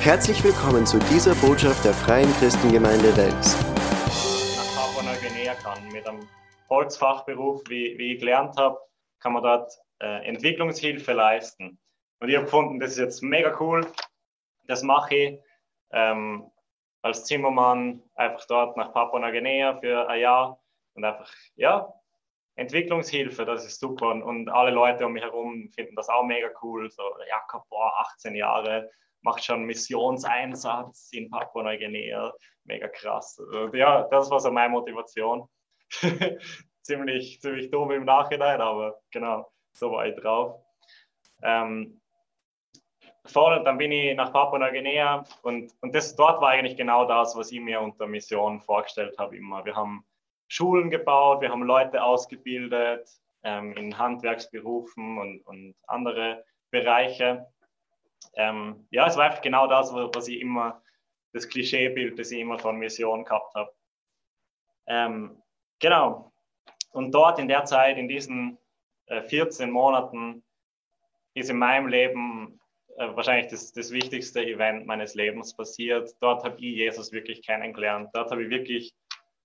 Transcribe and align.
Herzlich 0.00 0.42
willkommen 0.44 0.86
zu 0.86 0.98
dieser 1.10 1.34
Botschaft 1.34 1.84
der 1.84 1.92
Freien 1.92 2.32
Christengemeinde 2.34 3.14
Wels. 3.16 3.56
Nach 4.56 4.74
Papua-Neuguinea 4.76 5.54
kann 5.54 5.88
mit 5.88 6.08
einem 6.08 6.26
Holzfachberuf, 6.70 7.62
wie, 7.68 7.98
wie 7.98 8.14
ich 8.14 8.20
gelernt 8.20 8.56
habe, 8.56 8.78
kann 9.18 9.32
man 9.32 9.42
dort 9.42 9.72
äh, 10.00 10.24
Entwicklungshilfe 10.24 11.12
leisten. 11.12 11.80
Und 12.20 12.28
ich 12.28 12.36
habe 12.36 12.44
gefunden, 12.44 12.78
das 12.78 12.92
ist 12.92 12.98
jetzt 12.98 13.22
mega 13.22 13.56
cool. 13.58 13.84
Das 14.68 14.84
mache 14.84 15.14
ich 15.14 15.40
ähm, 15.90 16.48
als 17.02 17.24
Zimmermann 17.24 18.00
einfach 18.14 18.46
dort 18.46 18.76
nach 18.76 18.92
Papua-Neuguinea 18.92 19.80
für 19.80 20.08
ein 20.08 20.20
Jahr 20.20 20.60
und 20.94 21.04
einfach, 21.04 21.28
ja, 21.56 21.92
Entwicklungshilfe, 22.54 23.44
das 23.44 23.66
ist 23.66 23.80
super. 23.80 24.10
Und, 24.10 24.22
und, 24.22 24.48
alle 24.48 24.70
Leute 24.70 25.04
um 25.06 25.12
mich 25.12 25.24
herum 25.24 25.68
finden 25.74 25.96
das 25.96 26.08
auch 26.08 26.24
mega 26.24 26.48
cool. 26.62 26.88
So, 26.88 27.02
Jakob, 27.28 27.68
boah, 27.68 27.92
18 28.00 28.36
Jahre, 28.36 28.90
macht 29.22 29.44
schon 29.44 29.64
Missionseinsatz 29.64 31.10
in 31.12 31.30
Papua-Neuguinea, 31.30 32.32
mega 32.64 32.88
krass. 32.88 33.38
Und 33.38 33.74
ja, 33.74 34.02
das 34.10 34.30
war 34.30 34.40
so 34.40 34.50
meine 34.50 34.70
Motivation. 34.70 35.48
ziemlich, 36.82 37.40
ziemlich 37.40 37.70
dumm 37.70 37.90
im 37.90 38.04
Nachhinein, 38.04 38.60
aber 38.60 39.00
genau, 39.10 39.50
so 39.72 39.92
war 39.92 40.06
ich 40.06 40.16
drauf. 40.16 40.60
Ähm, 41.42 42.00
voll, 43.26 43.62
dann 43.64 43.78
bin 43.78 43.92
ich 43.92 44.16
nach 44.16 44.32
Papua-Neuguinea 44.32 45.24
und, 45.42 45.72
und 45.82 45.94
das, 45.94 46.16
dort 46.16 46.40
war 46.40 46.50
eigentlich 46.50 46.76
genau 46.76 47.04
das, 47.04 47.36
was 47.36 47.52
ich 47.52 47.60
mir 47.60 47.80
unter 47.80 48.06
Mission 48.06 48.60
vorgestellt 48.60 49.16
habe 49.18 49.36
immer. 49.36 49.64
Wir 49.64 49.76
haben 49.76 50.04
Schulen 50.48 50.90
gebaut, 50.90 51.42
wir 51.42 51.50
haben 51.50 51.62
Leute 51.62 52.02
ausgebildet 52.02 53.06
ähm, 53.42 53.76
in 53.76 53.96
Handwerksberufen 53.98 55.18
und, 55.18 55.40
und 55.46 55.74
andere 55.86 56.44
Bereiche. 56.70 57.46
Ähm, 58.34 58.86
ja, 58.90 59.06
es 59.06 59.16
war 59.16 59.24
einfach 59.24 59.42
genau 59.42 59.66
das, 59.66 59.92
was 59.92 60.28
ich 60.28 60.40
immer, 60.40 60.82
das 61.32 61.48
Klischeebild, 61.48 62.18
das 62.18 62.30
ich 62.30 62.40
immer 62.40 62.58
von 62.58 62.76
Mission 62.76 63.24
gehabt 63.24 63.54
habe. 63.54 63.72
Ähm, 64.86 65.42
genau. 65.78 66.32
Und 66.90 67.12
dort 67.12 67.38
in 67.38 67.48
der 67.48 67.64
Zeit, 67.64 67.98
in 67.98 68.08
diesen 68.08 68.58
äh, 69.06 69.22
14 69.22 69.70
Monaten, 69.70 70.44
ist 71.34 71.50
in 71.50 71.58
meinem 71.58 71.88
Leben 71.88 72.60
äh, 72.96 73.14
wahrscheinlich 73.14 73.48
das, 73.48 73.72
das 73.72 73.92
wichtigste 73.92 74.44
Event 74.44 74.86
meines 74.86 75.14
Lebens 75.14 75.54
passiert. 75.54 76.10
Dort 76.20 76.44
habe 76.44 76.56
ich 76.56 76.76
Jesus 76.76 77.12
wirklich 77.12 77.46
kennengelernt. 77.46 78.10
Dort 78.12 78.30
habe 78.30 78.42
ich 78.42 78.50
wirklich 78.50 78.94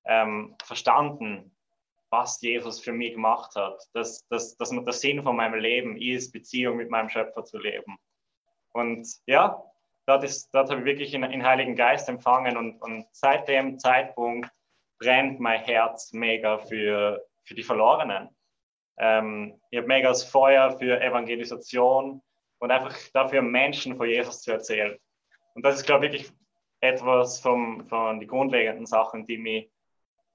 ähm, 0.05 0.55
verstanden, 0.63 1.55
was 2.09 2.41
Jesus 2.41 2.79
für 2.79 2.93
mich 2.93 3.13
gemacht 3.13 3.55
hat. 3.55 3.79
Dass, 3.93 4.25
dass, 4.27 4.57
dass 4.57 4.69
der 4.69 4.93
Sinn 4.93 5.23
von 5.23 5.35
meinem 5.35 5.59
Leben 5.59 5.97
ist, 5.97 6.31
Beziehung 6.31 6.77
mit 6.77 6.89
meinem 6.89 7.09
Schöpfer 7.09 7.43
zu 7.43 7.59
leben. 7.59 7.97
Und 8.73 9.07
ja, 9.25 9.63
dort, 10.05 10.23
ist, 10.23 10.53
dort 10.53 10.69
habe 10.69 10.81
ich 10.81 10.85
wirklich 10.85 11.11
den 11.11 11.45
Heiligen 11.45 11.75
Geist 11.75 12.09
empfangen 12.09 12.57
und, 12.57 12.81
und 12.81 13.05
seit 13.11 13.47
dem 13.47 13.79
Zeitpunkt 13.79 14.49
brennt 14.99 15.39
mein 15.39 15.61
Herz 15.61 16.11
mega 16.13 16.57
für, 16.57 17.25
für 17.43 17.55
die 17.55 17.63
Verlorenen. 17.63 18.29
Ähm, 18.97 19.59
ich 19.69 19.77
habe 19.77 19.87
mega 19.87 20.09
das 20.09 20.23
Feuer 20.23 20.77
für 20.77 21.01
Evangelisation 21.01 22.21
und 22.59 22.71
einfach 22.71 22.95
dafür 23.13 23.41
Menschen 23.41 23.95
von 23.95 24.07
Jesus 24.07 24.41
zu 24.41 24.51
erzählen. 24.51 24.97
Und 25.55 25.65
das 25.65 25.75
ist, 25.75 25.85
glaube 25.85 26.05
ich, 26.05 26.11
wirklich 26.11 26.31
etwas 26.81 27.39
vom, 27.39 27.87
von 27.87 28.19
den 28.19 28.27
grundlegenden 28.27 28.85
Sachen, 28.85 29.25
die 29.25 29.37
mich 29.37 29.71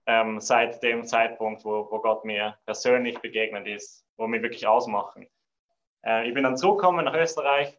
ähm, 0.06 0.40
seit 0.40 0.82
dem 0.82 1.04
Zeitpunkt, 1.04 1.64
wo, 1.64 1.88
wo 1.90 2.00
Gott 2.00 2.24
mir 2.24 2.56
persönlich 2.64 3.18
begegnet 3.20 3.66
ist, 3.66 4.04
wo 4.16 4.26
mich 4.26 4.42
wirklich 4.42 4.66
ausmachen. 4.66 5.28
Äh, 6.04 6.28
ich 6.28 6.34
bin 6.34 6.44
dann 6.44 6.56
zurückgekommen 6.56 7.04
nach 7.04 7.14
Österreich, 7.14 7.78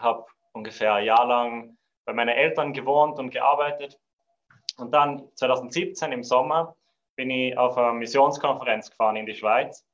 habe 0.00 0.26
ungefähr 0.52 0.94
ein 0.94 1.04
Jahr 1.04 1.26
lang 1.26 1.76
bei 2.04 2.12
meinen 2.12 2.30
Eltern 2.36 2.72
gewohnt 2.72 3.18
und 3.18 3.30
gearbeitet. 3.30 3.98
Und 4.78 4.92
dann 4.92 5.28
2017 5.34 6.12
im 6.12 6.24
Sommer 6.24 6.74
bin 7.16 7.30
ich 7.30 7.56
auf 7.56 7.76
eine 7.76 7.92
Missionskonferenz 7.98 8.90
gefahren 8.90 9.16
in 9.16 9.26
die 9.26 9.34
Schweiz. 9.34 9.86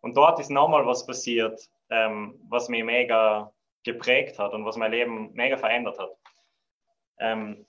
Und 0.00 0.16
dort 0.16 0.40
ist 0.40 0.50
nochmal 0.50 0.86
was 0.86 1.06
passiert, 1.06 1.60
ähm, 1.90 2.38
was 2.48 2.68
mich 2.68 2.82
mega 2.84 3.52
geprägt 3.84 4.38
hat 4.38 4.52
und 4.52 4.64
was 4.64 4.76
mein 4.76 4.90
Leben 4.90 5.32
mega 5.32 5.56
verändert 5.56 5.98
hat. 5.98 6.10
Ähm, 7.18 7.66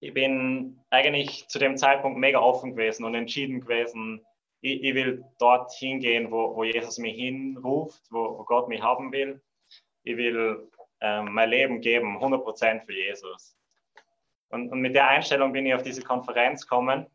ich 0.00 0.14
bin 0.14 0.80
eigentlich 0.90 1.48
zu 1.48 1.58
dem 1.58 1.76
Zeitpunkt 1.76 2.18
mega 2.18 2.38
offen 2.40 2.76
gewesen 2.76 3.04
und 3.04 3.14
entschieden 3.14 3.60
gewesen, 3.60 4.24
ich, 4.60 4.82
ich 4.82 4.94
will 4.94 5.24
dort 5.38 5.72
hingehen, 5.72 6.30
wo, 6.30 6.54
wo 6.56 6.64
Jesus 6.64 6.98
mich 6.98 7.16
hinruft, 7.16 8.02
wo, 8.10 8.38
wo 8.38 8.44
Gott 8.44 8.68
mich 8.68 8.82
haben 8.82 9.12
will. 9.12 9.40
Ich 10.08 10.16
will 10.16 10.70
ähm, 11.00 11.32
mein 11.32 11.50
Leben 11.50 11.80
geben, 11.82 12.16
100% 12.16 12.86
für 12.86 12.94
Jesus. 12.94 13.56
Und, 14.48 14.72
und, 14.72 14.80
mit 14.80 14.94
der 14.94 15.06
Einstellung 15.06 15.52
bin 15.52 15.66
ich 15.66 15.74
auf 15.74 15.82
diese 15.82 16.02
Konferenz 16.02 16.62
gekommen, 16.62 17.06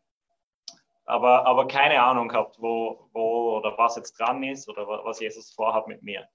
aber, 1.04 1.44
aber 1.44 1.66
keine 1.66 2.00
Ahnung 2.00 2.28
gehabt, 2.28 2.56
wo, 2.60 3.10
wo 3.12 3.56
oder 3.56 3.76
was 3.76 3.96
jetzt 3.96 4.18
dran 4.18 4.44
ist 4.44 4.68
oder 4.68 4.86
was 4.86 5.18
Jesus 5.18 5.52
vorhat 5.52 5.88
mit 5.88 6.02
mir. 6.02 6.28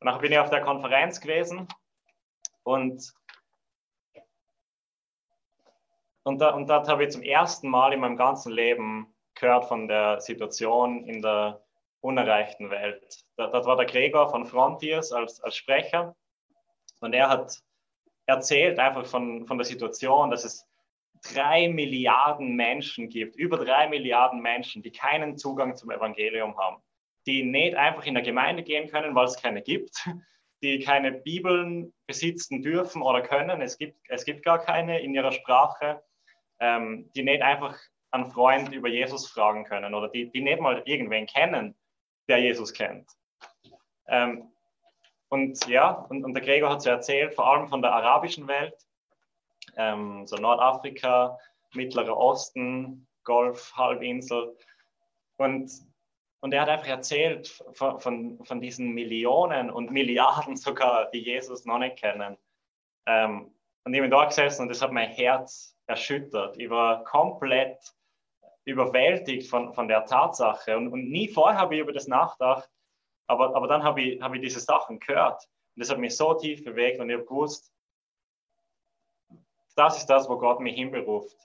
Und 0.00 0.20
bin 0.20 0.32
ich 0.32 0.38
auf 0.38 0.50
der 0.50 0.62
Konferenz 0.62 1.20
gewesen 1.20 1.68
und 2.64 3.14
und, 6.26 6.40
da, 6.40 6.50
und 6.50 6.68
dort 6.68 6.88
habe 6.88 7.04
ich 7.04 7.10
zum 7.10 7.22
ersten 7.22 7.68
Mal 7.68 7.92
in 7.92 8.00
meinem 8.00 8.16
ganzen 8.16 8.50
Leben 8.50 9.14
gehört 9.34 9.66
von 9.66 9.88
der 9.88 10.20
Situation 10.22 11.06
in 11.06 11.20
der 11.20 11.63
unerreichten 12.04 12.70
Welt. 12.70 13.24
Dort 13.36 13.66
war 13.66 13.76
der 13.76 13.86
Gregor 13.86 14.30
von 14.30 14.46
Frontiers 14.46 15.12
als, 15.12 15.40
als 15.40 15.56
Sprecher 15.56 16.14
und 17.00 17.14
er 17.14 17.28
hat 17.28 17.58
erzählt 18.26 18.78
einfach 18.78 19.06
von, 19.06 19.46
von 19.46 19.58
der 19.58 19.64
Situation, 19.64 20.30
dass 20.30 20.44
es 20.44 20.66
drei 21.32 21.68
Milliarden 21.68 22.54
Menschen 22.56 23.08
gibt, 23.08 23.36
über 23.36 23.56
drei 23.56 23.88
Milliarden 23.88 24.40
Menschen, 24.40 24.82
die 24.82 24.92
keinen 24.92 25.36
Zugang 25.36 25.76
zum 25.76 25.90
Evangelium 25.90 26.56
haben, 26.58 26.82
die 27.26 27.42
nicht 27.42 27.74
einfach 27.74 28.04
in 28.06 28.14
der 28.14 28.22
Gemeinde 28.22 28.62
gehen 28.62 28.88
können, 28.90 29.14
weil 29.14 29.26
es 29.26 29.40
keine 29.40 29.62
gibt, 29.62 30.08
die 30.62 30.80
keine 30.80 31.12
Bibeln 31.12 31.94
besitzen 32.06 32.62
dürfen 32.62 33.02
oder 33.02 33.22
können. 33.22 33.60
Es 33.60 33.78
gibt, 33.78 33.98
es 34.08 34.24
gibt 34.24 34.44
gar 34.44 34.58
keine 34.58 35.00
in 35.00 35.14
ihrer 35.14 35.32
Sprache 35.32 36.02
ähm, 36.60 37.10
die 37.14 37.22
nicht 37.22 37.42
einfach 37.42 37.76
einen 38.10 38.30
Freund 38.30 38.72
über 38.72 38.88
Jesus 38.88 39.28
fragen 39.28 39.64
können 39.64 39.94
oder 39.94 40.08
die, 40.08 40.30
die 40.30 40.40
nicht 40.40 40.60
mal 40.60 40.82
irgendwen 40.86 41.26
kennen, 41.26 41.74
der 42.28 42.38
Jesus 42.38 42.72
kennt. 42.72 43.10
Ähm, 44.06 44.50
und 45.28 45.66
ja, 45.66 45.90
und, 45.90 46.24
und, 46.24 46.34
der 46.34 46.42
Gregor 46.42 46.70
hat 46.70 46.82
so 46.82 46.90
erzählt, 46.90 47.34
vor 47.34 47.46
allem 47.46 47.68
von 47.68 47.82
der 47.82 47.92
arabischen 47.92 48.46
Welt, 48.46 48.76
ähm, 49.76 50.26
so 50.26 50.36
Nordafrika, 50.36 51.38
Mittlerer 51.72 52.16
Osten, 52.16 53.08
Golf, 53.24 53.72
Halbinsel. 53.76 54.56
Und, 55.36 55.72
und 56.40 56.54
er 56.54 56.62
hat 56.62 56.68
einfach 56.68 56.86
erzählt 56.86 57.48
von, 57.72 57.98
von, 57.98 58.44
von 58.44 58.60
diesen 58.60 58.92
Millionen 58.92 59.70
und 59.70 59.90
Milliarden 59.90 60.56
sogar, 60.56 61.10
die 61.10 61.24
Jesus 61.24 61.64
noch 61.64 61.78
nicht 61.78 61.96
kennen. 61.96 62.36
Ähm, 63.06 63.54
und 63.84 63.92
ich 63.92 64.00
bin 64.00 64.10
da 64.10 64.24
gesessen 64.24 64.62
und 64.62 64.68
das 64.68 64.82
hat 64.82 64.92
mein 64.92 65.10
Herz 65.10 65.76
erschüttert. 65.86 66.56
Ich 66.58 66.70
war 66.70 67.04
komplett 67.04 67.78
überwältigt 68.64 69.48
von, 69.48 69.72
von 69.74 69.88
der 69.88 70.04
Tatsache. 70.04 70.76
Und, 70.76 70.88
und 70.88 71.10
nie 71.10 71.28
vorher 71.28 71.58
habe 71.58 71.74
ich 71.74 71.80
über 71.80 71.92
das 71.92 72.06
nachgedacht, 72.06 72.68
aber, 73.26 73.54
aber 73.54 73.68
dann 73.68 73.82
habe 73.82 74.02
ich, 74.02 74.20
habe 74.20 74.36
ich 74.36 74.42
diese 74.42 74.60
Sachen 74.60 75.00
gehört. 75.00 75.42
Und 75.74 75.80
das 75.80 75.90
hat 75.90 75.98
mich 75.98 76.16
so 76.16 76.34
tief 76.34 76.64
bewegt 76.64 77.00
und 77.00 77.10
ich 77.10 77.16
habe 77.16 77.26
gewusst, 77.26 77.72
das 79.76 79.98
ist 79.98 80.06
das, 80.06 80.28
wo 80.28 80.38
Gott 80.38 80.60
mich 80.60 80.76
hinberuft. 80.76 81.36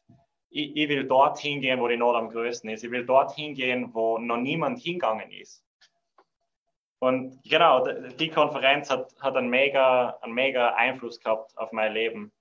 Ich, 0.52 0.76
ich 0.76 0.90
will 0.90 1.08
dort 1.08 1.40
hingehen, 1.40 1.80
wo 1.80 1.88
die 1.88 1.98
Not 1.98 2.16
am 2.16 2.30
größten 2.30 2.70
ist. 2.70 2.84
Ich 2.84 2.92
will 2.92 3.06
dort 3.06 3.34
hingehen, 3.34 3.94
wo 3.94 4.18
noch 4.18 4.38
niemand 4.38 4.80
hingegangen 4.80 5.32
ist. 5.32 5.64
Und 7.00 7.42
genau, 7.44 7.86
die 7.86 8.30
Konferenz 8.30 8.90
hat, 8.90 9.16
hat 9.22 9.36
einen, 9.36 9.50
mega, 9.50 10.18
einen 10.22 10.34
mega 10.34 10.76
Einfluss 10.76 11.20
gehabt 11.20 11.58
auf 11.58 11.72
mein 11.72 11.94
Leben. 11.94 12.32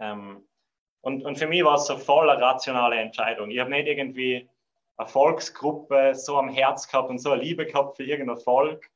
Ähm, 0.00 0.47
und, 1.00 1.24
und 1.24 1.38
für 1.38 1.46
mich 1.46 1.64
war 1.64 1.76
es 1.76 1.86
so 1.86 1.96
voll 1.96 2.28
eine 2.28 2.40
rationale 2.40 2.96
Entscheidung. 2.96 3.50
Ich 3.50 3.58
habe 3.58 3.70
nicht 3.70 3.86
irgendwie 3.86 4.48
eine 4.96 5.08
Volksgruppe 5.08 6.14
so 6.14 6.36
am 6.36 6.48
Herz 6.48 6.88
gehabt 6.88 7.08
und 7.08 7.18
so 7.18 7.30
eine 7.30 7.42
Liebe 7.42 7.66
gehabt 7.66 7.96
für 7.96 8.04
irgendein 8.04 8.38
Volk. 8.38 8.90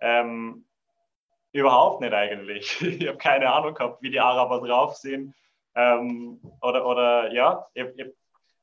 Ähm, 0.00 0.66
überhaupt 1.52 2.00
nicht 2.02 2.12
eigentlich. 2.12 2.80
Ich 3.00 3.08
habe 3.08 3.18
keine 3.18 3.50
Ahnung 3.52 3.74
gehabt, 3.74 4.02
wie 4.02 4.10
die 4.10 4.20
Araber 4.20 4.66
drauf 4.66 4.96
sind. 4.96 5.34
Ähm, 5.74 6.40
oder, 6.60 6.86
oder 6.86 7.32
ja, 7.32 7.66
ich, 7.74 7.84
ich 7.96 8.00
habe 8.00 8.14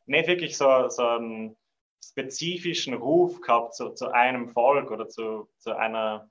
nicht 0.05 0.27
wirklich 0.27 0.57
so, 0.57 0.89
so 0.89 1.07
einen 1.07 1.57
spezifischen 2.03 2.93
Ruf 2.93 3.41
gehabt 3.41 3.75
zu, 3.75 3.89
zu 3.91 4.11
einem 4.11 4.49
Volk 4.49 4.91
oder 4.91 5.07
zu, 5.09 5.49
zu 5.57 5.75
einer 5.75 6.29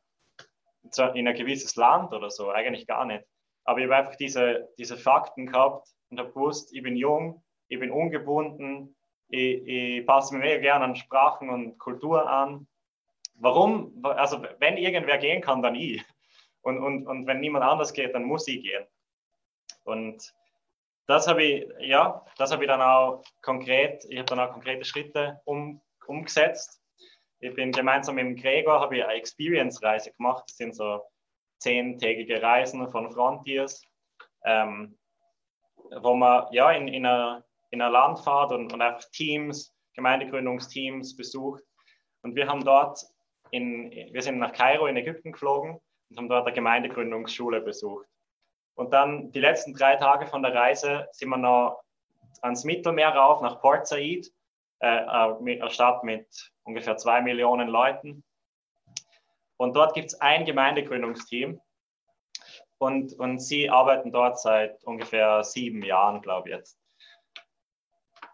zu, 0.90 1.04
in 1.14 1.26
ein 1.26 1.36
gewisses 1.36 1.76
Land 1.76 2.12
oder 2.12 2.30
so, 2.30 2.50
eigentlich 2.50 2.86
gar 2.86 3.04
nicht. 3.04 3.24
Aber 3.64 3.78
ich 3.78 3.84
habe 3.84 3.96
einfach 3.96 4.16
diese, 4.16 4.68
diese 4.78 4.96
Fakten 4.96 5.46
gehabt, 5.46 5.88
und 6.12 6.20
habe 6.20 6.30
gewusst, 6.30 6.72
ich 6.74 6.82
bin 6.82 6.94
jung, 6.94 7.42
ich 7.68 7.80
bin 7.80 7.90
ungebunden, 7.90 8.94
ich, 9.28 9.66
ich 9.66 10.06
passe 10.06 10.36
mir 10.36 10.60
gerne 10.60 10.84
an 10.84 10.94
Sprachen 10.94 11.48
und 11.48 11.78
Kulturen 11.78 12.28
an. 12.28 12.68
Warum? 13.36 14.04
Also 14.04 14.44
wenn 14.58 14.76
irgendwer 14.76 15.16
gehen 15.16 15.40
kann, 15.40 15.62
dann 15.62 15.74
ich. 15.74 16.04
Und, 16.60 16.78
und, 16.78 17.06
und 17.06 17.26
wenn 17.26 17.40
niemand 17.40 17.64
anders 17.64 17.94
geht, 17.94 18.14
dann 18.14 18.24
muss 18.24 18.46
ich 18.46 18.62
gehen. 18.62 18.84
Und 19.84 20.32
das 21.06 21.26
habe 21.26 21.42
ich, 21.42 21.66
ja, 21.80 22.24
das 22.36 22.52
habe 22.52 22.62
ich 22.62 22.68
dann 22.68 22.82
auch 22.82 23.24
konkret, 23.40 24.04
ich 24.08 24.18
habe 24.18 24.26
dann 24.26 24.38
auch 24.38 24.52
konkrete 24.52 24.84
Schritte 24.84 25.40
um, 25.44 25.80
umgesetzt. 26.06 26.80
Ich 27.40 27.54
bin 27.54 27.72
gemeinsam 27.72 28.16
mit 28.16 28.40
Gregor, 28.40 28.80
habe 28.80 28.98
ich 28.98 29.04
eine 29.04 29.14
Experience-Reise 29.14 30.12
gemacht. 30.12 30.44
Das 30.46 30.58
sind 30.58 30.76
so 30.76 31.02
zehntägige 31.58 32.40
Reisen 32.42 32.88
von 32.90 33.10
Frontiers, 33.10 33.82
ähm, 34.44 34.98
wo 36.00 36.14
man 36.14 36.46
ja 36.52 36.70
in, 36.72 36.88
in, 36.88 37.06
einer, 37.06 37.44
in 37.70 37.80
einer 37.80 37.90
Land 37.90 38.20
fährt 38.20 38.52
und, 38.52 38.72
und 38.72 38.80
einfach 38.80 39.04
Teams, 39.10 39.74
Gemeindegründungsteams 39.94 41.16
besucht. 41.16 41.62
Und 42.22 42.34
wir 42.34 42.48
haben 42.48 42.64
dort 42.64 43.00
in, 43.50 43.90
wir 43.90 44.22
sind 44.22 44.38
nach 44.38 44.52
Kairo 44.52 44.86
in 44.86 44.96
Ägypten 44.96 45.32
geflogen 45.32 45.80
und 46.10 46.16
haben 46.16 46.28
dort 46.28 46.46
eine 46.46 46.54
Gemeindegründungsschule 46.54 47.60
besucht. 47.60 48.06
Und 48.74 48.92
dann 48.92 49.30
die 49.32 49.40
letzten 49.40 49.74
drei 49.74 49.96
Tage 49.96 50.26
von 50.26 50.42
der 50.42 50.54
Reise 50.54 51.06
sind 51.12 51.28
wir 51.28 51.36
noch 51.36 51.82
ans 52.40 52.64
Mittelmeer 52.64 53.10
rauf, 53.10 53.42
nach 53.42 53.60
Port 53.60 53.86
Said, 53.86 54.32
äh, 54.80 54.86
eine 54.86 55.70
Stadt 55.70 56.02
mit 56.04 56.26
ungefähr 56.64 56.96
zwei 56.96 57.20
Millionen 57.20 57.68
Leuten. 57.68 58.24
Und 59.58 59.76
dort 59.76 59.94
gibt 59.94 60.08
es 60.08 60.20
ein 60.20 60.44
Gemeindegründungsteam. 60.44 61.60
Und, 62.82 63.12
und 63.20 63.38
sie 63.38 63.70
arbeiten 63.70 64.10
dort 64.10 64.40
seit 64.40 64.82
ungefähr 64.82 65.44
sieben 65.44 65.84
Jahren, 65.84 66.20
glaube 66.20 66.48
ich 66.48 66.56
jetzt. 66.56 66.80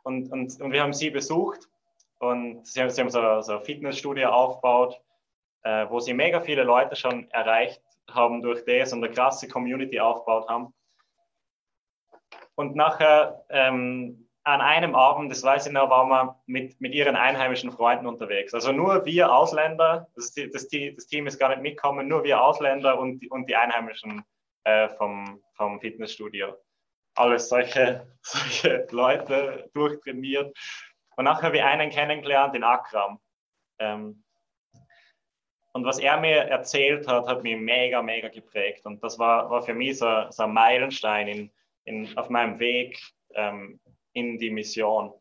Und, 0.05 0.33
und, 0.33 0.59
und 0.59 0.73
wir 0.73 0.81
haben 0.81 0.95
sie 0.95 1.11
besucht 1.11 1.69
und 2.19 2.67
sie 2.67 2.81
haben, 2.81 2.89
sie 2.89 3.03
haben 3.03 3.11
so, 3.11 3.43
so 3.43 3.53
eine 3.53 3.61
Fitnessstudio 3.61 4.31
aufgebaut, 4.31 5.03
äh, 5.65 5.85
wo 5.91 6.01
sie 6.01 6.15
mega 6.15 6.41
viele 6.41 6.63
Leute 6.63 6.97
schon 6.97 7.31
erreicht 7.31 7.83
haben 8.11 8.41
durch 8.41 8.65
das 8.65 8.95
und 8.95 9.05
eine 9.05 9.13
krasse 9.13 9.49
Community 9.49 10.01
aufgebaut 10.01 10.49
haben. 10.49 10.73
Und 12.55 12.75
nachher 12.75 13.45
ähm, 13.51 14.31
an 14.45 14.63
einem 14.63 14.95
Abend, 14.95 15.31
das 15.31 15.43
weiß 15.43 15.67
ich 15.67 15.75
noch, 15.75 15.91
waren 15.91 16.09
wir 16.09 16.41
mit, 16.47 16.81
mit 16.81 16.95
ihren 16.95 17.17
einheimischen 17.17 17.71
Freunden 17.71 18.07
unterwegs. 18.07 18.55
Also 18.55 18.73
nur 18.73 19.05
wir 19.05 19.31
Ausländer, 19.31 20.09
das, 20.17 20.33
das, 20.33 20.69
das 20.69 21.07
Team 21.07 21.27
ist 21.27 21.39
gar 21.39 21.51
nicht 21.51 21.61
mitgekommen, 21.61 22.09
nur 22.09 22.25
wir 22.25 22.43
Ausländer 22.43 22.99
und, 22.99 23.31
und 23.31 23.47
die 23.47 23.55
Einheimischen 23.55 24.25
äh, 24.69 24.89
vom, 24.97 25.43
vom 25.55 25.81
Fitnessstudio. 25.81 26.55
Alles 27.15 27.49
solche, 27.49 28.07
solche 28.23 28.87
Leute 28.91 29.71
durchtrainiert. 29.73 30.57
Und 31.17 31.25
nachher 31.25 31.49
habe 31.49 31.57
ich 31.57 31.63
einen 31.63 31.91
kennengelernt, 31.91 32.55
den 32.55 32.65
Akram. 32.65 33.19
Ähm, 33.79 34.23
und 35.73 35.85
was 35.85 35.99
er 35.99 36.19
mir 36.19 36.37
erzählt 36.37 37.07
hat, 37.07 37.27
hat 37.27 37.43
mich 37.43 37.57
mega, 37.57 38.03
mega 38.03 38.29
geprägt. 38.29 38.85
Und 38.85 39.03
das 39.03 39.19
war, 39.19 39.51
war 39.51 39.63
für 39.63 39.75
mich 39.75 39.99
so, 39.99 40.27
so 40.31 40.45
ein 40.45 40.53
Meilenstein 40.53 41.29
in, 41.29 41.51
in, 41.85 42.19
auf 42.19 42.29
meinem 42.29 42.59
Weg 42.59 43.01
ähm, 43.35 43.81
in 44.13 44.39
die 44.39 44.51
Mission. 44.51 45.13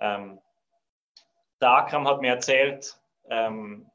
Ähm, 0.00 0.40
der 1.60 1.70
Akram 1.70 2.06
hat 2.06 2.20
mir 2.20 2.34
erzählt, 2.34 3.00
ähm, 3.30 3.90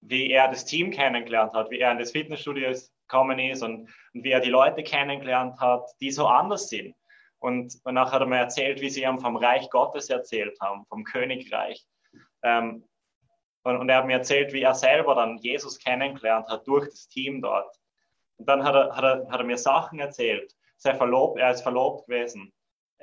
wie 0.00 0.30
er 0.30 0.48
das 0.48 0.64
Team 0.64 0.90
kennengelernt 0.90 1.54
hat, 1.54 1.70
wie 1.70 1.80
er 1.80 1.92
in 1.92 1.98
das 1.98 2.12
Fitnessstudio 2.12 2.70
gekommen 3.08 3.38
ist 3.38 3.62
und, 3.62 3.88
und, 4.14 4.24
wie 4.24 4.30
er 4.30 4.40
die 4.40 4.50
Leute 4.50 4.82
kennengelernt 4.82 5.60
hat, 5.60 5.88
die 6.00 6.10
so 6.10 6.26
anders 6.26 6.68
sind. 6.68 6.94
Und 7.38 7.74
danach 7.84 8.12
hat 8.12 8.20
er 8.20 8.26
mir 8.26 8.38
erzählt, 8.38 8.80
wie 8.80 8.90
sie 8.90 9.02
ihm 9.02 9.20
vom 9.20 9.36
Reich 9.36 9.68
Gottes 9.70 10.10
erzählt 10.10 10.58
haben, 10.60 10.86
vom 10.86 11.04
Königreich. 11.04 11.84
Ähm, 12.42 12.84
und, 13.62 13.76
und, 13.78 13.88
er 13.88 13.98
hat 13.98 14.06
mir 14.06 14.14
erzählt, 14.18 14.52
wie 14.52 14.62
er 14.62 14.74
selber 14.74 15.14
dann 15.14 15.38
Jesus 15.38 15.78
kennengelernt 15.78 16.48
hat 16.48 16.66
durch 16.66 16.88
das 16.88 17.08
Team 17.08 17.42
dort. 17.42 17.76
Und 18.36 18.48
dann 18.48 18.64
hat 18.64 18.74
er, 18.74 18.96
hat 18.96 19.04
er, 19.04 19.28
hat 19.28 19.40
er 19.40 19.46
mir 19.46 19.58
Sachen 19.58 19.98
erzählt. 19.98 20.54
Sein 20.76 20.96
Verlob, 20.96 21.38
er 21.38 21.50
ist 21.50 21.62
verlobt 21.62 22.06
gewesen. 22.06 22.52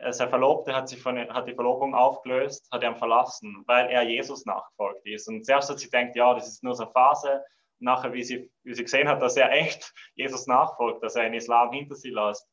Sein 0.09 0.29
Verlobter 0.29 0.75
hat, 0.75 0.89
sich 0.89 1.01
von, 1.01 1.17
hat 1.17 1.47
die 1.47 1.53
Verlobung 1.53 1.93
aufgelöst, 1.93 2.67
hat 2.71 2.83
ihn 2.83 2.95
verlassen, 2.95 3.63
weil 3.67 3.89
er 3.89 4.03
Jesus 4.03 4.45
nachgefolgt 4.45 5.05
ist. 5.05 5.27
Und 5.27 5.45
zuerst 5.45 5.69
hat 5.69 5.79
sie 5.79 5.89
gedacht, 5.89 6.15
ja, 6.15 6.33
das 6.33 6.47
ist 6.47 6.63
nur 6.63 6.75
so 6.75 6.83
eine 6.83 6.91
Phase. 6.91 7.43
Und 7.79 7.85
nachher, 7.85 8.13
wie 8.13 8.23
sie, 8.23 8.51
wie 8.63 8.73
sie 8.73 8.83
gesehen 8.83 9.07
hat, 9.07 9.21
dass 9.21 9.37
er 9.37 9.51
echt 9.51 9.93
Jesus 10.15 10.47
nachfolgt, 10.47 11.03
dass 11.03 11.15
er 11.15 11.23
den 11.23 11.33
Islam 11.33 11.71
hinter 11.71 11.95
sie 11.95 12.11
lässt, 12.11 12.47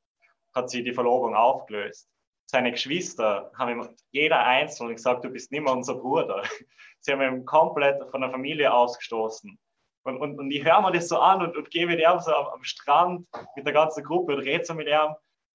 hat 0.54 0.70
sie 0.70 0.82
die 0.82 0.94
Verlobung 0.94 1.34
aufgelöst 1.34 2.10
seine 2.50 2.72
Geschwister 2.72 3.50
haben 3.56 3.70
ihm 3.70 3.88
jeder 4.10 4.44
einzeln 4.44 4.90
gesagt, 4.90 5.24
du 5.24 5.30
bist 5.30 5.52
nicht 5.52 5.62
mehr 5.62 5.72
unser 5.72 5.94
Bruder. 5.94 6.42
Sie 7.00 7.12
haben 7.12 7.22
ihn 7.22 7.46
komplett 7.46 8.02
von 8.10 8.20
der 8.20 8.30
Familie 8.30 8.72
ausgestoßen. 8.72 9.58
Und, 10.02 10.18
und, 10.18 10.38
und 10.38 10.50
ich 10.50 10.64
höre 10.64 10.80
mir 10.82 10.92
das 10.92 11.08
so 11.08 11.18
an 11.18 11.42
und, 11.42 11.56
und 11.56 11.70
gehe 11.70 11.86
mit 11.86 12.00
ihm 12.00 12.18
so 12.20 12.34
am, 12.34 12.46
am, 12.48 12.64
Strand 12.64 13.26
mit 13.54 13.66
der 13.66 13.72
ganzen 13.72 14.02
Gruppe 14.02 14.34
und 14.34 14.42
rede 14.42 14.64
so 14.64 14.74
mit 14.74 14.88
ihm. 14.88 15.14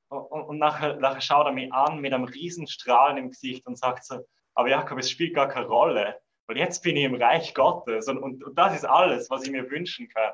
Und, 0.09 0.43
und 0.43 0.57
nachher, 0.57 0.95
nachher 0.97 1.21
schaut 1.21 1.47
er 1.47 1.51
mich 1.51 1.71
an 1.73 1.99
mit 1.99 2.13
einem 2.13 2.23
riesen 2.23 2.67
Strahlen 2.67 3.17
im 3.17 3.29
Gesicht 3.29 3.65
und 3.67 3.77
sagt 3.77 4.05
so, 4.05 4.19
aber 4.53 4.69
Jakob, 4.69 4.99
es 4.99 5.09
spielt 5.09 5.35
gar 5.35 5.49
keine 5.49 5.67
Rolle, 5.67 6.19
weil 6.47 6.57
jetzt 6.57 6.83
bin 6.83 6.97
ich 6.97 7.03
im 7.03 7.15
Reich 7.15 7.53
Gottes 7.53 8.07
und, 8.07 8.17
und, 8.19 8.43
und 8.43 8.57
das 8.57 8.75
ist 8.75 8.85
alles, 8.85 9.29
was 9.29 9.43
ich 9.43 9.51
mir 9.51 9.69
wünschen 9.69 10.07
kann. 10.09 10.33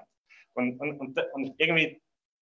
Und, 0.53 0.79
und, 0.79 0.99
und, 0.99 1.19
und 1.33 1.55
irgendwie 1.57 2.01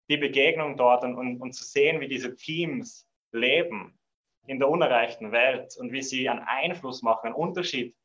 die 0.10 0.18
Begegnung 0.18 0.76
dort 0.76 1.04
und, 1.04 1.16
und, 1.16 1.40
und 1.40 1.54
zu 1.54 1.64
sehen, 1.64 2.00
wie 2.02 2.08
diese 2.08 2.36
Teams 2.36 3.08
leben, 3.32 4.00
in 4.48 4.58
der 4.58 4.70
unerreichten 4.70 5.32
Welt 5.32 5.76
und 5.78 5.92
wie 5.92 6.02
sie 6.02 6.28
einen 6.28 6.40
Einfluss 6.40 7.04
machen, 7.04 7.28
einen 7.28 7.36
Unterschied 7.36 7.96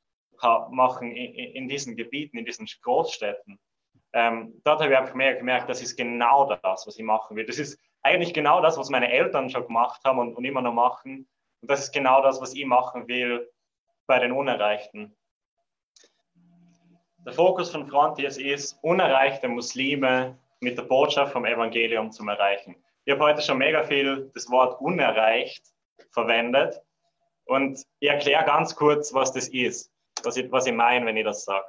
machen 0.71 1.13
in, 1.13 1.33
in 1.55 1.69
diesen 1.69 1.97
Gebieten, 1.97 2.37
in 2.37 2.45
diesen 2.45 2.67
Großstädten. 2.83 3.59
Ähm, 4.13 4.61
dort 4.65 4.81
habe 4.81 4.93
ich 4.93 4.99
einfach 4.99 5.15
mehr 5.15 5.35
gemerkt, 5.35 5.69
das 5.71 5.81
ist 5.81 5.97
genau 5.97 6.47
das, 6.47 6.87
was 6.87 6.99
ich 6.99 7.05
machen 7.05 7.37
will. 7.37 7.47
Das 7.47 7.59
ist 7.59 7.81
eigentlich 8.03 8.35
genau 8.35 8.61
das, 8.61 8.77
was 8.77 8.91
meine 8.91 9.11
Eltern 9.11 9.49
schon 9.49 9.67
gemacht 9.67 10.03
haben 10.05 10.19
und, 10.19 10.35
und 10.35 10.45
immer 10.45 10.61
noch 10.61 10.75
machen. 10.75 11.29
Und 11.63 11.71
das 11.71 11.85
ist 11.85 11.93
genau 11.93 12.23
das, 12.23 12.41
was 12.41 12.55
ich 12.55 12.67
machen 12.67 13.09
will 13.09 13.51
bei 14.07 14.19
den 14.19 14.33
Unerreichten. 14.33 15.17
Der 17.25 17.33
Fokus 17.33 17.71
von 17.71 17.87
Frontiers 17.89 18.37
ist, 18.37 18.79
unerreichte 18.83 19.49
Muslime 19.49 20.39
mit 20.61 20.77
der 20.77 20.83
Botschaft 20.83 21.33
vom 21.33 21.47
Evangelium 21.47 22.13
zu 22.13 22.23
erreichen. 22.29 22.77
Ich 23.07 23.15
habe 23.15 23.25
heute 23.25 23.41
schon 23.41 23.59
mega 23.59 23.83
viel 23.83 24.31
das 24.35 24.51
Wort 24.51 24.79
unerreicht 24.81 25.63
verwendet. 26.11 26.83
Und 27.47 27.83
ich 28.01 28.09
erkläre 28.11 28.45
ganz 28.45 28.77
kurz, 28.77 29.15
was 29.15 29.33
das 29.33 29.49
ist, 29.49 29.91
was 30.23 30.37
ich, 30.37 30.53
was 30.53 30.67
ich 30.67 30.75
meine, 30.75 31.07
wenn 31.07 31.17
ich 31.17 31.25
das 31.25 31.45
sage. 31.45 31.67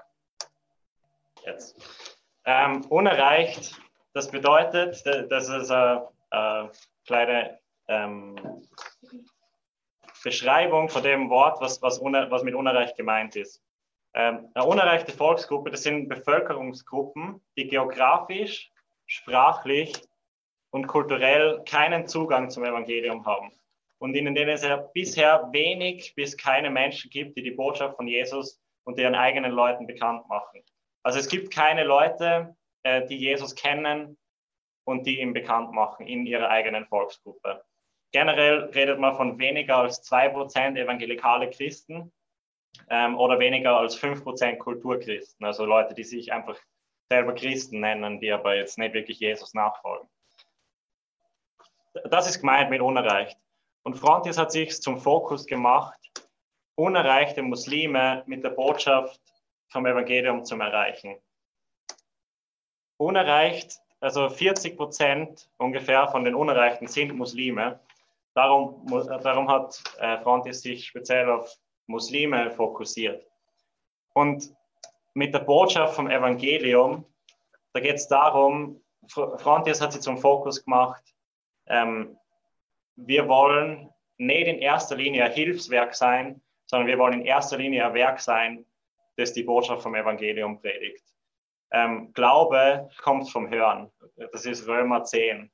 Jetzt. 1.46 1.76
Ähm, 2.46 2.86
unerreicht, 2.90 3.80
das 4.14 4.30
bedeutet, 4.30 5.04
das 5.06 5.50
ist 5.50 5.72
eine, 5.72 6.08
eine 6.32 6.72
kleine 7.06 7.60
ähm, 7.88 8.36
Beschreibung 10.24 10.90
von 10.90 11.04
dem 11.04 11.30
Wort, 11.30 11.62
was, 11.62 11.82
was, 11.82 11.98
uner, 12.00 12.30
was 12.30 12.44
mit 12.44 12.56
unerreicht 12.56 12.98
gemeint 12.98 13.36
ist. 13.36 13.65
Ähm, 14.16 14.50
eine 14.54 14.66
unerreichte 14.66 15.12
Volksgruppe, 15.12 15.72
das 15.72 15.84
sind 15.84 16.08
Bevölkerungsgruppen, 16.08 17.42
die 17.58 17.68
geografisch, 17.68 18.72
sprachlich 19.06 19.94
und 20.72 20.88
kulturell 20.88 21.62
keinen 21.66 22.08
Zugang 22.08 22.50
zum 22.50 22.64
Evangelium 22.64 23.26
haben 23.26 23.52
und 24.00 24.16
in 24.16 24.34
denen 24.34 24.50
es 24.50 24.64
ja 24.64 24.78
bisher 24.78 25.50
wenig 25.52 26.16
bis 26.16 26.38
keine 26.38 26.70
Menschen 26.70 27.10
gibt, 27.10 27.38
die 27.38 27.44
die 27.44 27.52
Botschaft 27.52 27.98
von 27.98 28.08
Jesus 28.08 28.62
und 28.86 28.98
ihren 28.98 29.16
eigenen 29.16 29.52
Leuten 29.52 29.86
bekannt 29.86 30.28
machen. 30.30 30.64
Also 31.04 31.20
es 31.20 31.28
gibt 31.28 31.54
keine 31.54 31.84
Leute, 31.84 32.56
äh, 32.84 33.06
die 33.06 33.18
Jesus 33.18 33.54
kennen 33.54 34.18
und 34.86 35.06
die 35.06 35.20
ihn 35.20 35.34
bekannt 35.34 35.74
machen 35.74 36.08
in 36.08 36.26
ihrer 36.26 36.50
eigenen 36.50 36.86
Volksgruppe. 36.86 37.64
Generell 38.14 38.70
redet 38.76 38.98
man 38.98 39.16
von 39.16 39.38
weniger 39.40 39.78
als 39.78 40.10
2% 40.10 40.78
evangelikale 40.78 41.50
Christen 41.50 42.14
ähm, 42.90 43.18
oder 43.18 43.40
weniger 43.40 43.78
als 43.78 43.98
5% 43.98 44.58
Kulturchristen, 44.58 45.46
also 45.46 45.66
Leute, 45.66 45.94
die 45.94 46.04
sich 46.04 46.32
einfach 46.32 46.60
selber 47.10 47.34
Christen 47.34 47.80
nennen, 47.80 48.20
die 48.20 48.32
aber 48.32 48.56
jetzt 48.56 48.78
nicht 48.78 48.94
wirklich 48.94 49.20
Jesus 49.20 49.54
nachfolgen. 49.54 50.08
Das 52.10 52.28
ist 52.28 52.40
gemeint 52.40 52.70
mit 52.70 52.82
unerreicht. 52.82 53.38
Und 53.84 53.96
Frontiers 53.96 54.38
hat 54.38 54.52
sich 54.52 54.82
zum 54.82 54.98
Fokus 54.98 55.46
gemacht, 55.46 56.00
unerreichte 56.76 57.42
Muslime 57.42 58.24
mit 58.26 58.44
der 58.44 58.50
Botschaft 58.50 59.22
vom 59.72 59.86
Evangelium 59.86 60.44
zu 60.44 60.56
erreichen. 60.56 61.18
Unerreicht, 62.98 63.80
also 64.00 64.30
40 64.30 64.76
Prozent 64.76 65.50
ungefähr 65.58 66.08
von 66.08 66.24
den 66.24 66.36
Unerreichten 66.36 66.88
sind 66.88 67.16
Muslime. 67.16 67.80
Darum, 68.34 68.86
darum 69.24 69.50
hat 69.50 69.82
äh, 70.00 70.18
Frontiers 70.20 70.62
sich 70.62 70.88
speziell 70.88 71.30
auf 71.30 71.56
Muslime 71.88 72.52
fokussiert. 72.52 73.26
Und 74.14 74.54
mit 75.14 75.34
der 75.34 75.40
Botschaft 75.40 75.96
vom 75.96 76.10
Evangelium, 76.10 77.06
da 77.74 77.80
geht 77.80 77.96
es 77.96 78.08
darum, 78.08 78.82
Frontiers 79.08 79.82
hat 79.82 79.94
sich 79.94 80.02
zum 80.02 80.18
Fokus 80.18 80.64
gemacht, 80.64 81.04
ähm, 81.68 82.18
wir 82.96 83.28
wollen 83.28 83.90
nicht 84.18 84.48
in 84.48 84.60
erster 84.60 84.96
Linie 84.96 85.26
ein 85.26 85.32
Hilfswerk 85.32 85.96
sein, 85.96 86.42
sondern 86.66 86.88
wir 86.88 86.98
wollen 86.98 87.22
in 87.22 87.26
erster 87.26 87.58
Linie 87.58 87.86
ein 87.86 87.94
Werk 87.94 88.20
sein, 88.20 88.66
das 89.18 89.34
die 89.34 89.44
Botschaft 89.44 89.84
vom 89.84 89.96
Evangelium 89.96 90.60
predigt. 90.60 91.04
Ähm, 91.72 92.14
Glaube 92.14 92.90
kommt 93.02 93.30
vom 93.30 93.50
Hören. 93.50 93.92
das 94.32 94.46
ist 94.46 94.68
Römer 94.68 95.04
10. 95.04 95.52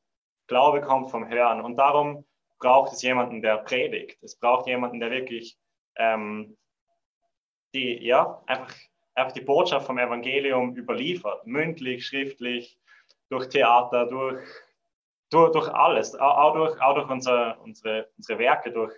Glaube 0.47 0.81
kommt 0.81 1.09
vom 1.09 1.27
Hören. 1.27 1.61
Und 1.61 1.77
darum 1.77 2.25
braucht 2.59 2.93
es 2.93 3.01
jemanden, 3.01 3.41
der 3.41 3.57
predigt. 3.57 4.21
Es 4.21 4.37
braucht 4.37 4.67
jemanden, 4.67 4.99
der 4.99 5.09
wirklich 5.11 5.57
ähm, 5.97 6.57
die, 7.73 8.05
ja, 8.05 8.41
einfach, 8.47 8.73
einfach 9.15 9.33
die 9.33 9.41
Botschaft 9.41 9.85
vom 9.85 9.97
Evangelium 9.97 10.75
überliefert. 10.75 11.45
Mündlich, 11.45 12.05
schriftlich, 12.05 12.77
durch 13.29 13.47
Theater, 13.49 14.07
durch, 14.07 14.43
durch, 15.29 15.51
durch 15.51 15.69
alles. 15.69 16.15
Auch 16.15 16.53
durch, 16.53 16.81
auch 16.81 16.95
durch 16.95 17.09
unsere, 17.09 17.57
unsere, 17.59 18.09
unsere 18.17 18.39
Werke, 18.39 18.71
durch 18.71 18.93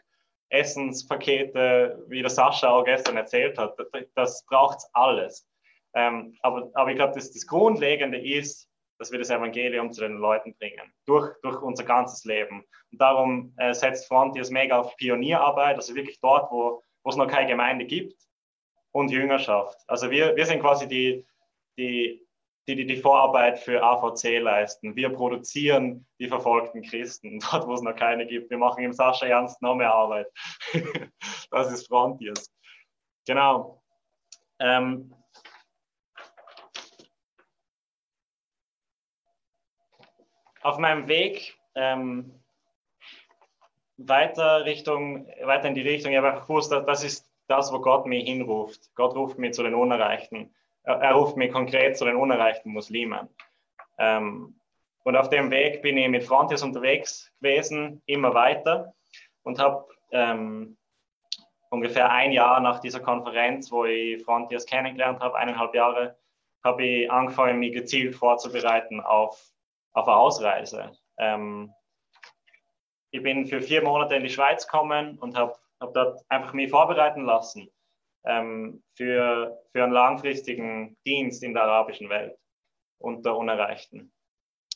Essenspakete, 0.50 2.04
wie 2.08 2.22
der 2.22 2.30
Sascha 2.30 2.70
auch 2.70 2.84
gestern 2.84 3.18
erzählt 3.18 3.58
hat. 3.58 3.76
Das 4.16 4.46
braucht 4.46 4.80
alles. 4.94 5.48
Ähm, 5.96 6.36
aber, 6.42 6.70
aber 6.74 6.90
ich 6.92 6.96
glaube, 6.96 7.14
das, 7.14 7.32
das 7.32 7.46
Grundlegende 7.46 8.20
ist, 8.20 8.70
dass 9.04 9.12
wir 9.12 9.20
das 9.20 9.32
Evangelium 9.32 9.92
zu 9.92 10.00
den 10.00 10.16
Leuten 10.16 10.56
bringen, 10.56 10.94
durch, 11.06 11.36
durch 11.42 11.62
unser 11.62 11.84
ganzes 11.84 12.24
Leben. 12.24 12.64
Und 12.90 13.02
darum 13.02 13.54
äh, 13.58 13.74
setzt 13.74 14.08
Frontiers 14.08 14.50
mega 14.50 14.80
auf 14.80 14.96
Pionierarbeit, 14.96 15.76
also 15.76 15.94
wirklich 15.94 16.22
dort, 16.22 16.50
wo, 16.54 16.82
es 17.04 17.18
noch 17.18 17.28
keine 17.28 17.50
Gemeinde 17.50 17.84
gibt, 17.84 18.16
und 18.94 19.12
Jüngerschaft. 19.12 19.78
Also 19.88 20.10
wir, 20.10 20.38
wir 20.38 20.46
sind 20.46 20.62
quasi 20.62 20.88
die, 20.88 21.26
die, 21.78 22.26
die, 22.66 22.86
die 22.86 22.96
Vorarbeit 22.96 23.60
für 23.60 23.84
AVC 23.84 24.40
leisten. 24.40 24.96
Wir 24.96 25.10
produzieren 25.10 26.08
die 26.18 26.30
verfolgten 26.30 26.82
Christen, 26.82 27.40
dort, 27.52 27.68
wo 27.68 27.74
es 27.74 27.82
noch 27.82 27.98
keine 27.98 28.26
gibt. 28.26 28.50
Wir 28.50 28.58
machen 28.58 28.86
im 28.86 28.94
Sascha 28.94 29.26
Ernst 29.26 29.62
noch 29.62 29.76
mehr 29.76 29.94
Arbeit. 29.94 30.28
das 31.52 31.74
ist 31.74 31.88
Frontiers. 31.88 32.50
Genau. 33.28 33.84
Ähm, 34.60 35.14
auf 40.64 40.78
meinem 40.78 41.08
Weg 41.08 41.58
ähm, 41.76 42.34
weiter 43.98 44.66
Richtung, 44.66 45.28
weiter 45.44 45.68
in 45.68 45.76
die 45.76 45.82
Richtung, 45.82 46.12
ich 46.12 46.18
habe 46.18 46.32
einfach 46.32 46.48
gewusst, 46.48 46.72
das 46.72 47.04
ist 47.04 47.30
das, 47.48 47.72
wo 47.72 47.80
Gott 47.80 48.06
mich 48.06 48.26
hinruft. 48.26 48.94
Gott 48.96 49.16
ruft 49.16 49.38
mich 49.38 49.54
zu 49.54 49.64
den 49.64 49.76
Unerreichten. 49.76 50.54
Er, 50.84 50.96
er 50.96 51.14
ruft 51.14 51.38
mich 51.38 51.52
konkret 51.52 51.98
zu 51.98 52.06
den 52.06 52.16
unerreichten 52.16 52.72
Muslimen. 52.72 53.30
Ähm, 53.98 54.56
und 55.04 55.18
auf 55.18 55.30
dem 55.30 55.52
Weg 55.52 55.82
bin 55.82 55.98
ich 55.98 56.08
mit 56.08 56.24
Frontiers 56.24 56.64
unterwegs 56.64 57.32
gewesen, 57.42 58.02
immer 58.06 58.34
weiter 58.34 58.94
und 59.44 59.60
habe 59.60 59.86
ähm, 60.12 60.78
ungefähr 61.70 62.10
ein 62.10 62.32
Jahr 62.32 62.62
nach 62.62 62.80
dieser 62.80 63.02
Konferenz, 63.02 63.72
wo 63.72 63.84
ich 63.84 64.24
Frontiers 64.24 64.66
kennengelernt 64.66 65.20
habe, 65.20 65.38
eineinhalb 65.38 65.76
Jahre, 65.76 66.18
habe 66.64 66.86
ich 66.86 67.12
angefangen, 67.12 67.60
mich 67.60 67.74
gezielt 67.74 68.16
vorzubereiten 68.16 69.02
auf 69.02 69.53
auf 69.94 70.08
eine 70.08 70.18
Ausreise. 70.18 70.92
Ähm, 71.18 71.72
ich 73.12 73.22
bin 73.22 73.46
für 73.46 73.62
vier 73.62 73.84
Monate 73.84 74.16
in 74.16 74.24
die 74.24 74.30
Schweiz 74.30 74.66
gekommen 74.66 75.18
und 75.20 75.38
habe 75.38 75.56
hab 75.80 75.94
dort 75.94 76.22
einfach 76.30 76.54
mich 76.54 76.70
vorbereiten 76.70 77.26
lassen 77.26 77.70
ähm, 78.26 78.84
für, 78.96 79.62
für 79.72 79.84
einen 79.84 79.94
langfristigen 79.94 80.98
Dienst 81.06 81.44
in 81.44 81.54
der 81.54 81.64
arabischen 81.64 82.10
Welt 82.10 82.38
unter 83.00 83.38
Unerreichten. 83.38 84.12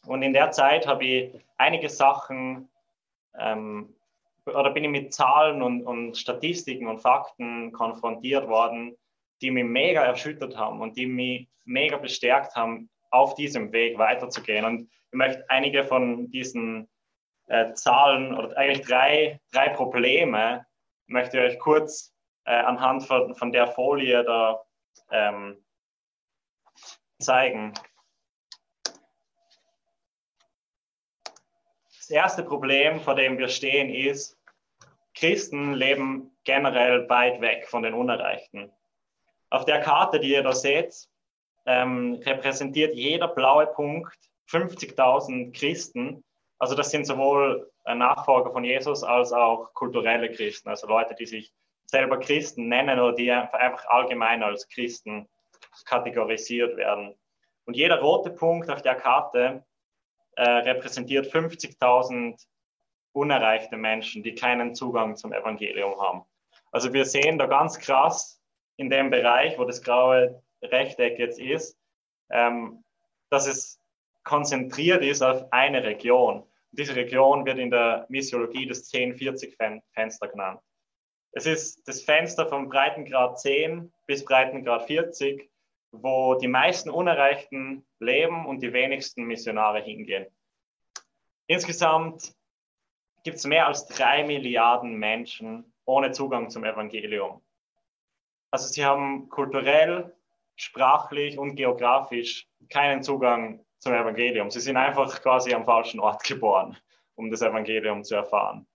Und 0.06 0.22
in 0.22 0.34
der 0.34 0.52
Zeit 0.52 0.86
habe 0.86 1.06
ich 1.06 1.46
einige 1.58 1.90
Sachen 1.90 2.70
ähm, 3.38 3.94
oder 4.46 4.72
bin 4.72 4.84
ich 4.84 4.90
mit 4.90 5.14
Zahlen 5.14 5.62
und, 5.62 5.84
und 5.84 6.18
Statistiken 6.18 6.88
und 6.88 7.00
Fakten 7.00 7.72
konfrontiert 7.74 8.48
worden, 8.48 8.98
die 9.42 9.52
mich 9.52 9.66
mega 9.66 10.04
erschüttert 10.04 10.56
haben 10.56 10.80
und 10.82 10.98
die 10.98 11.06
mich 11.06 11.48
mega 11.66 11.98
bestärkt 11.98 12.56
haben, 12.56 12.90
auf 13.12 13.36
diesem 13.36 13.72
Weg 13.72 13.98
weiterzugehen. 13.98 14.66
Und 14.66 14.90
ich 15.12 15.18
möchte 15.18 15.50
einige 15.50 15.84
von 15.84 16.30
diesen 16.32 16.90
äh, 17.48 17.74
Zahlen 17.74 18.36
oder 18.36 18.58
eigentlich 18.58 18.86
drei, 18.86 19.40
drei 19.52 19.70
Probleme 19.70 20.66
möchte 21.08 21.38
ich 21.38 21.54
euch 21.54 21.60
kurz 21.60 22.14
äh, 22.46 22.52
anhand 22.52 23.04
von, 23.06 23.34
von 23.36 23.52
der 23.52 23.68
Folie 23.68 24.24
da 24.24 24.62
ähm, 25.12 25.64
zeigen. 27.20 27.74
Das 31.98 32.10
erste 32.10 32.44
Problem, 32.44 33.02
vor 33.02 33.16
dem 33.16 33.38
wir 33.38 33.50
stehen, 33.50 33.90
ist, 33.90 34.38
Christen 35.14 35.74
leben 35.74 36.38
generell 36.44 37.10
weit 37.10 37.42
weg 37.42 37.68
von 37.68 37.84
den 37.84 37.94
Unerreichten. 37.94 38.72
Auf 39.50 39.66
der 39.66 39.82
Karte, 39.82 40.20
die 40.20 40.32
ihr 40.32 40.44
da 40.44 40.54
seht, 40.54 41.10
ähm, 41.66 42.22
repräsentiert 42.26 42.94
jeder 42.94 43.28
blaue 43.28 43.68
Punkt 43.68 44.18
50.000 44.50 45.58
Christen. 45.58 46.24
Also 46.60 46.76
das 46.76 46.92
sind 46.92 47.06
sowohl 47.06 47.72
Nachfolger 47.86 48.52
von 48.52 48.64
Jesus 48.64 49.04
als 49.04 49.32
auch 49.32 49.74
kulturelle 49.74 50.32
Christen, 50.32 50.70
also 50.70 50.88
Leute, 50.88 51.16
die 51.16 51.26
sich 51.26 51.54
selber 51.86 52.20
Christen 52.20 52.68
nennen 52.68 53.00
oder 53.00 53.14
die 53.14 53.32
einfach 53.32 53.86
allgemein 53.88 54.44
als 54.44 54.68
Christen 54.68 55.30
kategorisiert 55.86 56.76
werden. 56.76 57.16
Und 57.66 57.76
jeder 57.76 58.02
rote 58.02 58.30
Punkt 58.30 58.70
auf 58.70 58.82
der 58.82 58.96
Karte 58.96 59.64
äh, 60.36 60.50
repräsentiert 60.50 61.28
50.000 61.28 62.46
unerreichte 63.14 63.78
Menschen, 63.78 64.24
die 64.24 64.36
keinen 64.36 64.76
Zugang 64.76 65.16
zum 65.16 65.34
Evangelium 65.34 66.00
haben. 66.00 66.24
Also 66.72 66.94
wir 66.94 67.06
sehen 67.06 67.40
da 67.40 67.48
ganz 67.48 67.80
krass 67.80 68.42
in 68.76 68.90
dem 68.90 69.10
Bereich, 69.10 69.58
wo 69.58 69.66
das 69.66 69.82
graue 69.82 70.44
Rechteck 70.62 71.18
jetzt 71.18 71.40
ist, 71.40 71.78
ähm, 72.30 72.84
dass 73.30 73.48
es 73.48 73.80
konzentriert 74.28 75.04
ist 75.04 75.22
auf 75.22 75.52
eine 75.52 75.84
Region. 75.84 76.42
Und 76.42 76.48
diese 76.72 76.96
Region 76.96 77.46
wird 77.46 77.58
in 77.58 77.72
der 77.72 78.06
Missiologie 78.10 78.68
das 78.68 78.92
10-40-Fenster 78.92 80.28
genannt. 80.28 80.60
Es 81.32 81.46
ist 81.46 81.88
das 81.88 82.02
Fenster 82.02 82.46
vom 82.48 82.68
Breitengrad 82.68 83.40
10 83.40 83.92
bis 84.06 84.26
Breitengrad 84.26 84.86
40, 84.86 85.50
wo 85.92 86.36
die 86.36 86.50
meisten 86.50 86.90
Unerreichten 86.90 87.88
leben 88.00 88.46
und 88.46 88.62
die 88.62 88.74
wenigsten 88.74 89.24
Missionare 89.24 89.80
hingehen. 89.82 90.28
Insgesamt 91.48 92.34
gibt 93.24 93.38
es 93.38 93.46
mehr 93.46 93.68
als 93.68 93.88
drei 93.88 94.26
Milliarden 94.26 94.96
Menschen 94.96 95.74
ohne 95.86 96.12
Zugang 96.12 96.50
zum 96.50 96.66
Evangelium. 96.66 97.42
Also 98.52 98.68
sie 98.68 98.84
haben 98.84 99.30
kulturell, 99.30 100.14
sprachlich 100.58 101.38
und 101.38 101.56
geografisch 101.56 102.50
keinen 102.70 103.04
Zugang 103.04 103.64
zum 103.80 103.94
Evangelium. 103.94 104.50
Sie 104.50 104.60
sind 104.60 104.78
einfach 104.78 105.22
quasi 105.22 105.54
am 105.54 105.66
falschen 105.66 106.00
Ort 106.00 106.24
geboren, 106.24 106.78
um 107.16 107.30
das 107.30 107.42
Evangelium 107.42 108.04
zu 108.04 108.16
erfahren. 108.16 108.68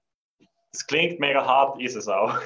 Das 0.73 0.87
klingt 0.87 1.21
mega 1.21 1.45
hart, 1.45 1.81
ist 1.81 1.97
es 1.97 2.09
auch. 2.09 2.39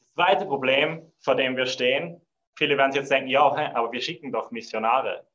Das 0.00 0.14
zweite 0.14 0.46
Problem, 0.46 1.12
vor 1.20 1.36
dem 1.36 1.56
wir 1.56 1.66
stehen, 1.66 2.20
viele 2.56 2.76
werden 2.76 2.92
jetzt 2.92 3.10
denken, 3.10 3.28
ja, 3.28 3.42
aber 3.42 3.92
wir 3.92 4.00
schicken 4.00 4.32
doch 4.32 4.50
Missionare. 4.50 5.26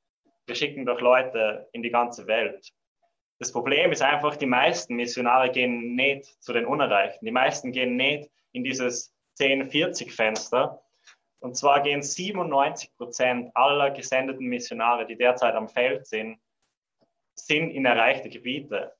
Wir 0.46 0.56
schicken 0.56 0.86
doch 0.86 1.02
Leute 1.02 1.68
in 1.72 1.84
die 1.84 1.90
ganze 1.90 2.28
Welt. 2.28 2.72
Das 3.40 3.52
Problem 3.52 3.92
ist 3.92 4.02
einfach, 4.02 4.36
die 4.36 4.46
meisten 4.46 4.96
Missionare 4.96 5.52
gehen 5.52 5.96
nicht 5.96 6.26
zu 6.42 6.54
den 6.54 6.66
Unerreichten. 6.66 7.26
Die 7.26 7.32
meisten 7.32 7.72
gehen 7.72 7.96
nicht 7.96 8.30
in 8.52 8.64
dieses 8.64 9.14
10-40-Fenster, 9.40 10.82
und 11.40 11.56
zwar 11.56 11.82
gehen 11.82 12.02
97 12.02 12.96
Prozent 12.96 13.56
aller 13.56 13.92
gesendeten 13.92 14.48
Missionare, 14.48 15.06
die 15.06 15.16
derzeit 15.16 15.56
am 15.56 15.70
Feld 15.70 16.08
sind, 16.08 16.40
sind 17.36 17.72
in 17.72 17.86
erreichte 17.86 18.30
Gebiete. 18.30 18.94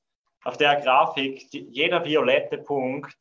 Auf 0.44 0.56
der 0.56 0.80
Grafik, 0.80 1.50
die, 1.50 1.68
jeder 1.70 2.04
violette 2.04 2.58
Punkt 2.58 3.16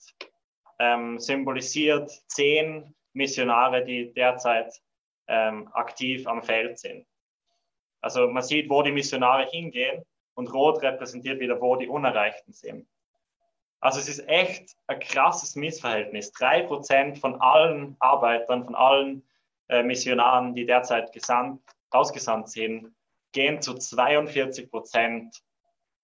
ähm, 0.80 1.20
symbolisiert 1.20 2.12
zehn 2.28 2.94
Missionare, 3.14 3.84
die 3.84 4.14
derzeit 4.14 4.80
ähm, 5.28 5.68
aktiv 5.74 6.28
am 6.28 6.44
Feld 6.44 6.78
sind. 6.78 7.06
Also 8.02 8.28
man 8.28 8.44
sieht, 8.44 8.70
wo 8.70 8.84
die 8.84 8.92
Missionare 8.92 9.48
hingehen 9.50 10.04
und 10.36 10.54
rot 10.54 10.82
repräsentiert 10.84 11.40
wieder, 11.40 11.60
wo 11.60 11.76
die 11.76 11.88
Unerreichten 11.88 12.54
sind. 12.54 12.88
Also 13.80 14.00
es 14.00 14.10
ist 14.10 14.28
echt 14.28 14.76
ein 14.88 15.00
krasses 15.00 15.56
Missverhältnis. 15.56 16.32
Drei 16.32 16.64
Prozent 16.64 17.20
von 17.20 17.40
allen 17.42 17.96
Arbeitern, 18.00 18.66
von 18.66 18.76
allen 18.76 19.28
äh, 19.70 19.84
Missionaren, 19.84 20.56
die 20.56 20.66
derzeit 20.66 21.12
gesandt, 21.14 21.62
ausgesandt 21.92 22.50
sind, 22.50 22.96
gehen 23.34 23.62
zu 23.62 23.76
42 23.76 24.72
Prozent 24.72 25.44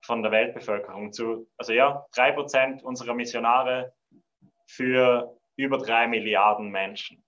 von 0.01 0.21
der 0.21 0.31
Weltbevölkerung 0.31 1.13
zu. 1.13 1.49
Also 1.57 1.73
ja, 1.73 2.05
drei 2.13 2.31
Prozent 2.31 2.83
unserer 2.83 3.13
Missionare 3.13 3.93
für 4.67 5.39
über 5.55 5.77
drei 5.77 6.07
Milliarden 6.07 6.69
Menschen. 6.69 7.23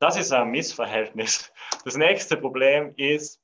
Das 0.00 0.16
ist 0.16 0.32
ein 0.32 0.50
Missverhältnis. 0.50 1.52
Das 1.84 1.96
nächste 1.96 2.36
Problem 2.36 2.94
ist 2.96 3.42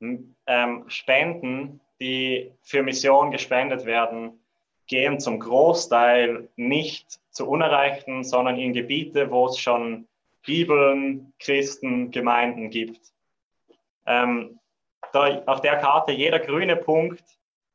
ähm, 0.00 0.84
Spenden, 0.88 1.80
die 2.00 2.52
für 2.62 2.82
Mission 2.82 3.30
gespendet 3.30 3.84
werden, 3.84 4.44
gehen 4.88 5.20
zum 5.20 5.38
Großteil 5.38 6.48
nicht 6.56 7.20
zu 7.30 7.48
Unerreichten, 7.48 8.24
sondern 8.24 8.58
in 8.58 8.72
Gebiete, 8.72 9.30
wo 9.30 9.46
es 9.46 9.58
schon 9.58 10.08
Bibeln, 10.44 11.32
Christen, 11.38 12.10
Gemeinden 12.10 12.70
gibt. 12.70 13.12
Ähm, 14.06 14.58
da 15.12 15.42
auf 15.44 15.60
der 15.60 15.76
Karte 15.76 16.12
jeder 16.12 16.38
grüne 16.38 16.76
Punkt 16.76 17.22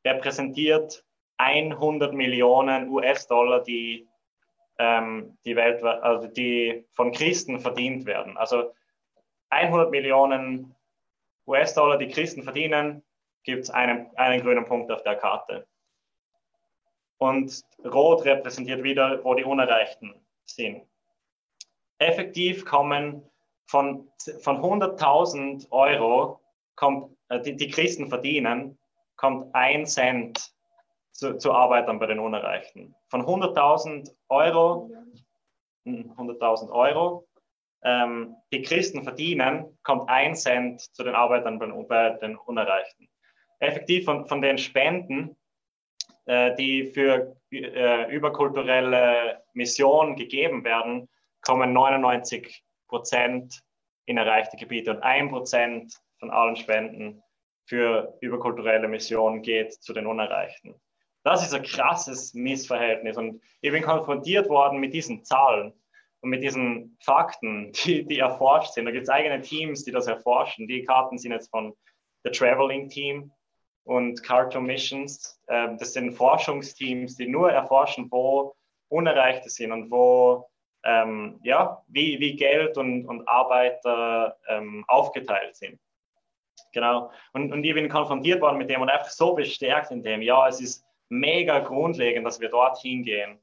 repräsentiert 0.04 1.04
100 1.38 2.12
Millionen 2.12 2.88
US-Dollar, 2.88 3.62
die, 3.62 4.08
ähm, 4.78 5.38
die, 5.44 5.56
weltweit, 5.56 6.02
also 6.02 6.28
die 6.28 6.84
von 6.92 7.12
Christen 7.12 7.60
verdient 7.60 8.06
werden. 8.06 8.36
Also 8.36 8.72
100 9.50 9.90
Millionen 9.90 10.74
US-Dollar, 11.46 11.98
die 11.98 12.08
Christen 12.08 12.42
verdienen, 12.42 13.02
gibt 13.44 13.64
es 13.64 13.70
einen, 13.70 14.08
einen 14.16 14.42
grünen 14.42 14.64
Punkt 14.64 14.90
auf 14.90 15.02
der 15.02 15.16
Karte. 15.16 15.66
Und 17.18 17.62
rot 17.84 18.24
repräsentiert 18.24 18.82
wieder, 18.82 19.24
wo 19.24 19.34
die 19.34 19.44
Unerreichten 19.44 20.14
sind. 20.44 20.82
Effektiv 21.98 22.64
kommen 22.64 23.22
von, 23.66 24.08
von 24.40 24.58
100.000 24.58 25.70
Euro, 25.70 26.40
kommt, 26.76 27.16
äh, 27.28 27.40
die, 27.40 27.56
die 27.56 27.68
Christen 27.68 28.08
verdienen, 28.08 28.78
kommt 29.16 29.54
ein 29.54 29.86
Cent 29.86 30.52
zu, 31.12 31.38
zu 31.38 31.52
Arbeitern 31.52 31.98
bei 31.98 32.06
den 32.06 32.18
Unerreichten. 32.18 32.94
Von 33.08 33.22
100.000 33.22 34.12
Euro, 34.28 34.90
100.000 35.86 36.62
hm, 36.62 36.70
Euro, 36.70 37.26
ähm, 37.84 38.36
die 38.52 38.62
Christen 38.62 39.02
verdienen, 39.02 39.78
kommt 39.82 40.08
ein 40.08 40.34
Cent 40.34 40.80
zu 40.80 41.04
den 41.04 41.14
Arbeitern 41.14 41.58
bei, 41.58 41.66
bei 41.68 42.10
den 42.10 42.36
Unerreichten. 42.36 43.08
Effektiv 43.60 44.04
von, 44.04 44.26
von 44.26 44.42
den 44.42 44.58
Spenden, 44.58 45.36
die 46.26 46.86
für 46.86 47.36
äh, 47.52 48.10
überkulturelle 48.14 49.42
Mission 49.52 50.16
gegeben 50.16 50.64
werden, 50.64 51.08
kommen 51.42 51.72
99 51.72 52.64
Prozent 52.88 53.60
in 54.06 54.16
erreichte 54.16 54.56
Gebiete 54.56 54.92
und 54.92 55.02
ein 55.02 55.28
Prozent 55.30 55.94
von 56.18 56.30
allen 56.30 56.56
Spenden 56.56 57.22
für 57.66 58.16
überkulturelle 58.20 58.88
Mission 58.88 59.42
geht 59.42 59.72
zu 59.72 59.92
den 59.92 60.06
Unerreichten. 60.06 60.74
Das 61.22 61.42
ist 61.42 61.54
ein 61.54 61.62
krasses 61.62 62.34
Missverhältnis. 62.34 63.16
Und 63.16 63.42
ich 63.62 63.72
bin 63.72 63.82
konfrontiert 63.82 64.48
worden 64.48 64.78
mit 64.78 64.92
diesen 64.92 65.24
Zahlen 65.24 65.72
und 66.20 66.30
mit 66.30 66.42
diesen 66.42 66.98
Fakten, 67.02 67.72
die, 67.84 68.04
die 68.04 68.18
erforscht 68.18 68.74
sind. 68.74 68.84
Da 68.84 68.90
gibt 68.90 69.04
es 69.04 69.08
eigene 69.08 69.40
Teams, 69.40 69.84
die 69.84 69.92
das 69.92 70.06
erforschen. 70.06 70.68
Die 70.68 70.84
Karten 70.84 71.16
sind 71.16 71.32
jetzt 71.32 71.50
von 71.50 71.74
The 72.24 72.30
Traveling 72.30 72.88
Team 72.88 73.32
und 73.84 74.22
Cartoon 74.22 74.66
Missions. 74.66 75.40
Ähm, 75.48 75.78
das 75.78 75.92
sind 75.92 76.12
Forschungsteams, 76.12 77.16
die 77.16 77.28
nur 77.28 77.52
erforschen, 77.52 78.10
wo 78.10 78.54
Unerreichte 78.88 79.50
sind 79.50 79.72
und 79.72 79.90
wo, 79.90 80.48
ähm, 80.84 81.38
ja, 81.42 81.82
wie, 81.88 82.18
wie 82.20 82.36
Geld 82.36 82.76
und, 82.76 83.06
und 83.06 83.26
Arbeiter 83.28 84.36
ähm, 84.48 84.84
aufgeteilt 84.88 85.56
sind. 85.56 85.78
Genau. 86.72 87.10
Und, 87.32 87.52
und 87.52 87.64
ich 87.64 87.74
bin 87.74 87.88
konfrontiert 87.88 88.40
worden 88.40 88.58
mit 88.58 88.68
dem 88.68 88.82
und 88.82 88.90
einfach 88.90 89.10
so 89.10 89.34
bestärkt 89.34 89.90
in 89.90 90.02
dem, 90.02 90.22
ja, 90.22 90.48
es 90.48 90.60
ist 90.60 90.84
mega 91.08 91.60
grundlegend, 91.60 92.26
dass 92.26 92.40
wir 92.40 92.48
dorthin 92.48 93.04
gehen, 93.04 93.38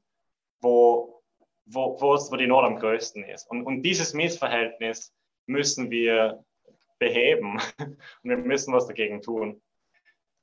wo, 0.60 1.22
wo, 1.66 1.98
wo 2.00 2.36
die 2.36 2.46
Not 2.46 2.64
am 2.64 2.76
größten 2.76 3.24
ist. 3.24 3.50
Und, 3.50 3.64
und 3.64 3.82
dieses 3.82 4.12
Missverhältnis 4.12 5.14
müssen 5.46 5.90
wir 5.90 6.44
beheben 6.98 7.58
und 7.78 8.30
wir 8.30 8.36
müssen 8.36 8.74
was 8.74 8.86
dagegen 8.86 9.22
tun. 9.22 9.60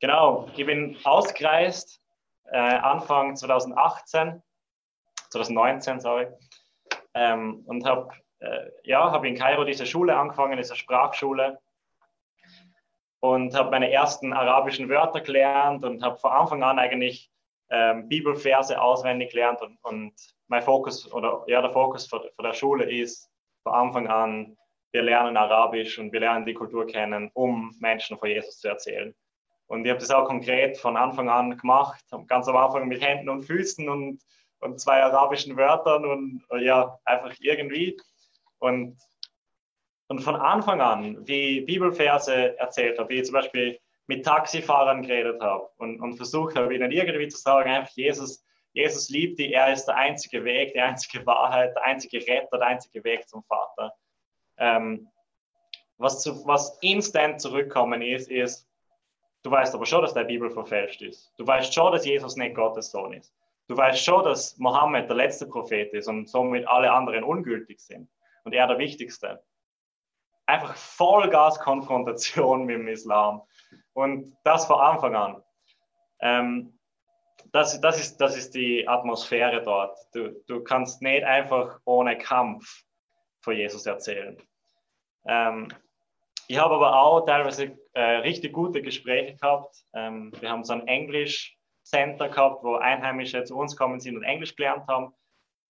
Genau, 0.01 0.47
ich 0.55 0.65
bin 0.65 0.97
ausgereist 1.03 2.01
äh, 2.51 2.57
Anfang 2.57 3.35
2018, 3.35 4.41
2019, 5.29 5.99
sorry, 5.99 6.27
ähm, 7.13 7.63
und 7.65 7.85
habe 7.85 8.09
äh, 8.39 8.69
ja, 8.83 9.11
hab 9.11 9.25
in 9.25 9.35
Kairo 9.35 9.65
diese 9.65 9.85
Schule 9.85 10.15
angefangen, 10.15 10.57
diese 10.57 10.77
Sprachschule 10.77 11.59
und 13.19 13.53
habe 13.53 13.71
meine 13.71 13.91
ersten 13.91 14.31
arabischen 14.31 14.87
Wörter 14.87 15.19
gelernt 15.19 15.83
und 15.83 16.01
habe 16.01 16.17
von 16.17 16.31
Anfang 16.31 16.63
an 16.63 16.79
eigentlich 16.79 17.29
ähm, 17.69 18.07
Bibelverse 18.07 18.81
auswendig 18.81 19.31
gelernt 19.31 19.61
und, 19.61 19.77
und, 19.83 20.13
mein 20.47 20.63
Fokus 20.63 21.11
oder 21.13 21.43
ja, 21.45 21.61
der 21.61 21.69
Fokus 21.69 22.07
für, 22.07 22.21
für 22.35 22.41
der 22.41 22.53
Schule 22.53 22.89
ist 22.89 23.29
von 23.61 23.73
Anfang 23.73 24.07
an, 24.07 24.57
wir 24.91 25.03
lernen 25.03 25.37
Arabisch 25.37 25.99
und 25.99 26.11
wir 26.11 26.21
lernen 26.21 26.43
die 26.43 26.55
Kultur 26.55 26.87
kennen, 26.87 27.29
um 27.35 27.75
Menschen 27.79 28.17
von 28.17 28.29
Jesus 28.29 28.59
zu 28.59 28.69
erzählen. 28.69 29.13
Und 29.69 29.85
ich 29.85 29.89
habe 29.91 29.99
das 29.99 30.11
auch 30.11 30.25
konkret 30.25 30.77
von 30.77 30.97
Anfang 30.97 31.29
an 31.29 31.57
gemacht, 31.57 32.03
ganz 32.27 32.47
am 32.47 32.57
Anfang 32.57 32.87
mit 32.87 33.01
Händen 33.01 33.29
und 33.29 33.43
Füßen 33.43 33.87
und, 33.87 34.21
und 34.59 34.79
zwei 34.81 35.01
arabischen 35.01 35.55
Wörtern 35.55 36.05
und 36.05 36.43
ja, 36.59 36.99
einfach 37.05 37.33
irgendwie. 37.39 37.97
Und 38.57 38.97
und 40.09 40.21
von 40.21 40.35
Anfang 40.35 40.81
an, 40.81 41.27
wie 41.27 41.61
Bibelverse 41.61 42.57
erzählt 42.57 42.97
habe, 42.97 43.09
wie 43.09 43.19
ich 43.19 43.25
zum 43.25 43.33
Beispiel 43.33 43.79
mit 44.07 44.25
Taxifahrern 44.25 45.03
geredet 45.03 45.39
habe 45.39 45.69
und, 45.77 46.01
und 46.01 46.15
versucht 46.15 46.55
habe, 46.55 46.73
ihnen 46.73 46.91
irgendwie 46.91 47.27
zu 47.27 47.37
sagen, 47.37 47.69
einfach 47.69 47.91
Jesus, 47.95 48.43
Jesus 48.73 49.09
liebt 49.09 49.37
die, 49.37 49.53
er 49.53 49.71
ist 49.71 49.85
der 49.85 49.95
einzige 49.95 50.43
Weg, 50.43 50.73
die 50.73 50.79
einzige 50.79 51.23
Wahrheit, 51.27 51.75
der 51.75 51.83
einzige 51.83 52.17
Retter, 52.25 52.57
der 52.57 52.67
einzige 52.67 53.03
Weg 53.03 53.29
zum 53.29 53.43
Vater. 53.43 53.93
Ähm, 54.57 55.07
was, 55.97 56.23
zu, 56.23 56.43
was 56.47 56.79
instant 56.81 57.39
zurückkommen 57.39 58.01
ist, 58.01 58.31
ist, 58.31 58.67
du 59.49 59.55
weißt 59.55 59.73
aber 59.73 59.85
schon, 59.85 60.01
dass 60.01 60.13
der 60.13 60.25
Bibel 60.25 60.51
verfälscht 60.51 61.01
ist. 61.01 61.33
Du 61.37 61.45
weißt 61.45 61.73
schon, 61.73 61.91
dass 61.91 62.05
Jesus 62.05 62.35
nicht 62.35 62.55
Gottes 62.55 62.91
Sohn 62.91 63.13
ist. 63.13 63.33
Du 63.67 63.75
weißt 63.75 64.03
schon, 64.03 64.23
dass 64.23 64.57
Mohammed 64.57 65.09
der 65.09 65.15
letzte 65.15 65.47
Prophet 65.47 65.91
ist 65.93 66.07
und 66.07 66.29
somit 66.29 66.67
alle 66.67 66.91
anderen 66.91 67.23
ungültig 67.23 67.79
sind 67.79 68.09
und 68.43 68.53
er 68.53 68.67
der 68.67 68.77
Wichtigste 68.77 69.43
einfach 70.45 70.75
Vollgas-Konfrontation 70.75 72.65
mit 72.65 72.75
dem 72.75 72.87
Islam. 72.87 73.41
Und 73.93 74.35
das 74.43 74.65
von 74.65 74.79
Anfang 74.79 75.15
an. 75.15 75.43
Ähm, 76.21 76.79
das, 77.51 77.79
das, 77.81 77.99
ist, 77.99 78.17
das 78.17 78.35
ist 78.35 78.55
die 78.55 78.87
Atmosphäre 78.87 79.63
dort. 79.63 79.97
Du, 80.13 80.31
du 80.47 80.63
kannst 80.63 81.01
nicht 81.01 81.23
einfach 81.23 81.79
ohne 81.85 82.17
Kampf 82.17 82.83
von 83.41 83.55
Jesus 83.55 83.85
erzählen. 83.85 84.37
Ähm, 85.27 85.67
ich 86.49 86.57
habe 86.57 86.73
aber 86.73 86.99
auch 86.99 87.27
teilweise 87.27 87.77
äh, 87.93 88.01
richtig 88.01 88.53
gute 88.53 88.81
Gespräche 88.81 89.35
gehabt. 89.35 89.85
Ähm, 89.93 90.31
wir 90.39 90.49
haben 90.49 90.63
so 90.63 90.73
ein 90.73 90.87
Englisch-Center 90.87 92.27
gehabt, 92.27 92.63
wo 92.63 92.73
Einheimische 92.73 93.43
zu 93.43 93.55
uns 93.55 93.77
kommen 93.77 93.99
sind 93.99 94.17
und 94.17 94.23
Englisch 94.23 94.55
gelernt 94.55 94.87
haben. 94.87 95.13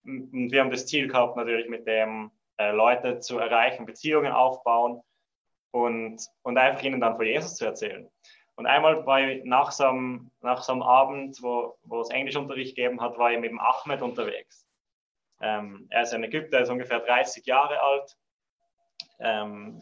Und 0.06 0.52
wir 0.52 0.62
haben 0.62 0.72
das 0.72 0.88
Ziel 0.88 1.10
gehabt, 1.10 1.36
natürlich 1.36 1.68
mit 1.68 1.86
dem 1.86 2.32
äh, 2.58 2.72
Leute 2.72 3.20
zu 3.20 3.40
erreichen, 3.40 3.86
Beziehungen 3.86 4.32
aufbauen 4.32 5.02
und, 5.72 6.26
und 6.44 6.58
einfach 6.58 6.82
ihnen 6.82 7.02
dann 7.02 7.18
von 7.18 7.26
Jesus 7.26 7.58
zu 7.58 7.66
erzählen. 7.66 8.10
Und 8.56 8.66
einmal 8.66 9.06
war 9.06 9.20
ich 9.20 9.44
nach 9.44 9.72
so 9.72 9.84
einem, 9.84 10.32
nach 10.40 10.64
so 10.64 10.72
einem 10.72 10.84
Abend, 10.84 11.44
wo, 11.44 11.78
wo 11.84 12.00
es 12.00 12.10
Englischunterricht 12.10 12.78
gegeben 12.78 13.02
hat, 13.02 13.18
war 13.18 13.34
ich 13.34 13.40
mit 13.40 13.52
dem 13.52 13.60
Ahmed 13.60 14.02
unterwegs. 14.02 14.66
Ähm, 15.42 15.88
er 15.90 16.04
ist 16.04 16.14
ein 16.14 16.24
Ägypter, 16.24 16.60
er 16.60 16.64
ist 16.64 16.70
ungefähr 16.70 17.02
30 17.02 17.46
Jahre 17.46 17.82
alt. 17.82 18.18
Ähm, 19.20 19.82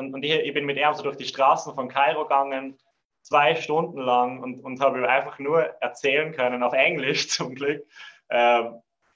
und 0.00 0.14
und 0.14 0.24
ich, 0.24 0.32
ich, 0.32 0.54
bin 0.54 0.66
mit 0.66 0.76
ihm 0.76 0.94
so 0.94 1.02
durch 1.02 1.16
die 1.16 1.24
Straßen 1.24 1.74
von 1.74 1.88
Kairo 1.88 2.24
gegangen, 2.24 2.76
zwei 3.22 3.54
Stunden 3.54 4.00
lang 4.00 4.42
und, 4.42 4.64
und 4.64 4.80
habe 4.80 5.08
einfach 5.08 5.38
nur 5.38 5.60
erzählen 5.80 6.32
können, 6.32 6.62
auf 6.62 6.72
Englisch 6.72 7.28
zum 7.36 7.54
Glück, 7.54 7.86
äh, 8.28 8.64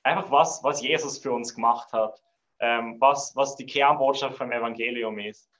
einfach 0.04 0.30
was, 0.30 0.62
was 0.62 0.82
Jesus 0.82 1.18
für 1.18 1.32
uns 1.32 1.54
gemacht 1.54 1.92
hat 1.92 2.20
ähm, 2.60 2.96
was, 2.98 3.34
was 3.36 3.56
die 3.56 3.66
Kernbotschaft 3.66 4.36
vom 4.36 4.52
Evangelium 4.52 5.18
ist. 5.18 5.50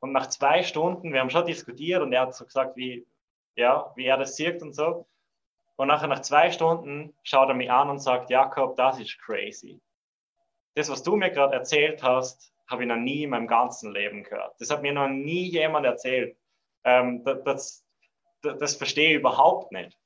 Und 0.00 0.12
nach 0.12 0.28
zwei 0.28 0.62
Stunden, 0.62 1.12
wir 1.12 1.20
haben 1.20 1.30
schon 1.30 1.46
diskutiert 1.46 2.02
und 2.02 2.12
er 2.12 2.22
hat 2.22 2.34
so 2.34 2.44
gesagt, 2.44 2.76
wie, 2.76 3.06
ja, 3.54 3.92
wie 3.96 4.06
er 4.06 4.16
das 4.16 4.36
sieht 4.36 4.62
und 4.62 4.74
so. 4.74 5.06
Und 5.76 5.88
nachher 5.88 6.08
nach 6.08 6.22
zwei 6.22 6.50
Stunden 6.50 7.14
schaut 7.22 7.48
er 7.48 7.54
mich 7.54 7.70
an 7.70 7.88
und 7.88 8.00
sagt, 8.00 8.30
Jakob, 8.30 8.76
das 8.76 8.98
ist 8.98 9.18
crazy. 9.20 9.80
Das, 10.74 10.90
was 10.90 11.02
du 11.02 11.16
mir 11.16 11.30
gerade 11.30 11.54
erzählt 11.54 12.02
hast, 12.02 12.52
habe 12.70 12.82
ich 12.82 12.88
noch 12.88 12.96
nie 12.96 13.24
in 13.24 13.30
meinem 13.30 13.48
ganzen 13.48 13.92
Leben 13.92 14.22
gehört. 14.22 14.54
Das 14.60 14.70
hat 14.70 14.82
mir 14.82 14.92
noch 14.92 15.08
nie 15.08 15.48
jemand 15.48 15.84
erzählt. 15.86 16.36
Ähm, 16.84 17.24
das, 17.24 17.42
das, 17.44 18.58
das, 18.58 18.76
verstehe 18.76 19.10
ich 19.10 19.16
überhaupt 19.16 19.72
nicht. 19.72 19.98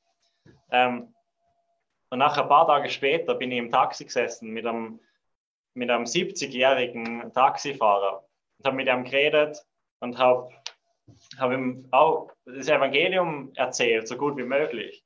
Ähm, 0.71 1.15
und 2.11 2.19
nach 2.19 2.37
ein 2.39 2.49
paar 2.49 2.67
Tage 2.67 2.89
später 2.89 3.35
bin 3.35 3.53
ich 3.53 3.59
im 3.59 3.71
Taxi 3.71 4.05
gesessen 4.05 4.51
mit 4.51 4.67
einem 4.67 5.01
mit 5.75 5.91
einem 5.91 6.05
70-jährigen 6.05 7.33
Taxifahrer 7.33 8.25
und 8.59 8.67
habe 8.67 8.77
mit 8.77 8.89
ihm 8.89 9.05
geredet 9.05 9.59
und 10.01 10.19
habe 10.19 10.51
hab 11.39 11.53
ihm 11.53 11.89
auch 11.91 12.31
das 12.47 12.69
Evangelium 12.69 13.53
erzählt, 13.57 14.09
so 14.09 14.17
gut 14.17 14.37
wie 14.37 14.45
möglich. 14.45 15.05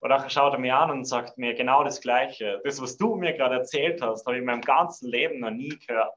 Und 0.00 0.10
dann 0.10 0.28
schaut 0.30 0.52
er 0.52 0.58
mir 0.58 0.76
an 0.76 0.90
und 0.90 1.04
sagt 1.04 1.38
mir 1.38 1.54
genau 1.54 1.82
das 1.82 2.00
Gleiche. 2.00 2.60
Das, 2.64 2.80
was 2.80 2.96
du 2.96 3.16
mir 3.16 3.32
gerade 3.32 3.56
erzählt 3.56 4.02
hast, 4.02 4.26
habe 4.26 4.36
ich 4.36 4.40
in 4.40 4.46
meinem 4.46 4.60
ganzen 4.60 5.08
Leben 5.08 5.40
noch 5.40 5.50
nie 5.50 5.78
gehört. 5.78 6.14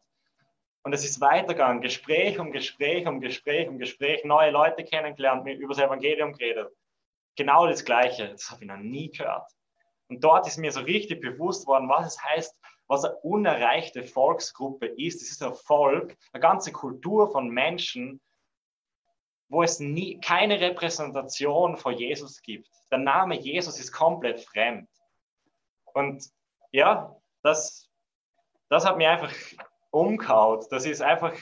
Und 0.87 0.93
es 0.93 1.03
ist 1.03 1.19
weitergegangen, 1.19 1.81
Gespräch 1.81 2.39
um 2.39 2.53
Gespräch 2.53 3.05
um 3.05 3.19
Gespräch 3.19 3.67
um 3.67 3.77
Gespräch, 3.77 4.23
neue 4.23 4.51
Leute 4.51 4.85
kennengelernt, 4.85 5.43
mir 5.43 5.57
über 5.57 5.73
das 5.73 5.83
Evangelium 5.83 6.31
geredet. 6.31 6.71
Genau 7.35 7.67
das 7.67 7.83
Gleiche, 7.83 8.29
das 8.29 8.49
habe 8.49 8.63
ich 8.63 8.69
noch 8.69 8.77
nie 8.77 9.11
gehört. 9.11 9.51
Und 10.07 10.23
dort 10.23 10.47
ist 10.47 10.55
mir 10.55 10.71
so 10.71 10.79
richtig 10.79 11.19
bewusst 11.19 11.67
worden, 11.67 11.89
was 11.89 12.15
es 12.15 12.23
heißt, 12.23 12.57
was 12.87 13.03
eine 13.03 13.17
unerreichte 13.17 14.05
Volksgruppe 14.05 14.85
ist. 14.85 15.21
Es 15.21 15.31
ist 15.31 15.43
ein 15.43 15.55
Volk, 15.55 16.15
eine 16.31 16.39
ganze 16.39 16.71
Kultur 16.71 17.29
von 17.33 17.49
Menschen, 17.49 18.21
wo 19.49 19.63
es 19.63 19.81
nie, 19.81 20.21
keine 20.21 20.61
Repräsentation 20.61 21.75
von 21.75 21.95
Jesus 21.95 22.41
gibt. 22.41 22.69
Der 22.91 22.99
Name 22.99 23.37
Jesus 23.37 23.77
ist 23.77 23.91
komplett 23.91 24.39
fremd. 24.39 24.87
Und 25.83 26.23
ja, 26.71 27.13
das, 27.43 27.89
das 28.69 28.85
hat 28.85 28.95
mir 28.95 29.09
einfach 29.09 29.33
umgehaut. 29.99 30.67
Das 30.71 30.85
ist 30.85 31.01
einfach 31.01 31.33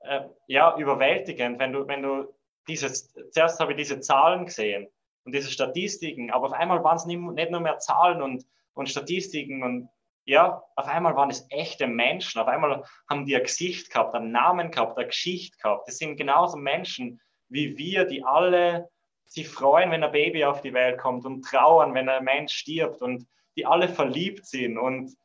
äh, 0.00 0.20
ja, 0.46 0.76
überwältigend, 0.76 1.58
wenn 1.58 1.72
du, 1.72 1.86
wenn 1.86 2.02
du 2.02 2.34
dieses, 2.68 3.12
zuerst 3.30 3.60
habe 3.60 3.72
ich 3.72 3.78
diese 3.78 4.00
Zahlen 4.00 4.46
gesehen 4.46 4.88
und 5.24 5.34
diese 5.34 5.50
Statistiken, 5.50 6.30
aber 6.30 6.46
auf 6.46 6.52
einmal 6.52 6.82
waren 6.82 6.96
es 6.96 7.06
nicht, 7.06 7.18
nicht 7.18 7.50
nur 7.50 7.60
mehr 7.60 7.78
Zahlen 7.78 8.22
und, 8.22 8.44
und 8.74 8.88
Statistiken 8.88 9.62
und 9.62 9.88
ja, 10.24 10.64
auf 10.74 10.88
einmal 10.88 11.14
waren 11.14 11.30
es 11.30 11.46
echte 11.50 11.86
Menschen, 11.86 12.40
auf 12.40 12.48
einmal 12.48 12.82
haben 13.08 13.26
die 13.26 13.36
ein 13.36 13.44
Gesicht 13.44 13.90
gehabt, 13.90 14.14
einen 14.14 14.32
Namen 14.32 14.72
gehabt, 14.72 14.98
eine 14.98 15.06
Geschichte 15.06 15.56
gehabt. 15.58 15.86
Das 15.86 15.98
sind 15.98 16.16
genauso 16.16 16.56
Menschen 16.56 17.20
wie 17.48 17.78
wir, 17.78 18.06
die 18.06 18.24
alle 18.24 18.90
sich 19.26 19.48
freuen, 19.48 19.92
wenn 19.92 20.02
ein 20.02 20.10
Baby 20.10 20.44
auf 20.44 20.62
die 20.62 20.74
Welt 20.74 20.98
kommt 20.98 21.24
und 21.24 21.44
trauern, 21.44 21.94
wenn 21.94 22.08
ein 22.08 22.24
Mensch 22.24 22.54
stirbt 22.54 23.02
und 23.02 23.26
die 23.56 23.66
alle 23.66 23.88
verliebt 23.88 24.46
sind 24.46 24.78
und 24.78 25.16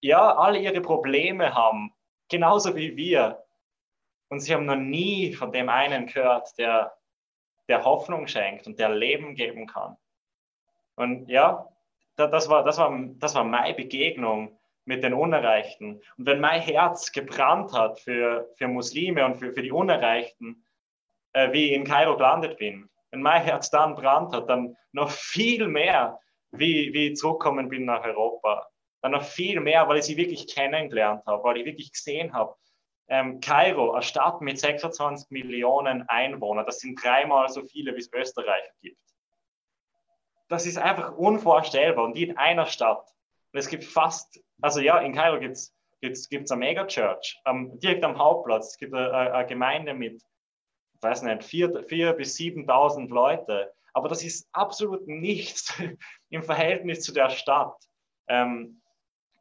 ja, 0.00 0.36
alle 0.36 0.58
ihre 0.58 0.80
Probleme 0.80 1.54
haben, 1.54 1.92
genauso 2.28 2.76
wie 2.76 2.96
wir. 2.96 3.44
Und 4.28 4.40
sie 4.40 4.54
haben 4.54 4.66
noch 4.66 4.76
nie 4.76 5.32
von 5.32 5.52
dem 5.52 5.68
einen 5.68 6.06
gehört, 6.06 6.56
der, 6.58 6.94
der 7.68 7.84
Hoffnung 7.84 8.26
schenkt 8.26 8.66
und 8.66 8.78
der 8.78 8.90
Leben 8.90 9.34
geben 9.34 9.66
kann. 9.66 9.96
Und 10.96 11.28
ja, 11.28 11.68
das 12.16 12.48
war, 12.48 12.64
das, 12.64 12.78
war, 12.78 12.92
das 13.18 13.34
war 13.34 13.44
meine 13.44 13.74
Begegnung 13.74 14.58
mit 14.84 15.04
den 15.04 15.14
Unerreichten. 15.14 16.02
Und 16.16 16.26
wenn 16.26 16.40
mein 16.40 16.60
Herz 16.60 17.12
gebrannt 17.12 17.72
hat 17.72 18.00
für, 18.00 18.50
für 18.56 18.68
Muslime 18.68 19.24
und 19.24 19.36
für, 19.36 19.52
für 19.52 19.62
die 19.62 19.70
Unerreichten, 19.70 20.64
äh, 21.32 21.52
wie 21.52 21.66
ich 21.66 21.72
in 21.72 21.84
Kairo 21.84 22.16
gelandet 22.16 22.58
bin, 22.58 22.88
wenn 23.10 23.22
mein 23.22 23.42
Herz 23.42 23.70
dann 23.70 23.94
brannt 23.94 24.34
hat, 24.34 24.48
dann 24.48 24.76
noch 24.92 25.10
viel 25.10 25.68
mehr, 25.68 26.18
wie, 26.50 26.92
wie 26.92 27.08
ich 27.08 27.16
zurückgekommen 27.16 27.68
bin 27.68 27.84
nach 27.84 28.02
Europa. 28.04 28.66
Dann 29.02 29.12
noch 29.12 29.22
viel 29.22 29.60
mehr, 29.60 29.88
weil 29.88 29.98
ich 29.98 30.04
sie 30.04 30.16
wirklich 30.16 30.52
kennengelernt 30.52 31.24
habe, 31.26 31.42
weil 31.44 31.58
ich 31.58 31.64
wirklich 31.64 31.92
gesehen 31.92 32.32
habe, 32.32 32.54
ähm, 33.08 33.40
Kairo, 33.40 33.92
eine 33.92 34.02
Stadt 34.02 34.40
mit 34.40 34.58
26 34.58 35.30
Millionen 35.30 36.02
Einwohnern, 36.08 36.66
das 36.66 36.80
sind 36.80 37.02
dreimal 37.02 37.48
so 37.48 37.64
viele, 37.64 37.94
wie 37.94 38.00
es 38.00 38.12
Österreich 38.12 38.64
gibt. 38.82 39.00
Das 40.48 40.66
ist 40.66 40.78
einfach 40.78 41.16
unvorstellbar 41.16 42.04
und 42.04 42.16
die 42.16 42.24
in 42.24 42.36
einer 42.36 42.66
Stadt. 42.66 43.06
Und 43.52 43.58
es 43.58 43.68
gibt 43.68 43.84
fast, 43.84 44.42
also 44.60 44.80
ja, 44.80 44.98
in 44.98 45.14
Kairo 45.14 45.38
gibt 45.38 45.56
es 45.56 45.74
gibt's, 46.00 46.28
gibt's 46.28 46.50
eine 46.50 46.60
Megachurch, 46.60 47.40
ähm, 47.46 47.78
direkt 47.80 48.04
am 48.04 48.18
Hauptplatz. 48.18 48.72
Es 48.72 48.78
gibt 48.78 48.94
eine, 48.94 49.32
eine 49.32 49.46
Gemeinde 49.46 49.94
mit, 49.94 50.22
ich 50.94 51.02
weiß 51.02 51.22
nicht, 51.22 51.42
4.000 51.42 52.12
bis 52.12 52.36
7.000 52.36 53.08
Leute. 53.08 53.72
Aber 53.92 54.08
das 54.08 54.22
ist 54.22 54.48
absolut 54.52 55.06
nichts 55.06 55.72
im 56.30 56.42
Verhältnis 56.42 57.02
zu 57.02 57.12
der 57.12 57.30
Stadt. 57.30 57.74
Ähm, 58.28 58.80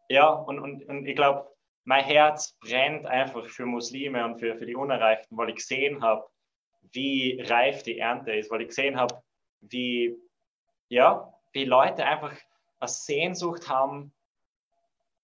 ja, 0.10 0.30
und, 0.30 0.60
und, 0.60 0.84
und 0.88 1.06
ich 1.06 1.16
glaube, 1.16 1.48
mein 1.84 2.04
Herz 2.04 2.58
brennt 2.60 3.06
einfach 3.06 3.48
für 3.48 3.66
Muslime 3.66 4.24
und 4.26 4.40
für, 4.40 4.58
für 4.58 4.66
die 4.66 4.76
Unerreichten, 4.76 5.38
weil 5.38 5.50
ich 5.50 5.56
gesehen 5.56 6.02
habe, 6.02 6.28
wie 6.92 7.42
reif 7.42 7.84
die 7.84 8.00
Ernte 8.00 8.34
ist, 8.34 8.52
weil 8.52 8.62
ich 8.62 8.70
gesehen 8.70 8.98
habe, 9.00 9.22
wie, 9.62 10.16
ja, 10.90 11.34
wie 11.54 11.66
Leute 11.66 12.06
einfach 12.06 12.34
eine 12.80 12.88
Sehnsucht 12.88 13.70
haben, 13.70 14.14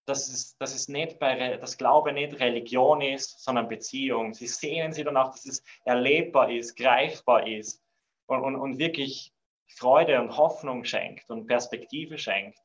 dass 0.06 0.28
es, 0.28 0.58
dass 0.58 0.76
es 0.76 0.88
nicht 0.88 1.20
bei, 1.20 1.58
das 1.58 1.78
Glaube 1.78 2.12
nicht 2.12 2.40
Religion 2.40 3.02
ist, 3.02 3.44
sondern 3.44 3.70
Beziehung. 3.70 4.34
Sie 4.34 4.48
sehnen 4.48 4.92
sich 4.92 5.06
danach, 5.06 5.32
dass 5.32 5.46
es 5.46 5.64
erlebbar 5.86 6.52
ist, 6.52 6.76
greifbar 6.76 7.48
ist 7.48 7.82
und, 8.26 8.42
und, 8.42 8.56
und 8.56 8.80
wirklich 8.80 9.34
Freude 9.68 10.22
und 10.22 10.38
Hoffnung 10.38 10.84
schenkt 10.84 11.30
und 11.30 11.48
Perspektive 11.48 12.18
schenkt. 12.18 12.60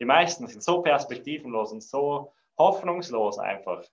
Die 0.00 0.06
meisten 0.06 0.46
sind 0.46 0.62
so 0.62 0.82
perspektivenlos 0.82 1.72
und 1.72 1.82
so 1.82 2.32
hoffnungslos 2.58 3.38
einfach. 3.38 3.84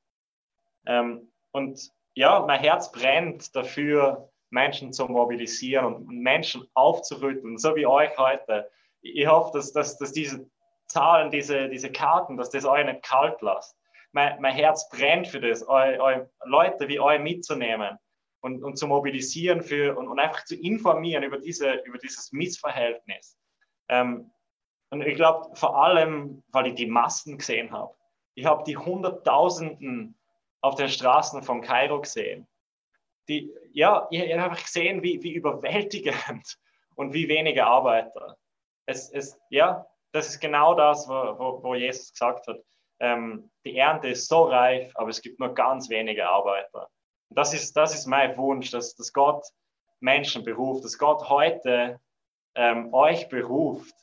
Ähm, 0.86 1.32
und 1.52 1.92
ja, 2.16 2.40
mein 2.40 2.60
Herz 2.60 2.92
brennt 2.92 3.56
dafür, 3.56 4.32
Menschen 4.50 4.94
zu 4.94 5.06
mobilisieren 5.06 5.86
und 5.86 6.08
Menschen 6.08 6.66
aufzurütteln, 6.74 7.58
so 7.58 7.76
wie 7.76 7.86
euch 7.86 8.18
heute. 8.18 8.70
Ich 9.02 9.28
hoffe, 9.28 9.58
dass, 9.58 9.74
dass, 9.74 9.98
dass 9.98 10.14
diese 10.14 10.50
Zahlen, 10.88 11.32
diese, 11.32 11.68
diese 11.70 11.92
Karten, 11.92 12.38
dass 12.38 12.50
das 12.50 12.66
euch 12.66 12.86
nicht 12.86 13.04
kalt 13.04 13.42
lasst. 13.42 13.78
Mein, 14.14 14.40
mein 14.42 14.56
Herz 14.56 14.90
brennt 14.90 15.28
für 15.28 15.42
das, 15.42 15.68
eu, 15.68 16.00
eu, 16.00 16.26
Leute 16.46 16.88
wie 16.88 17.00
euch 17.00 17.20
mitzunehmen 17.20 17.98
und, 18.42 18.64
und 18.64 18.78
zu 18.78 18.88
mobilisieren 18.88 19.62
für, 19.62 19.98
und, 19.98 20.08
und 20.08 20.20
einfach 20.20 20.46
zu 20.46 20.56
informieren 20.56 21.24
über, 21.24 21.38
diese, 21.38 21.74
über 21.86 21.98
dieses 21.98 22.32
Missverhältnis. 22.32 23.38
Ähm, 23.90 24.32
und 24.90 25.02
ich 25.02 25.16
glaube, 25.16 25.56
vor 25.56 25.84
allem, 25.84 26.44
weil 26.52 26.68
ich 26.68 26.76
die 26.76 26.86
Massen 26.86 27.38
gesehen 27.38 27.72
habe. 27.72 27.94
Ich 28.36 28.46
habe 28.46 28.64
die 28.64 28.78
Hunderttausenden 28.78 30.18
auf 30.62 30.76
den 30.76 30.90
Straßen 30.90 31.44
von 31.44 31.62
Kairo 31.62 32.02
gesehen. 32.02 32.48
Die, 33.28 33.54
ja, 33.74 34.08
ich, 34.12 34.24
ich 34.24 34.38
habe 34.38 34.56
gesehen, 34.56 35.04
wie, 35.04 35.22
wie 35.22 35.34
überwältigend 35.34 36.58
und 36.96 37.14
wie 37.14 37.28
wenige 37.28 37.66
Arbeiter. 37.66 38.38
Es, 38.86 39.10
es, 39.10 39.38
ja, 39.50 39.86
das 40.14 40.30
ist 40.30 40.40
genau 40.40 40.74
das, 40.74 41.08
wo, 41.10 41.14
wo, 41.38 41.64
wo 41.64 41.76
Jesus 41.76 42.12
gesagt 42.14 42.48
hat. 42.48 42.60
Ähm, 43.00 43.52
die 43.66 43.78
Ernte 43.78 44.08
ist 44.08 44.28
so 44.28 44.44
reif, 44.44 44.92
aber 44.96 45.10
es 45.10 45.22
gibt 45.22 45.40
nur 45.40 45.54
ganz 45.54 45.90
wenige 45.90 46.28
Arbeiter. 46.28 46.90
Das 47.30 47.54
ist, 47.54 47.76
das 47.76 47.94
ist 47.94 48.08
mein 48.08 48.38
Wunsch, 48.38 48.72
dass, 48.72 48.96
dass 48.96 49.12
Gott 49.12 49.46
Menschen 50.00 50.44
beruft, 50.44 50.86
dass 50.86 50.98
Gott 50.98 51.30
heute 51.30 52.00
ähm, 52.56 52.94
euch 52.94 53.28
beruft, 53.30 53.94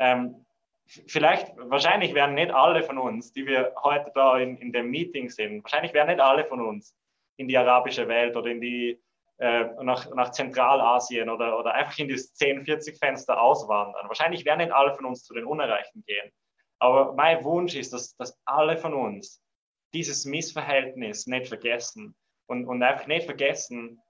ähm, 0.00 0.46
vielleicht, 0.86 1.52
wahrscheinlich 1.56 2.14
werden 2.14 2.34
nicht 2.34 2.50
alle 2.50 2.82
von 2.82 2.98
uns, 2.98 3.32
die 3.32 3.46
wir 3.46 3.72
heute 3.82 4.10
da 4.14 4.38
in, 4.38 4.56
in 4.56 4.72
dem 4.72 4.90
Meeting 4.90 5.28
sind, 5.28 5.62
wahrscheinlich 5.62 5.94
werden 5.94 6.08
nicht 6.08 6.20
alle 6.20 6.44
von 6.46 6.60
uns 6.60 6.96
in 7.36 7.46
die 7.46 7.56
arabische 7.56 8.08
Welt 8.08 8.34
oder 8.36 8.50
in 8.50 8.60
die, 8.60 9.00
äh, 9.38 9.64
nach, 9.82 10.12
nach 10.14 10.30
Zentralasien 10.30 11.28
oder, 11.30 11.58
oder 11.58 11.74
einfach 11.74 11.98
in 11.98 12.08
die 12.08 12.16
10, 12.16 12.64
40 12.64 12.98
Fenster 12.98 13.40
auswandern. 13.40 14.08
Wahrscheinlich 14.08 14.44
werden 14.44 14.58
nicht 14.58 14.72
alle 14.72 14.94
von 14.94 15.04
uns 15.04 15.24
zu 15.24 15.34
den 15.34 15.44
Unerreichten 15.44 16.02
gehen. 16.06 16.30
Aber 16.78 17.12
mein 17.12 17.44
Wunsch 17.44 17.74
ist, 17.74 17.92
dass, 17.92 18.16
dass 18.16 18.38
alle 18.46 18.76
von 18.76 18.94
uns 18.94 19.42
dieses 19.92 20.24
Missverhältnis 20.24 21.26
nicht 21.26 21.48
vergessen 21.48 22.16
und, 22.46 22.66
und 22.66 22.82
einfach 22.82 23.06
nicht 23.06 23.26
vergessen, 23.26 24.00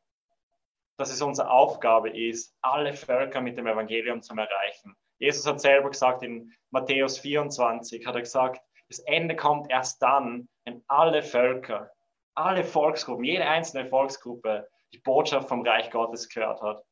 dass 0.96 1.12
es 1.12 1.22
unsere 1.22 1.50
Aufgabe 1.50 2.10
ist, 2.10 2.54
alle 2.60 2.92
Völker 2.92 3.40
mit 3.40 3.56
dem 3.56 3.66
Evangelium 3.66 4.22
zu 4.22 4.34
erreichen. 4.34 4.94
Jesus 5.20 5.46
hat 5.46 5.60
selber 5.60 5.90
gesagt 5.90 6.22
in 6.22 6.52
Matthäus 6.70 7.18
24, 7.18 8.06
hat 8.06 8.14
er 8.14 8.22
gesagt, 8.22 8.60
das 8.88 9.00
Ende 9.00 9.36
kommt 9.36 9.70
erst 9.70 10.02
dann, 10.02 10.48
wenn 10.64 10.82
alle 10.88 11.22
Völker, 11.22 11.90
alle 12.34 12.64
Volksgruppen, 12.64 13.24
jede 13.24 13.46
einzelne 13.46 13.86
Volksgruppe 13.86 14.68
die 14.92 14.98
Botschaft 14.98 15.48
vom 15.48 15.64
Reich 15.64 15.90
Gottes 15.90 16.28
gehört 16.28 16.60
hat. 16.62 16.82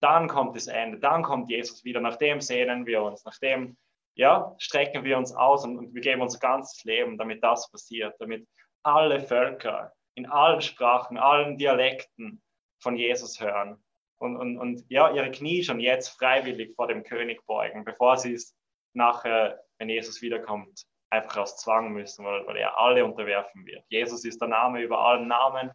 Dann 0.00 0.26
kommt 0.26 0.56
das 0.56 0.66
Ende, 0.66 0.98
dann 0.98 1.22
kommt 1.22 1.50
Jesus 1.50 1.84
wieder, 1.84 2.00
nach 2.00 2.16
dem 2.16 2.40
sehnen 2.40 2.86
wir 2.86 3.02
uns, 3.02 3.24
nach 3.24 3.38
dem 3.38 3.76
ja, 4.14 4.54
strecken 4.58 5.04
wir 5.04 5.18
uns 5.18 5.34
aus 5.34 5.64
und, 5.64 5.76
und 5.76 5.94
wir 5.94 6.00
geben 6.00 6.22
unser 6.22 6.38
ganzes 6.38 6.82
Leben, 6.84 7.18
damit 7.18 7.44
das 7.44 7.70
passiert, 7.70 8.14
damit 8.18 8.48
alle 8.82 9.20
Völker 9.20 9.92
in 10.14 10.26
allen 10.26 10.62
Sprachen, 10.62 11.18
allen 11.18 11.58
Dialekten 11.58 12.42
von 12.78 12.96
Jesus 12.96 13.38
hören 13.38 13.84
und, 14.18 14.36
und, 14.36 14.58
und 14.58 14.84
ja, 14.88 15.12
ihre 15.12 15.30
Knie 15.30 15.62
schon 15.62 15.80
jetzt 15.80 16.08
freiwillig 16.08 16.74
vor 16.74 16.88
dem 16.88 17.02
König 17.02 17.44
beugen, 17.46 17.84
bevor 17.84 18.16
sie 18.16 18.34
es 18.34 18.56
nachher, 18.94 19.62
wenn 19.78 19.88
Jesus 19.88 20.22
wiederkommt, 20.22 20.84
einfach 21.10 21.36
aus 21.38 21.56
Zwang 21.58 21.92
müssen, 21.92 22.24
weil, 22.24 22.46
weil 22.46 22.56
er 22.56 22.78
alle 22.78 23.04
unterwerfen 23.04 23.64
wird. 23.66 23.84
Jesus 23.88 24.24
ist 24.24 24.40
der 24.40 24.48
Name 24.48 24.80
über 24.80 24.98
allen 25.00 25.28
Namen 25.28 25.70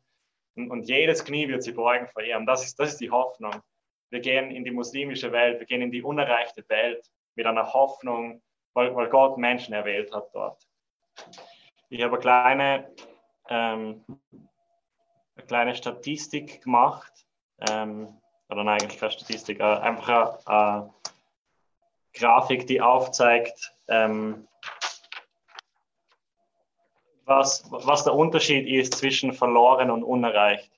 und, 0.56 0.71
und 0.71 0.88
jedes 0.88 1.23
Knie 1.23 1.47
wird 1.47 1.63
sie 1.63 1.71
beugen 1.71 2.08
vor 2.08 2.23
ihm. 2.23 2.45
Das 2.45 2.65
ist, 2.65 2.80
das 2.80 2.93
ist 2.93 3.01
die 3.01 3.12
Hoffnung. 3.12 3.54
Wir 4.10 4.19
gehen 4.19 4.51
in 4.51 4.63
die 4.63 4.71
muslimische 4.71 5.32
Welt, 5.32 5.60
wir 5.60 5.67
gehen 5.67 5.82
in 5.82 5.91
die 5.91 6.04
unerreichte 6.04 6.67
Welt 6.67 7.06
mit 7.36 7.45
einer 7.45 7.73
Hoffnung, 7.73 8.41
weil, 8.73 8.93
weil 8.95 9.10
Gott 9.10 9.38
Menschen 9.38 9.73
erwählt 9.73 10.13
hat 10.13 10.30
dort. 10.34 10.62
Ich 11.89 12.01
habe 12.01 12.13
eine 12.13 12.21
kleine, 12.21 12.95
ähm, 13.49 14.04
eine 15.36 15.45
kleine 15.47 15.75
Statistik 15.75 16.62
gemacht. 16.62 17.12
Ähm, 17.69 18.20
oder 18.52 18.64
nein, 18.64 18.82
eigentlich 18.82 19.00
keine 19.00 19.12
Statistik, 19.12 19.60
äh, 19.60 19.64
einfach 19.64 20.46
eine, 20.46 20.58
eine, 20.58 20.94
Grafik, 22.14 22.68
die 22.68 22.82
aufzeigt, 22.82 23.74
ähm, 23.88 24.48
was, 27.26 27.64
was 27.72 28.04
der 28.04 28.14
Unterschied 28.14 28.68
ist 28.68 28.96
zwischen 28.96 29.32
verloren 29.32 29.90
und 29.90 30.04
unerreicht. 30.04 30.72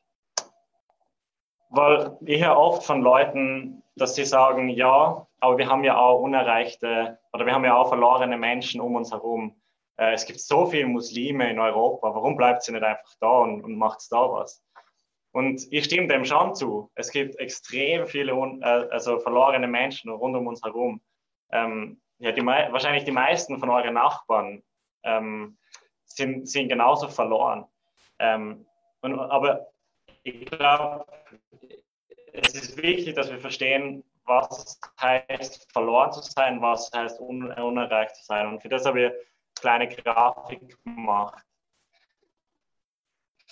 Weil 1.70 2.16
ich 2.22 2.44
höre 2.44 2.56
oft 2.56 2.84
von 2.84 3.02
Leuten, 3.02 3.82
dass 3.96 4.14
sie 4.14 4.26
sagen, 4.26 4.70
ja, 4.70 5.26
aber 5.40 5.58
wir 5.58 5.68
haben 5.68 5.84
ja 5.84 5.98
auch 5.98 6.20
unerreichte 6.20 7.18
oder 7.34 7.46
wir 7.46 7.54
haben 7.54 7.66
ja 7.66 7.76
auch 7.76 7.90
verlorene 7.90 8.38
Menschen 8.38 8.80
um 8.80 8.96
uns 8.96 9.12
herum. 9.12 9.60
Äh, 9.98 10.14
es 10.14 10.26
gibt 10.26 10.40
so 10.40 10.68
viele 10.68 10.88
Muslime 10.88 11.50
in 11.50 11.60
Europa, 11.60 12.14
warum 12.14 12.38
bleibt 12.38 12.64
sie 12.64 12.72
nicht 12.72 12.84
einfach 12.84 13.16
da 13.20 13.40
und, 13.40 13.64
und 13.64 13.76
macht 13.76 14.00
da 14.12 14.32
was? 14.32 14.64
Und 15.34 15.68
ich 15.72 15.86
stimme 15.86 16.08
dem 16.08 16.26
schon 16.26 16.54
zu. 16.54 16.92
Es 16.94 17.12
gibt 17.12 17.40
extrem 17.40 18.06
viele 18.06 18.34
äh, 18.34 18.88
also 18.92 19.20
verlorene 19.20 19.68
Menschen 19.68 20.12
rund 20.12 20.36
um 20.36 20.46
uns 20.46 20.62
herum. 20.62 21.02
Ähm, 21.52 22.00
ja, 22.20 22.32
die, 22.32 22.46
wahrscheinlich 22.46 23.04
die 23.04 23.12
meisten 23.12 23.60
von 23.60 23.70
euren 23.72 23.96
Nachbarn 23.96 24.64
ähm, 25.04 25.58
sind, 26.06 26.48
sind 26.48 26.70
genauso 26.70 27.08
verloren. 27.08 27.66
Ähm, 28.20 28.68
und, 29.02 29.20
aber 29.20 29.68
ich 30.22 30.46
glaube, 30.46 31.06
es 32.32 32.54
ist 32.54 32.82
wichtig, 32.82 33.16
dass 33.16 33.32
wir 33.32 33.40
verstehen, 33.40 34.04
was 34.26 34.80
heißt 35.02 35.72
verloren 35.74 36.12
zu 36.12 36.22
sein, 36.22 36.62
was 36.62 36.92
heißt 36.94 37.20
un 37.20 37.52
unerreicht 37.52 38.16
zu 38.18 38.24
sein. 38.24 38.48
Und 38.48 38.62
für 38.62 38.70
das 38.70 38.86
habe 38.86 39.02
ich 39.02 39.06
eine 39.08 39.18
kleine 39.56 39.88
Grafik 39.88 40.78
gemacht. 40.84 41.44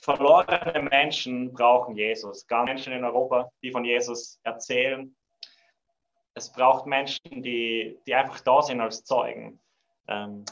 Verlorene 0.01 0.89
Menschen 0.89 1.53
brauchen 1.53 1.95
Jesus. 1.95 2.47
Gar 2.47 2.65
Menschen 2.65 2.91
in 2.91 3.03
Europa, 3.03 3.51
die 3.61 3.71
von 3.71 3.85
Jesus 3.85 4.39
erzählen. 4.43 5.15
Es 6.33 6.51
braucht 6.51 6.87
Menschen, 6.87 7.43
die, 7.43 7.99
die 8.07 8.15
einfach 8.15 8.39
da 8.39 8.63
sind 8.63 8.81
als 8.81 9.03
Zeugen. 9.03 9.59
Ähm, 10.07 10.43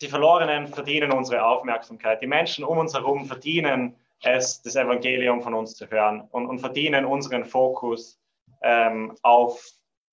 die 0.00 0.08
Verlorenen 0.08 0.68
verdienen 0.68 1.12
unsere 1.12 1.44
Aufmerksamkeit. 1.44 2.22
Die 2.22 2.28
Menschen 2.28 2.64
um 2.64 2.78
uns 2.78 2.94
herum 2.94 3.26
verdienen 3.26 3.96
es, 4.22 4.62
das 4.62 4.76
Evangelium 4.76 5.42
von 5.42 5.54
uns 5.54 5.74
zu 5.74 5.90
hören 5.90 6.22
und, 6.30 6.46
und 6.46 6.60
verdienen 6.60 7.04
unseren 7.04 7.44
Fokus 7.44 8.20
ähm, 8.62 9.16
auf, 9.22 9.60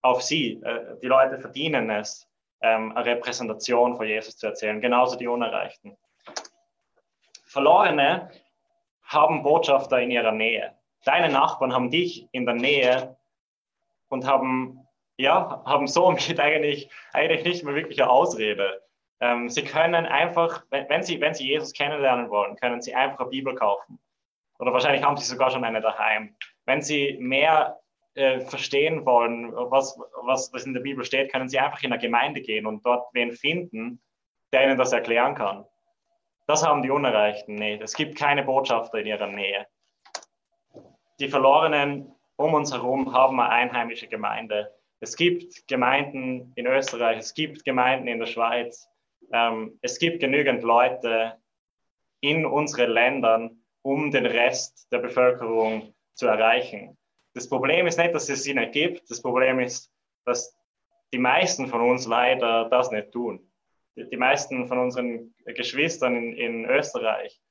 auf 0.02 0.24
sie. 0.24 0.62
Äh, 0.64 0.98
die 1.04 1.08
Leute 1.08 1.40
verdienen 1.40 1.90
es, 1.92 2.28
ähm, 2.62 2.98
eine 2.98 3.06
Repräsentation 3.06 3.96
von 3.96 4.08
Jesus 4.08 4.38
zu 4.38 4.48
erzählen, 4.48 4.82
genauso 4.82 5.18
die 5.18 5.28
Unerreichten. 5.28 5.96
Verlorene 7.48 8.30
haben 9.04 9.42
Botschafter 9.42 10.00
in 10.02 10.12
ihrer 10.12 10.34
Nähe. 10.34 10.76
Deine 11.06 11.30
Nachbarn 11.30 11.74
haben 11.74 11.90
dich 11.90 12.28
in 12.34 12.46
der 12.46 12.56
Nähe 12.56 13.18
und 14.10 14.28
haben, 14.28 14.86
ja, 15.18 15.64
haben 15.66 15.88
somit 15.88 16.40
eigentlich, 16.40 16.90
eigentlich 17.14 17.44
nicht 17.44 17.64
mehr 17.64 17.76
wirklich 17.76 18.02
eine 18.02 18.12
Ausrede. 18.12 18.82
Ähm, 19.20 19.50
sie 19.50 19.64
können 19.64 20.06
einfach, 20.06 20.64
wenn, 20.70 20.88
wenn, 20.90 21.04
sie, 21.04 21.20
wenn 21.22 21.34
sie 21.34 21.48
Jesus 21.48 21.74
kennenlernen 21.74 22.30
wollen, 22.30 22.56
können 22.58 22.82
sie 22.82 22.94
einfach 22.94 23.22
eine 23.22 23.30
Bibel 23.30 23.56
kaufen. 23.56 24.00
Oder 24.60 24.74
wahrscheinlich 24.74 25.04
haben 25.04 25.18
sie 25.18 25.26
sogar 25.26 25.50
schon 25.50 25.64
eine 25.64 25.82
daheim. 25.82 26.36
Wenn 26.66 26.82
sie 26.82 27.18
mehr 27.20 27.80
äh, 28.16 28.42
verstehen 28.42 29.06
wollen, 29.06 29.54
was, 29.56 29.98
was, 30.24 30.52
was 30.54 30.66
in 30.66 30.74
der 30.74 30.82
Bibel 30.82 31.06
steht, 31.06 31.32
können 31.32 31.48
sie 31.48 31.60
einfach 31.60 31.82
in 31.82 31.94
eine 31.94 32.02
Gemeinde 32.02 32.42
gehen 32.42 32.66
und 32.66 32.86
dort 32.86 33.08
wen 33.14 33.32
finden, 33.32 34.02
der 34.52 34.66
ihnen 34.66 34.78
das 34.78 34.92
erklären 34.92 35.36
kann. 35.36 35.66
Das 36.48 36.66
haben 36.66 36.82
die 36.82 36.90
Unerreichten 36.90 37.56
nicht. 37.56 37.82
Es 37.82 37.94
gibt 37.94 38.18
keine 38.18 38.42
Botschafter 38.42 39.00
in 39.00 39.08
ihrer 39.08 39.28
Nähe. 39.28 39.68
Die 41.20 41.28
Verlorenen 41.28 42.16
um 42.38 42.54
uns 42.54 42.72
herum 42.72 43.12
haben 43.14 43.40
eine 43.42 43.50
einheimische 43.50 44.08
Gemeinde. 44.08 44.74
Es 45.02 45.18
gibt 45.18 45.68
Gemeinden 45.68 46.54
in 46.56 46.66
Österreich, 46.66 47.18
es 47.18 47.34
gibt 47.34 47.66
Gemeinden 47.66 48.08
in 48.08 48.20
der 48.20 48.28
Schweiz. 48.28 48.88
Ähm, 49.34 49.78
es 49.82 50.00
gibt 50.00 50.22
genügend 50.22 50.64
Leute 50.64 51.36
in 52.22 52.46
unseren 52.46 52.92
Ländern, 52.92 53.64
um 53.82 54.10
den 54.12 54.26
Rest 54.26 54.88
der 54.92 55.00
Bevölkerung 55.00 55.94
zu 56.14 56.28
erreichen. 56.28 56.98
Das 57.34 57.50
Problem 57.50 57.88
ist 57.88 57.98
nicht, 57.98 58.16
dass 58.16 58.30
es 58.30 58.44
sie 58.44 58.54
nicht 58.54 58.72
gibt. 58.72 59.10
Das 59.12 59.22
Problem 59.22 59.60
ist, 59.60 59.92
dass 60.26 60.56
die 61.12 61.20
meisten 61.20 61.68
von 61.68 61.82
uns 61.82 62.08
leider 62.08 62.70
das 62.70 62.90
nicht 62.90 63.12
tun 63.12 63.47
die 63.98 64.18
meisten 64.18 64.68
von 64.68 64.78
unseren 64.78 65.34
Geschwistern 65.46 66.16
in, 66.16 66.34
in 66.34 66.66
Österreich, 66.66 67.42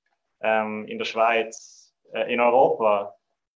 ähm, 0.40 0.87
in 0.87 0.98
der 0.98 1.04
Schweiz, 1.04 1.94
äh, 2.12 2.32
in 2.32 2.40
Europa 2.40 3.14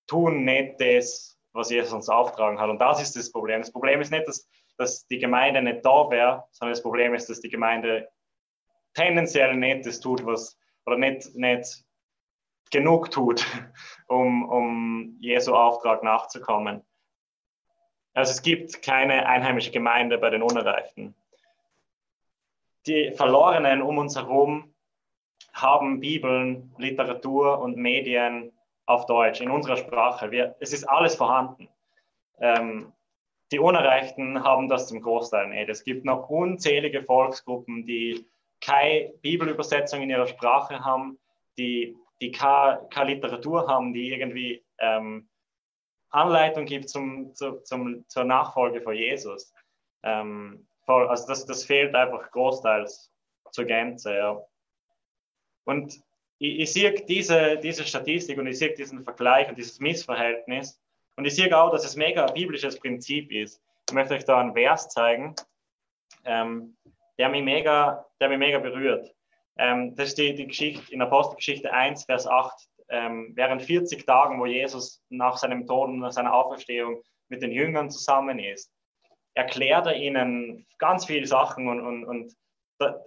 tun 0.07 0.45
nicht 0.45 0.81
das, 0.81 1.39
was 1.53 1.71
Jesus 1.71 1.93
uns 1.93 2.09
auftragen 2.09 2.59
hat. 2.59 2.71
Und 2.71 2.81
das 2.81 3.03
ist 3.03 3.15
das 3.17 3.31
Problem. 3.31 3.61
Das 3.61 3.73
Problem 3.73 4.01
ist 4.01 4.11
nicht, 4.11 4.27
dass, 4.27 4.49
dass 4.79 5.07
die 5.07 5.19
Gemeinde 5.19 5.61
nicht 5.61 5.85
da 5.85 6.11
wäre, 6.11 6.45
sondern 6.51 6.73
das 6.73 6.83
Problem 6.83 7.15
ist, 7.15 7.29
dass 7.29 7.41
die 7.41 7.51
Gemeinde 7.51 8.09
tendenziell 8.95 9.55
nicht 9.55 9.87
das 9.87 10.01
tut, 10.01 10.25
was, 10.25 10.59
oder 10.87 10.97
nicht, 10.97 11.35
nicht 11.35 11.85
genug 12.71 13.11
tut, 13.11 13.45
um, 14.09 14.49
um 14.49 15.17
Jesu 15.21 15.55
Auftrag 15.55 16.03
nachzukommen. 16.03 16.83
Also 18.15 18.33
es 18.33 18.43
gibt 18.43 18.83
keine 18.83 19.27
einheimische 19.27 19.71
Gemeinde 19.71 20.19
bei 20.19 20.31
den 20.31 20.43
Unerreichten 20.43 21.15
die 22.89 23.13
Verlorenen 23.13 23.83
um 23.83 23.99
uns 23.99 24.17
herum 24.17 24.75
haben 25.53 26.01
Bibeln, 26.01 26.75
Literatur 26.79 27.59
und 27.61 27.77
Medien 27.77 28.53
auf 28.87 29.07
Deutsch, 29.07 29.41
in 29.41 29.51
unserer 29.51 29.77
Sprache. 29.77 30.31
Wir, 30.31 30.57
es 30.61 30.73
ist 30.73 30.85
alles 30.85 31.15
vorhanden. 31.15 31.69
Ähm, 32.41 32.93
die 33.53 33.59
Unerreichten 33.59 34.43
haben 34.43 34.69
das 34.69 34.89
zum 34.89 35.01
Großteil 35.01 35.49
nicht. 35.49 35.69
Es 35.69 35.85
gibt 35.85 36.05
noch 36.05 36.29
unzählige 36.29 37.03
Volksgruppen, 37.03 37.85
die 37.85 38.27
keine 38.61 39.11
Bibelübersetzung 39.23 40.03
in 40.03 40.11
ihrer 40.11 40.27
Sprache 40.27 40.85
haben, 40.85 41.19
die, 41.57 41.97
die 42.21 42.31
keine, 42.31 42.87
keine 42.91 43.15
Literatur 43.15 43.67
haben, 43.69 43.93
die 43.93 44.11
irgendwie 44.11 44.65
ähm, 44.79 45.29
Anleitung 46.11 46.65
gibt 46.65 46.89
zum, 46.89 47.35
zu, 47.35 47.63
zum, 47.63 48.05
zur 48.09 48.25
Nachfolge 48.25 48.81
von 48.81 48.95
Jesus. 48.95 49.53
Ähm, 50.03 50.68
voll, 50.89 51.07
also 51.07 51.27
das, 51.27 51.45
das 51.45 51.65
fehlt 51.65 51.95
einfach 51.95 52.31
großteils 52.31 53.13
zur 53.53 53.67
Gänze. 53.67 54.17
Ja. 54.17 54.43
Und 55.65 55.95
ich, 56.39 56.61
ich 56.61 56.73
sehe 56.73 56.93
diese, 57.05 57.59
diese 57.59 57.85
Statistik 57.85 58.39
und 58.39 58.47
ich 58.47 58.59
sehe 58.59 58.73
diesen 58.73 59.05
Vergleich 59.05 59.51
und 59.51 59.59
dieses 59.59 59.81
Missverhältnis 59.81 60.81
und 61.17 61.27
ich 61.27 61.35
sehe 61.35 61.55
auch, 61.57 61.71
dass 61.71 61.85
es 61.85 61.95
mega 61.95 62.25
biblisches 62.27 62.81
Prinzip 62.81 63.31
ist. 63.31 63.61
Ich 63.89 63.95
möchte 63.95 64.15
euch 64.15 64.25
da 64.25 64.41
einen 64.41 64.55
Vers 64.55 64.89
zeigen, 64.89 65.35
ähm, 66.25 66.75
der, 67.19 67.29
mich 67.29 67.43
mega, 67.43 68.07
der 68.19 68.31
mich 68.31 68.39
mega 68.39 68.59
berührt. 68.59 69.15
Ähm, 69.59 69.95
das 69.95 70.11
ist 70.11 70.19
die, 70.19 70.35
die 70.35 70.47
Geschichte 70.47 70.91
in 70.93 71.03
Apostelgeschichte 71.03 71.71
1, 71.71 72.05
Vers 72.05 72.27
8. 72.27 72.67
Ähm, 72.91 73.33
während 73.35 73.61
40 73.61 74.07
Tagen, 74.07 74.41
wo 74.41 74.47
Jesus 74.47 75.03
nach 75.11 75.37
seinem 75.37 75.67
Tod 75.67 75.91
und 75.91 75.99
nach 75.99 76.13
seiner 76.13 76.33
Auferstehung 76.33 77.03
mit 77.29 77.43
den 77.43 77.53
Jüngern 77.53 77.91
zusammen 77.91 78.39
ist, 78.39 78.73
erklärt 79.35 79.87
er 79.87 79.97
ihnen 79.97 80.67
ganz 80.79 81.07
viele 81.07 81.27
Sachen 81.27 81.69
und, 81.69 81.81
und, 81.81 82.05
und 82.05 82.37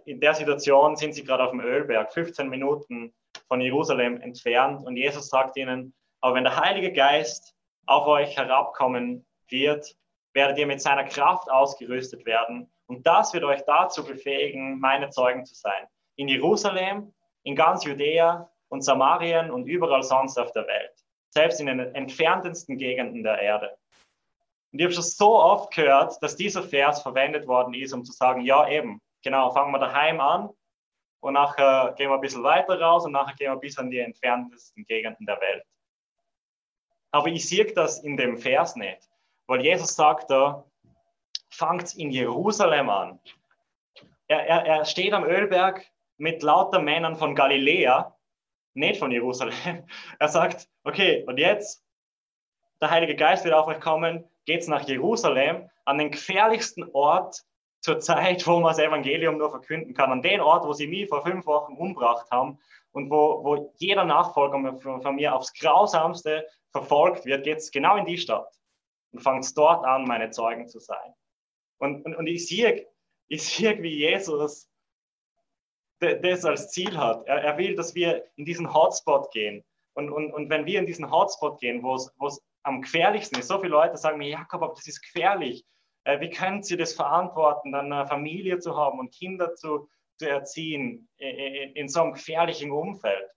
in 0.05 0.19
der 0.19 0.33
Situation 0.33 0.95
sind 0.95 1.13
sie 1.13 1.23
gerade 1.23 1.43
auf 1.43 1.51
dem 1.51 1.61
Ölberg, 1.61 2.11
15 2.13 2.49
Minuten 2.49 3.13
von 3.47 3.61
Jerusalem 3.61 4.19
entfernt 4.21 4.85
und 4.85 4.97
Jesus 4.97 5.29
sagt 5.29 5.57
ihnen, 5.57 5.93
aber 6.19 6.35
wenn 6.35 6.43
der 6.43 6.59
Heilige 6.59 6.91
Geist 6.91 7.55
auf 7.85 8.05
euch 8.07 8.37
herabkommen 8.37 9.25
wird, 9.49 9.95
werdet 10.33 10.57
ihr 10.57 10.67
mit 10.67 10.81
seiner 10.81 11.05
Kraft 11.05 11.49
ausgerüstet 11.49 12.25
werden 12.25 12.71
und 12.87 13.07
das 13.07 13.33
wird 13.33 13.45
euch 13.45 13.61
dazu 13.65 14.03
befähigen, 14.03 14.79
meine 14.79 15.09
Zeugen 15.09 15.45
zu 15.45 15.55
sein. 15.55 15.87
In 16.17 16.27
Jerusalem, 16.27 17.13
in 17.43 17.55
ganz 17.55 17.85
Judäa 17.85 18.49
und 18.67 18.81
Samarien 18.81 19.49
und 19.49 19.65
überall 19.65 20.03
sonst 20.03 20.37
auf 20.37 20.51
der 20.51 20.67
Welt, 20.67 20.91
selbst 21.29 21.59
in 21.59 21.67
den 21.67 21.79
entferntesten 21.79 22.77
Gegenden 22.77 23.23
der 23.23 23.39
Erde. 23.39 23.77
Und 24.71 24.79
ich 24.79 24.85
habe 24.85 24.93
schon 24.93 25.03
so 25.03 25.39
oft 25.39 25.73
gehört, 25.73 26.21
dass 26.21 26.35
dieser 26.35 26.63
Vers 26.63 27.01
verwendet 27.01 27.47
worden 27.47 27.73
ist, 27.73 27.93
um 27.93 28.05
zu 28.05 28.13
sagen, 28.13 28.41
ja 28.41 28.67
eben, 28.69 29.01
genau, 29.23 29.51
fangen 29.51 29.71
wir 29.71 29.79
daheim 29.79 30.19
an 30.19 30.49
und 31.19 31.33
nachher 31.33 31.93
gehen 31.97 32.09
wir 32.09 32.15
ein 32.15 32.21
bisschen 32.21 32.43
weiter 32.43 32.79
raus 32.79 33.05
und 33.05 33.11
nachher 33.11 33.35
gehen 33.35 33.51
wir 33.51 33.59
bis 33.59 33.77
an 33.77 33.89
die 33.89 33.99
entferntesten 33.99 34.85
Gegenden 34.85 35.25
der 35.25 35.39
Welt. 35.41 35.63
Aber 37.11 37.27
ich 37.27 37.47
sehe 37.47 37.65
das 37.65 38.01
in 38.03 38.15
dem 38.15 38.37
Vers 38.37 38.75
nicht, 38.75 39.09
weil 39.47 39.61
Jesus 39.61 39.95
sagt 39.95 40.31
da, 40.31 40.65
fangt 41.49 41.95
in 41.95 42.09
Jerusalem 42.09 42.89
an. 42.89 43.19
Er, 44.27 44.47
er, 44.47 44.65
er 44.65 44.85
steht 44.85 45.11
am 45.11 45.25
Ölberg 45.25 45.85
mit 46.17 46.41
lauter 46.41 46.79
Männern 46.79 47.17
von 47.17 47.35
Galiläa, 47.35 48.15
nicht 48.73 48.99
von 48.99 49.11
Jerusalem. 49.11 49.85
Er 50.19 50.27
sagt, 50.29 50.69
okay, 50.83 51.25
und 51.27 51.37
jetzt, 51.37 51.83
der 52.81 52.89
Heilige 52.89 53.15
Geist 53.15 53.45
wird 53.45 53.53
auf 53.53 53.67
euch 53.67 53.79
kommen, 53.79 54.25
geht 54.45 54.61
es 54.61 54.67
nach 54.67 54.87
Jerusalem, 54.87 55.69
an 55.85 55.97
den 55.97 56.11
gefährlichsten 56.11 56.89
Ort 56.93 57.43
zur 57.81 57.99
Zeit, 57.99 58.45
wo 58.45 58.59
man 58.59 58.71
das 58.71 58.79
Evangelium 58.79 59.37
nur 59.37 59.49
verkünden 59.49 59.93
kann, 59.93 60.11
an 60.11 60.21
den 60.21 60.41
Ort, 60.41 60.65
wo 60.65 60.73
sie 60.73 60.87
mich 60.87 61.09
vor 61.09 61.23
fünf 61.23 61.45
Wochen 61.45 61.73
umgebracht 61.73 62.29
haben 62.31 62.59
und 62.91 63.09
wo, 63.09 63.43
wo 63.43 63.73
jeder 63.77 64.03
Nachfolger 64.03 64.79
von, 64.79 65.01
von 65.01 65.15
mir 65.15 65.35
aufs 65.35 65.53
Grausamste 65.53 66.45
verfolgt 66.71 67.25
wird, 67.25 67.43
geht 67.43 67.57
es 67.57 67.71
genau 67.71 67.97
in 67.97 68.05
die 68.05 68.17
Stadt 68.17 68.53
und 69.11 69.19
fangt 69.19 69.57
dort 69.57 69.85
an, 69.85 70.05
meine 70.05 70.29
Zeugen 70.31 70.67
zu 70.67 70.79
sein. 70.79 71.13
Und, 71.79 72.05
und, 72.05 72.15
und 72.15 72.27
ich 72.27 72.47
sehe, 72.47 72.87
ich 73.27 73.43
sehe, 73.43 73.81
wie 73.81 73.97
Jesus 73.97 74.69
das 75.99 76.45
als 76.45 76.69
Ziel 76.71 76.97
hat. 76.97 77.27
Er, 77.27 77.43
er 77.43 77.57
will, 77.57 77.75
dass 77.75 77.93
wir 77.93 78.25
in 78.35 78.45
diesen 78.45 78.73
Hotspot 78.73 79.31
gehen. 79.31 79.63
Und, 79.93 80.09
und, 80.09 80.31
und 80.33 80.49
wenn 80.49 80.65
wir 80.65 80.79
in 80.79 80.85
diesen 80.85 81.11
Hotspot 81.11 81.59
gehen, 81.59 81.83
wo 81.83 81.95
es 81.95 82.41
am 82.63 82.81
gefährlichsten 82.81 83.39
ist. 83.39 83.47
So 83.47 83.59
viele 83.59 83.71
Leute 83.71 83.97
sagen 83.97 84.17
mir, 84.17 84.29
Jakob, 84.29 84.61
aber 84.61 84.73
das 84.73 84.87
ist 84.87 85.01
gefährlich. 85.01 85.65
Äh, 86.03 86.19
wie 86.19 86.29
können 86.29 86.63
Sie 86.63 86.77
das 86.77 86.93
verantworten, 86.93 87.71
dann 87.71 87.91
eine 87.91 88.07
Familie 88.07 88.59
zu 88.59 88.75
haben 88.75 88.99
und 88.99 89.13
Kinder 89.13 89.55
zu, 89.55 89.89
zu 90.17 90.29
erziehen 90.29 91.09
in, 91.17 91.87
so 91.87 92.01
einem 92.01 92.13
gefährlichen 92.13 92.71
Umfeld? 92.71 93.27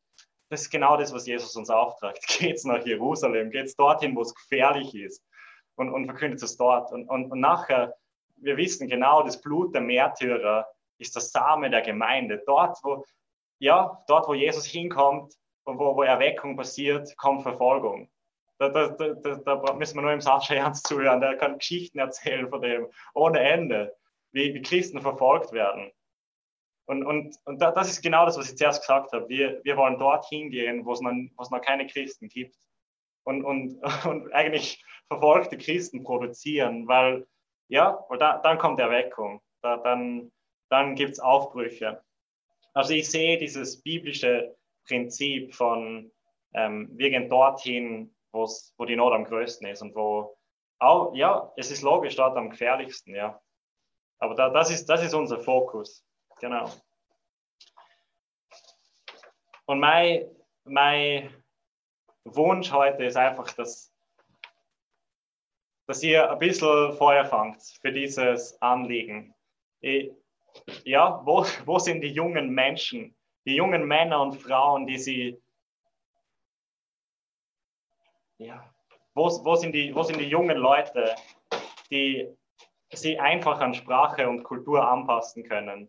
das 0.55 0.63
ist 0.63 0.71
genau 0.71 0.97
das, 0.97 1.13
was 1.13 1.27
Jesus 1.27 1.57
uns 1.57 1.71
auftragt. 1.71 2.25
Geht's 2.39 2.65
nach 2.65 2.85
Jerusalem, 2.85 3.51
geht's 3.51 3.77
dorthin, 3.77 4.15
wo 4.15 4.23
es 4.23 4.35
gefährlich 4.35 4.95
ist 4.95 5.23
und, 5.77 5.91
und 5.91 6.07
verkündet 6.07 6.43
es 6.43 6.57
dort. 6.57 6.93
Und, 6.93 7.09
und, 7.09 7.31
und 7.31 7.41
nachher, 7.41 7.95
wir 8.37 8.57
wissen 8.57 8.89
genau, 8.89 9.23
das 9.23 9.41
Blut 9.41 9.75
der 9.75 9.83
Märtyrer 9.83 10.69
ist 10.99 11.15
der 11.15 11.23
Same 11.23 11.71
der 11.71 11.83
Gemeinde. 11.83 12.43
Dort, 12.47 12.79
wo, 12.83 13.05
ja, 13.59 14.01
dort, 14.07 14.29
wo 14.29 14.35
Jesus 14.35 14.65
hinkommt 14.65 15.35
und 15.65 15.79
wo, 15.79 15.97
wo 15.97 16.03
Erweckung 16.03 16.57
passiert, 16.57 17.17
kommt 17.17 17.43
Verfolgung. 17.43 18.09
Da, 18.59 18.69
da, 18.69 18.89
da, 18.89 19.37
da, 19.57 19.73
müssen 19.75 19.97
wir 19.97 20.03
nur 20.03 20.13
im 20.13 20.21
Sascha 20.21 20.55
Ernst 20.55 20.87
zuhören. 20.87 21.21
Der 21.21 21.37
kann 21.37 21.59
Geschichten 21.59 21.99
erzählen 21.99 22.49
von 22.49 22.63
dem 22.63 22.87
ohne 23.15 23.41
Ende, 23.41 23.97
wie, 24.33 24.55
wie 24.55 24.63
Christen 24.63 25.01
verfolgt 25.01 25.53
werden. 25.53 25.91
Und, 26.87 27.05
und, 27.05 27.37
und 27.45 27.59
das 27.61 27.89
ist 27.89 28.03
genau 28.03 28.27
das, 28.27 28.39
was 28.39 28.51
ich 28.51 28.59
zuerst 28.59 28.83
gesagt 28.83 29.13
habe. 29.13 29.29
Wir, 29.29 29.61
wir 29.65 29.77
wollen 29.77 29.99
dorthin 29.99 30.51
gehen, 30.51 30.85
wo 30.85 30.93
es 30.93 31.01
noch, 31.01 31.13
noch 31.51 31.61
keine 31.63 31.87
Christen 31.87 32.29
gibt. 32.29 32.57
Und, 33.25 33.43
und, 33.45 33.81
und 34.07 34.33
eigentlich 34.33 34.85
verfolgte 35.09 35.57
Christen 35.57 36.05
produzieren, 36.05 36.87
weil, 36.87 37.27
ja, 37.69 38.05
weil 38.09 38.19
da, 38.19 38.39
dann 38.39 38.59
kommt 38.59 38.81
Erweckung. 38.81 39.41
Da, 39.63 39.79
dann 39.79 40.31
dann 40.75 40.97
gibt 40.97 41.13
es 41.13 41.21
Aufbrüche. 41.21 42.03
Also 42.73 42.95
ich 42.95 43.09
sehe 43.09 43.39
dieses 43.39 43.81
biblische 43.83 44.57
Prinzip 44.89 45.55
von, 45.55 46.11
ähm, 46.55 46.89
wir 46.93 47.11
gehen 47.11 47.29
dorthin, 47.29 48.15
wo 48.35 48.85
die 48.85 48.97
Not 48.97 49.13
am 49.13 49.25
größten 49.25 49.67
ist 49.69 49.83
und 49.83 49.95
wo, 49.95 50.37
auch, 50.79 51.15
ja, 51.15 51.53
es 51.57 51.71
ist 51.71 51.83
logisch, 51.83 52.17
dort 52.17 52.37
am 52.37 52.51
gefährlichsten, 52.51 53.15
ja. 53.15 53.41
Aber 54.19 54.35
da, 54.35 54.51
das, 54.51 54.71
ist, 54.71 54.87
das 54.87 55.03
ist 55.03 55.15
unser 55.15 55.41
Fokus, 55.41 56.05
genau. 56.41 56.71
Und 59.67 59.81
mein, 59.81 60.29
mein 60.65 61.45
Wunsch 62.25 62.71
heute 62.73 63.05
ist 63.05 63.17
einfach, 63.17 63.51
dass, 63.53 63.93
dass 65.87 66.03
ihr 66.03 66.31
ein 66.31 66.39
bisschen 66.39 66.93
Feuer 66.95 67.25
fangt 67.25 67.63
für 67.81 67.93
dieses 67.93 68.61
Anliegen. 68.61 69.35
Ich, 69.81 70.13
ja, 70.85 71.21
wo, 71.25 71.45
wo 71.65 71.79
sind 71.79 72.01
die 72.01 72.13
jungen 72.13 72.51
Menschen, 72.51 73.17
die 73.47 73.57
jungen 73.57 73.87
Männer 73.87 74.21
und 74.21 74.37
Frauen, 74.37 74.87
die 74.87 74.99
sie, 74.99 75.43
ja, 78.39 78.65
wo, 79.15 79.25
wo, 79.45 79.55
sind 79.55 79.73
die, 79.73 79.95
wo 79.95 80.03
sind 80.03 80.19
die 80.19 80.29
jungen 80.29 80.57
Leute, 80.57 81.15
die 81.91 82.29
sie 82.93 83.19
einfach 83.19 83.61
an 83.61 83.75
Sprache 83.75 84.29
und 84.29 84.43
Kultur 84.43 84.87
anpassen 84.89 85.45
können? 85.45 85.89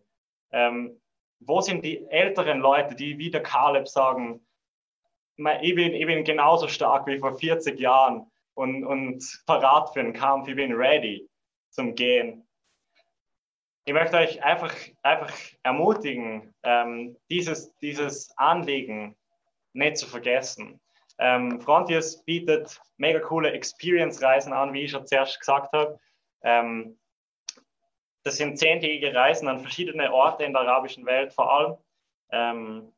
Ähm, 0.52 1.00
wo 1.40 1.60
sind 1.60 1.84
die 1.84 2.06
älteren 2.08 2.60
Leute, 2.60 2.94
die 2.94 3.18
wie 3.18 3.30
der 3.30 3.42
Caleb 3.42 3.88
sagen, 3.88 4.40
ich 5.60 5.74
bin, 5.74 5.92
ich 5.92 6.06
bin 6.06 6.24
genauso 6.24 6.66
stark 6.66 7.06
wie 7.06 7.18
vor 7.18 7.36
40 7.36 7.78
Jahren 7.78 8.30
und, 8.54 8.84
und 8.84 9.42
parat 9.46 9.92
für 9.92 10.02
den 10.02 10.14
Kampf, 10.14 10.48
ich 10.48 10.56
bin 10.56 10.72
ready 10.72 11.28
zum 11.70 11.94
Gehen 11.94 12.46
ich 13.86 13.92
möchte 13.92 14.16
euch 14.16 14.42
einfach, 14.42 14.74
einfach 15.02 15.32
ermutigen, 15.62 16.52
ähm, 16.64 17.16
dieses, 17.30 17.72
dieses 17.76 18.36
Anliegen 18.36 19.16
nicht 19.74 19.96
zu 19.96 20.06
vergessen. 20.08 20.80
Ähm, 21.18 21.60
Frontiers 21.60 22.22
bietet 22.24 22.80
mega 22.98 23.20
coole 23.20 23.52
Experience-Reisen 23.52 24.52
an, 24.52 24.72
wie 24.72 24.82
ich 24.82 24.90
schon 24.90 25.06
zuerst 25.06 25.38
gesagt 25.40 25.72
habe. 25.72 25.98
Ähm, 26.42 26.98
das 28.22 28.36
sind 28.36 28.58
zehntägige 28.58 29.14
Reisen 29.14 29.48
an 29.48 29.60
verschiedene 29.60 30.12
Orte 30.12 30.44
in 30.44 30.52
der 30.52 30.62
arabischen 30.62 31.06
Welt 31.06 31.32
vor 31.32 31.52
allem. 31.52 31.76
Ähm, 32.30 32.92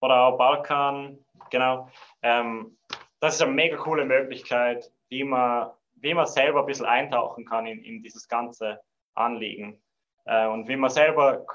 oder 0.00 0.22
auch 0.22 0.36
Balkan, 0.36 1.24
genau. 1.50 1.88
Ähm, 2.22 2.76
das 3.20 3.36
ist 3.36 3.42
eine 3.42 3.52
mega 3.52 3.76
coole 3.76 4.04
Möglichkeit, 4.04 4.90
wie 5.08 5.22
man, 5.22 5.70
wie 5.94 6.12
man 6.12 6.26
selber 6.26 6.60
ein 6.60 6.66
bisschen 6.66 6.86
eintauchen 6.86 7.44
kann 7.44 7.66
in, 7.66 7.82
in 7.84 8.02
dieses 8.02 8.26
ganze 8.28 8.80
Anliegen 9.14 9.80
äh, 10.24 10.48
und 10.48 10.66
wie 10.68 10.76
man 10.76 10.90
selber 10.90 11.46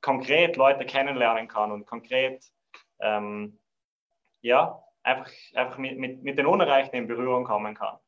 konkret 0.00 0.56
Leute 0.56 0.86
kennenlernen 0.86 1.48
kann 1.48 1.70
und 1.70 1.86
konkret 1.86 2.42
ähm, 3.00 3.58
ja, 4.40 4.81
einfach, 5.02 5.30
einfach 5.54 5.78
mit, 5.78 5.98
mit, 5.98 6.22
mit 6.22 6.38
den 6.38 6.46
Unerreichten 6.46 6.96
in 6.96 7.08
Berührung 7.08 7.44
kommen 7.44 7.74
kann. 7.74 7.98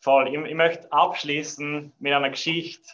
Voll. 0.00 0.28
Ich, 0.28 0.34
ich 0.34 0.54
möchte 0.54 0.90
abschließen 0.92 1.92
mit 1.98 2.12
einer 2.12 2.30
Geschichte 2.30 2.88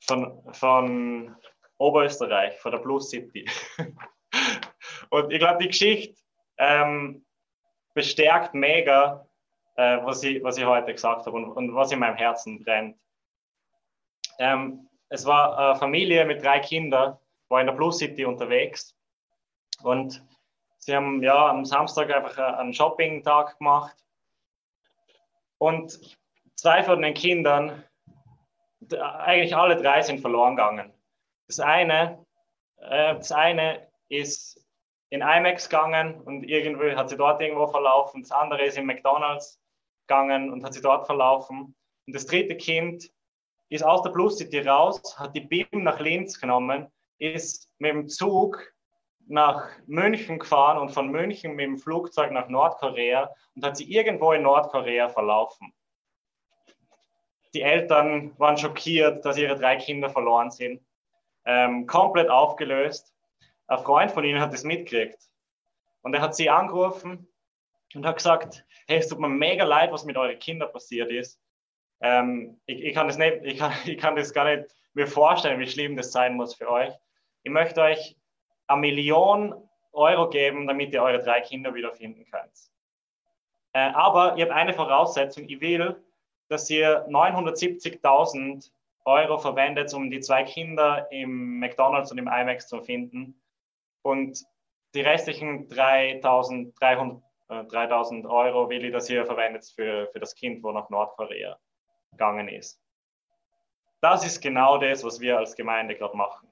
von, 0.00 0.42
von 0.52 1.36
Oberösterreich, 1.78 2.58
von 2.60 2.72
der 2.72 2.78
Plus 2.78 3.10
City. 3.10 3.48
und 5.10 5.32
ich 5.32 5.38
glaube, 5.38 5.58
die 5.62 5.68
Geschichte 5.68 6.20
ähm, 6.58 7.24
bestärkt 7.94 8.54
mega, 8.54 9.26
äh, 9.76 9.98
was, 10.04 10.22
ich, 10.22 10.42
was 10.42 10.56
ich 10.56 10.64
heute 10.64 10.92
gesagt 10.92 11.26
habe 11.26 11.36
und, 11.36 11.52
und 11.52 11.74
was 11.74 11.92
in 11.92 11.98
meinem 11.98 12.16
Herzen 12.16 12.62
brennt. 12.64 12.98
Ähm, 14.38 14.88
es 15.08 15.24
war 15.26 15.58
eine 15.58 15.78
Familie 15.78 16.24
mit 16.24 16.42
drei 16.42 16.60
Kindern, 16.60 17.18
war 17.48 17.60
in 17.60 17.66
der 17.66 17.74
Plus 17.74 17.98
City 17.98 18.24
unterwegs 18.24 18.96
und 19.82 20.24
sie 20.84 20.94
haben 20.94 21.22
ja 21.22 21.48
am 21.48 21.64
Samstag 21.64 22.10
einfach 22.10 22.36
einen 22.58 22.74
Shopping-Tag 22.74 23.58
gemacht 23.58 23.96
und 25.58 26.16
zwei 26.56 26.82
von 26.82 27.00
den 27.00 27.14
Kindern, 27.14 27.84
eigentlich 28.92 29.56
alle 29.56 29.80
drei 29.80 30.02
sind 30.02 30.20
verloren 30.20 30.56
gegangen. 30.56 30.92
Das 31.48 31.60
eine, 31.60 32.24
äh, 32.78 33.14
das 33.14 33.32
eine 33.32 33.88
ist 34.08 34.62
in 35.10 35.22
IMAX 35.22 35.68
gegangen 35.68 36.20
und 36.22 36.44
irgendwie 36.44 36.94
hat 36.94 37.08
sie 37.08 37.16
dort 37.16 37.40
irgendwo 37.40 37.66
verlaufen. 37.66 38.22
Das 38.22 38.30
andere 38.30 38.64
ist 38.64 38.76
in 38.76 38.86
McDonald's 38.86 39.60
gegangen 40.06 40.52
und 40.52 40.64
hat 40.64 40.74
sie 40.74 40.82
dort 40.82 41.06
verlaufen. 41.06 41.74
Und 42.06 42.14
das 42.14 42.26
dritte 42.26 42.56
Kind 42.56 43.10
ist 43.70 43.84
aus 43.84 44.02
der 44.02 44.10
Plus 44.10 44.36
City 44.36 44.60
raus, 44.60 45.18
hat 45.18 45.34
die 45.34 45.40
BIM 45.40 45.84
nach 45.84 46.00
Linz 46.00 46.38
genommen, 46.38 46.92
ist 47.18 47.70
mit 47.78 47.92
dem 47.92 48.08
Zug 48.08 48.73
nach 49.26 49.68
München 49.86 50.38
gefahren 50.38 50.78
und 50.78 50.90
von 50.90 51.08
München 51.08 51.54
mit 51.54 51.66
dem 51.66 51.78
Flugzeug 51.78 52.30
nach 52.32 52.48
Nordkorea 52.48 53.34
und 53.54 53.64
hat 53.64 53.76
sie 53.76 53.90
irgendwo 53.90 54.32
in 54.32 54.42
Nordkorea 54.42 55.08
verlaufen. 55.08 55.72
Die 57.54 57.62
Eltern 57.62 58.38
waren 58.38 58.56
schockiert, 58.56 59.24
dass 59.24 59.38
ihre 59.38 59.56
drei 59.56 59.76
Kinder 59.76 60.10
verloren 60.10 60.50
sind. 60.50 60.84
Ähm, 61.46 61.86
komplett 61.86 62.28
aufgelöst. 62.28 63.14
Ein 63.66 63.78
Freund 63.78 64.10
von 64.10 64.24
ihnen 64.24 64.40
hat 64.40 64.52
es 64.52 64.64
mitgekriegt. 64.64 65.18
Und 66.02 66.14
er 66.14 66.20
hat 66.20 66.34
sie 66.34 66.50
angerufen 66.50 67.28
und 67.94 68.04
hat 68.04 68.16
gesagt, 68.16 68.64
hey, 68.88 68.98
es 68.98 69.08
tut 69.08 69.20
mir 69.20 69.28
mega 69.28 69.64
leid, 69.64 69.92
was 69.92 70.04
mit 70.04 70.16
euren 70.16 70.38
Kindern 70.38 70.72
passiert 70.72 71.10
ist. 71.10 71.40
Ähm, 72.00 72.60
ich, 72.66 72.82
ich, 72.82 72.94
kann 72.94 73.06
das 73.06 73.18
nicht, 73.18 73.38
ich, 73.44 73.58
kann, 73.58 73.72
ich 73.86 73.98
kann 73.98 74.16
das 74.16 74.32
gar 74.32 74.44
nicht 74.44 74.74
mir 74.92 75.06
vorstellen, 75.06 75.60
wie 75.60 75.66
schlimm 75.66 75.96
das 75.96 76.12
sein 76.12 76.34
muss 76.34 76.54
für 76.54 76.68
euch. 76.68 76.92
Ich 77.42 77.50
möchte 77.50 77.80
euch 77.80 78.16
eine 78.66 78.80
Million 78.80 79.54
Euro 79.92 80.28
geben, 80.28 80.66
damit 80.66 80.92
ihr 80.92 81.02
eure 81.02 81.22
drei 81.22 81.40
Kinder 81.40 81.74
wiederfinden 81.74 82.24
könnt. 82.30 82.70
Äh, 83.72 83.90
aber 83.92 84.36
ihr 84.36 84.46
habt 84.46 84.54
eine 84.54 84.72
Voraussetzung. 84.72 85.48
Ich 85.48 85.60
will, 85.60 86.02
dass 86.48 86.68
ihr 86.70 87.06
970.000 87.08 88.70
Euro 89.04 89.38
verwendet, 89.38 89.92
um 89.94 90.10
die 90.10 90.20
zwei 90.20 90.44
Kinder 90.44 91.10
im 91.10 91.58
McDonald's 91.60 92.10
und 92.10 92.18
im 92.18 92.26
IMAX 92.26 92.68
zu 92.68 92.80
finden. 92.82 93.40
Und 94.02 94.44
die 94.94 95.00
restlichen 95.00 95.68
3.300 95.68 97.20
äh, 97.48 97.64
3000 97.64 98.26
Euro 98.26 98.68
will 98.68 98.84
ich, 98.84 98.92
dass 98.92 99.10
ihr 99.10 99.26
verwendet 99.26 99.64
für, 99.74 100.08
für 100.12 100.20
das 100.20 100.34
Kind, 100.34 100.62
wo 100.62 100.72
nach 100.72 100.88
Nordkorea 100.88 101.58
gegangen 102.12 102.48
ist. 102.48 102.80
Das 104.00 104.24
ist 104.24 104.40
genau 104.40 104.78
das, 104.78 105.04
was 105.04 105.20
wir 105.20 105.38
als 105.38 105.56
Gemeinde 105.56 105.94
gerade 105.94 106.16
machen. 106.16 106.48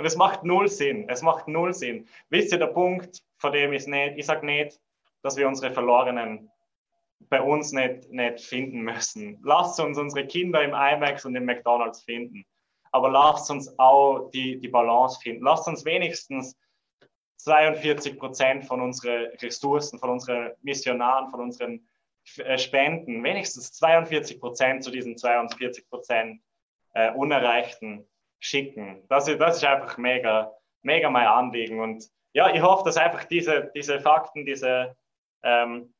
Und 0.00 0.06
es 0.06 0.16
macht 0.16 0.44
null 0.44 0.66
Sinn. 0.66 1.10
Es 1.10 1.20
macht 1.20 1.46
null 1.46 1.74
Sinn. 1.74 2.08
Wisst 2.30 2.52
ihr, 2.52 2.58
der 2.58 2.68
Punkt, 2.68 3.22
vor 3.36 3.50
dem 3.50 3.74
ist 3.74 3.86
nicht, 3.86 4.16
ich 4.16 4.24
sage 4.24 4.46
nicht, 4.46 4.80
dass 5.22 5.36
wir 5.36 5.46
unsere 5.46 5.74
Verlorenen 5.74 6.50
bei 7.28 7.42
uns 7.42 7.72
nicht, 7.72 8.10
nicht 8.10 8.40
finden 8.40 8.80
müssen. 8.80 9.38
Lasst 9.44 9.78
uns 9.78 9.98
unsere 9.98 10.26
Kinder 10.26 10.62
im 10.62 10.70
IMAX 10.70 11.26
und 11.26 11.36
im 11.36 11.44
McDonalds 11.44 12.02
finden. 12.02 12.46
Aber 12.92 13.10
lasst 13.10 13.50
uns 13.50 13.78
auch 13.78 14.30
die, 14.30 14.58
die 14.58 14.68
Balance 14.68 15.20
finden. 15.20 15.44
Lasst 15.44 15.68
uns 15.68 15.84
wenigstens 15.84 16.56
42 17.36 18.18
Prozent 18.18 18.64
von 18.64 18.80
unseren 18.80 19.26
Ressourcen, 19.42 19.98
von 19.98 20.08
unseren 20.08 20.52
Missionaren, 20.62 21.30
von 21.30 21.40
unseren 21.40 21.86
äh, 22.38 22.56
Spenden 22.56 23.22
wenigstens 23.22 23.74
42 23.74 24.40
Prozent 24.40 24.82
zu 24.82 24.90
diesen 24.90 25.18
42 25.18 25.90
Prozent 25.90 26.40
äh, 26.94 27.12
Unerreichten 27.12 28.06
schicken. 28.40 29.04
Das 29.08 29.28
ist, 29.28 29.40
das 29.40 29.58
ist 29.58 29.64
einfach 29.64 29.96
mega, 29.98 30.52
mega 30.82 31.08
mein 31.08 31.26
Anliegen. 31.26 31.80
Und 31.80 32.10
ja, 32.32 32.52
ich 32.52 32.62
hoffe, 32.62 32.84
dass 32.84 32.96
einfach 32.96 33.24
diese, 33.24 33.70
diese 33.74 34.00
Fakten, 34.00 34.44
diese 34.44 34.96
ähm, 35.42 35.94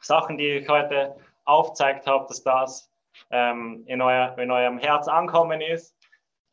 Sachen, 0.00 0.36
die 0.36 0.48
ich 0.48 0.68
heute 0.68 1.16
aufgezeigt 1.44 2.06
habe, 2.06 2.26
dass 2.26 2.42
das 2.42 2.90
ähm, 3.30 3.84
in, 3.86 4.00
euer, 4.00 4.36
in 4.38 4.50
eurem 4.50 4.78
Herz 4.78 5.06
ankommen 5.06 5.60
ist. 5.60 5.96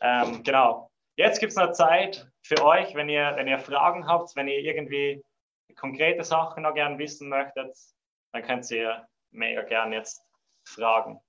Ähm, 0.02 0.44
genau. 0.44 0.90
Jetzt 1.16 1.40
gibt 1.40 1.52
es 1.52 1.58
noch 1.58 1.72
Zeit 1.72 2.28
für 2.42 2.64
euch, 2.64 2.96
wenn 2.96 3.10
ihr, 3.10 3.34
wenn 3.36 3.48
ihr 3.48 3.60
Fragen 3.60 4.08
habt, 4.08 4.36
wenn 4.36 4.48
ihr 4.48 4.60
irgendwie 4.60 5.24
konkrete 5.76 6.24
Sachen 6.24 6.64
noch 6.64 6.74
gern 6.74 6.98
wissen 6.98 7.30
möchtet, 7.30 7.76
dann 8.32 8.44
könnt 8.44 8.70
ihr 8.72 9.08
mega 9.32 9.62
gern 9.64 9.94
jetzt 9.94 10.24
fragen. 10.64 11.20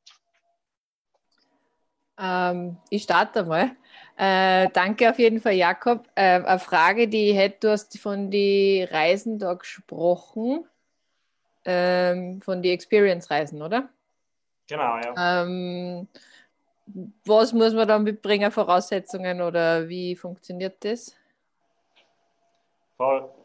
Ähm, 2.18 2.76
ich 2.90 3.04
starte 3.04 3.44
mal. 3.44 3.76
Äh, 4.22 4.68
danke 4.74 5.08
auf 5.08 5.18
jeden 5.18 5.40
Fall, 5.40 5.54
Jakob. 5.54 6.06
Äh, 6.14 6.42
eine 6.42 6.58
Frage, 6.58 7.08
die 7.08 7.30
ich 7.30 7.36
hätte, 7.38 7.56
du 7.60 7.70
hast 7.70 7.98
von 7.98 8.30
den 8.30 8.86
Reisen 8.88 9.38
da 9.38 9.54
gesprochen, 9.54 10.66
ähm, 11.64 12.42
von 12.42 12.60
den 12.60 12.74
Experience-Reisen, 12.74 13.62
oder? 13.62 13.88
Genau, 14.68 14.98
ja. 14.98 15.42
Ähm, 15.42 16.06
was 17.24 17.54
muss 17.54 17.72
man 17.72 17.88
da 17.88 17.98
mitbringen, 17.98 18.52
Voraussetzungen 18.52 19.40
oder 19.40 19.88
wie 19.88 20.14
funktioniert 20.14 20.84
das? 20.84 21.16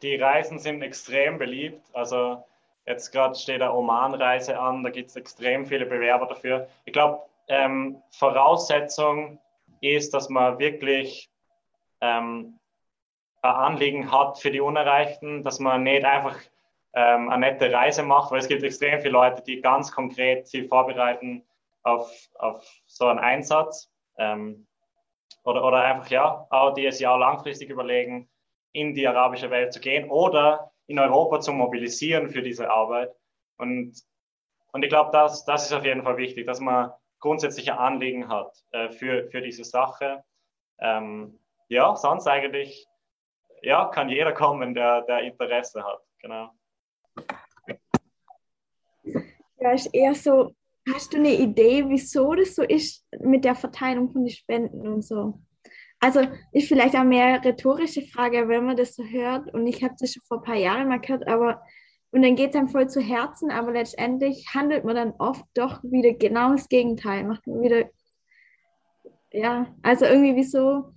Die 0.02 0.18
Reisen 0.18 0.60
sind 0.60 0.82
extrem 0.82 1.38
beliebt. 1.38 1.86
Also 1.94 2.44
jetzt 2.86 3.14
gerade 3.14 3.36
steht 3.36 3.62
eine 3.62 3.72
Oman-Reise 3.72 4.60
an, 4.60 4.84
da 4.84 4.90
gibt 4.90 5.10
es 5.10 5.16
extrem 5.16 5.66
viele 5.66 5.86
Bewerber 5.86 6.26
dafür. 6.26 6.68
Ich 6.84 6.92
glaube, 6.92 7.22
ähm, 7.48 8.02
Voraussetzung 8.12 9.40
ist, 9.92 10.14
dass 10.14 10.30
man 10.30 10.60
wirklich 10.60 11.30
ähm, 12.02 12.60
ein 13.42 13.52
Anliegen 13.52 14.12
hat 14.12 14.40
für 14.40 14.52
die 14.52 14.62
Unerreichten, 14.62 15.44
dass 15.44 15.60
man 15.60 15.84
nicht 15.84 16.04
einfach 16.04 16.38
ähm, 16.94 17.30
eine 17.30 17.52
nette 17.52 17.72
Reise 17.72 18.04
macht, 18.04 18.32
weil 18.32 18.40
es 18.40 18.48
gibt 18.48 18.64
extrem 18.64 19.00
viele 19.00 19.12
Leute, 19.12 19.44
die 19.44 19.62
ganz 19.62 19.92
konkret 19.92 20.48
sich 20.48 20.68
vorbereiten 20.68 21.44
auf, 21.84 22.12
auf 22.36 22.66
so 22.86 23.08
einen 23.08 23.20
Einsatz 23.20 23.92
ähm, 24.18 24.66
oder, 25.44 25.64
oder 25.64 25.84
einfach 25.84 26.10
ja, 26.10 26.48
auch 26.50 26.74
die 26.74 26.86
es 26.86 27.00
ja 27.00 27.16
langfristig 27.16 27.70
überlegen, 27.70 28.30
in 28.72 28.94
die 28.94 29.08
arabische 29.08 29.52
Welt 29.52 29.74
zu 29.74 29.80
gehen 29.80 30.10
oder 30.10 30.72
in 30.88 31.00
Europa 31.00 31.40
zu 31.40 31.54
mobilisieren 31.54 32.30
für 32.30 32.42
diese 32.42 32.70
Arbeit. 32.70 33.14
Und, 33.58 33.94
und 34.72 34.84
ich 34.84 34.90
glaube, 34.90 35.12
das, 35.12 35.46
das 35.46 35.66
ist 35.66 35.74
auf 35.74 35.86
jeden 35.86 36.04
Fall 36.04 36.18
wichtig, 36.18 36.46
dass 36.46 36.60
man 36.60 36.92
grundsätzliche 37.20 37.78
Anliegen 37.78 38.30
hat 38.30 38.52
äh, 38.72 38.90
für, 38.90 39.30
für 39.30 39.42
diese 39.42 39.64
Sache. 39.64 40.24
Ähm, 40.80 41.40
ja, 41.70 41.96
sonst 41.96 42.28
eigentlich, 42.28 42.88
ja, 43.62 43.86
kann 43.86 44.10
jeder 44.10 44.34
kommen, 44.34 44.74
der, 44.74 45.02
der 45.04 45.22
Interesse 45.22 45.84
hat. 45.84 46.02
Genau. 46.20 46.52
Ja, 49.60 49.72
ist 49.72 49.94
eher 49.94 50.14
so, 50.14 50.56
hast 50.94 51.14
du 51.14 51.18
eine 51.18 51.34
Idee, 51.34 51.86
wieso 51.88 52.34
das 52.36 52.56
so 52.56 52.64
ist 52.64 53.06
mit 53.20 53.46
der 53.46 53.56
Verteilung 53.56 54.12
von 54.12 54.24
den 54.24 54.34
Spenden 54.34 54.88
und 54.88 55.04
so? 55.04 55.40
Also 56.00 56.22
ist 56.52 56.68
vielleicht 56.68 56.96
auch 56.96 57.04
mehr 57.04 57.44
rhetorische 57.44 58.04
Frage, 58.04 58.48
wenn 58.48 58.66
man 58.66 58.78
das 58.78 58.96
so 58.96 59.04
hört. 59.04 59.52
Und 59.54 59.66
ich 59.66 59.84
habe 59.84 59.96
das 60.00 60.14
schon 60.14 60.22
vor 60.28 60.38
ein 60.38 60.44
paar 60.44 60.56
Jahren 60.56 60.90
mal 60.90 61.00
gehört, 61.00 61.28
aber 61.28 61.64
und 62.16 62.22
dann 62.22 62.38
geht 62.38 62.52
es 62.52 62.56
einem 62.56 62.70
voll 62.70 62.88
zu 62.88 63.02
Herzen, 63.02 63.52
aber 63.52 63.74
letztendlich 63.74 64.48
handelt 64.54 64.86
man 64.86 64.96
dann 64.96 65.14
oft 65.20 65.44
doch 65.54 65.84
wieder 65.84 66.14
genau 66.14 66.54
das 66.54 66.70
Gegenteil. 66.70 67.26
Macht 67.26 67.46
man 67.46 67.62
wieder, 67.62 67.90
ja, 69.34 69.68
also 69.84 70.06
irgendwie 70.06 70.38
wieso 70.38 70.94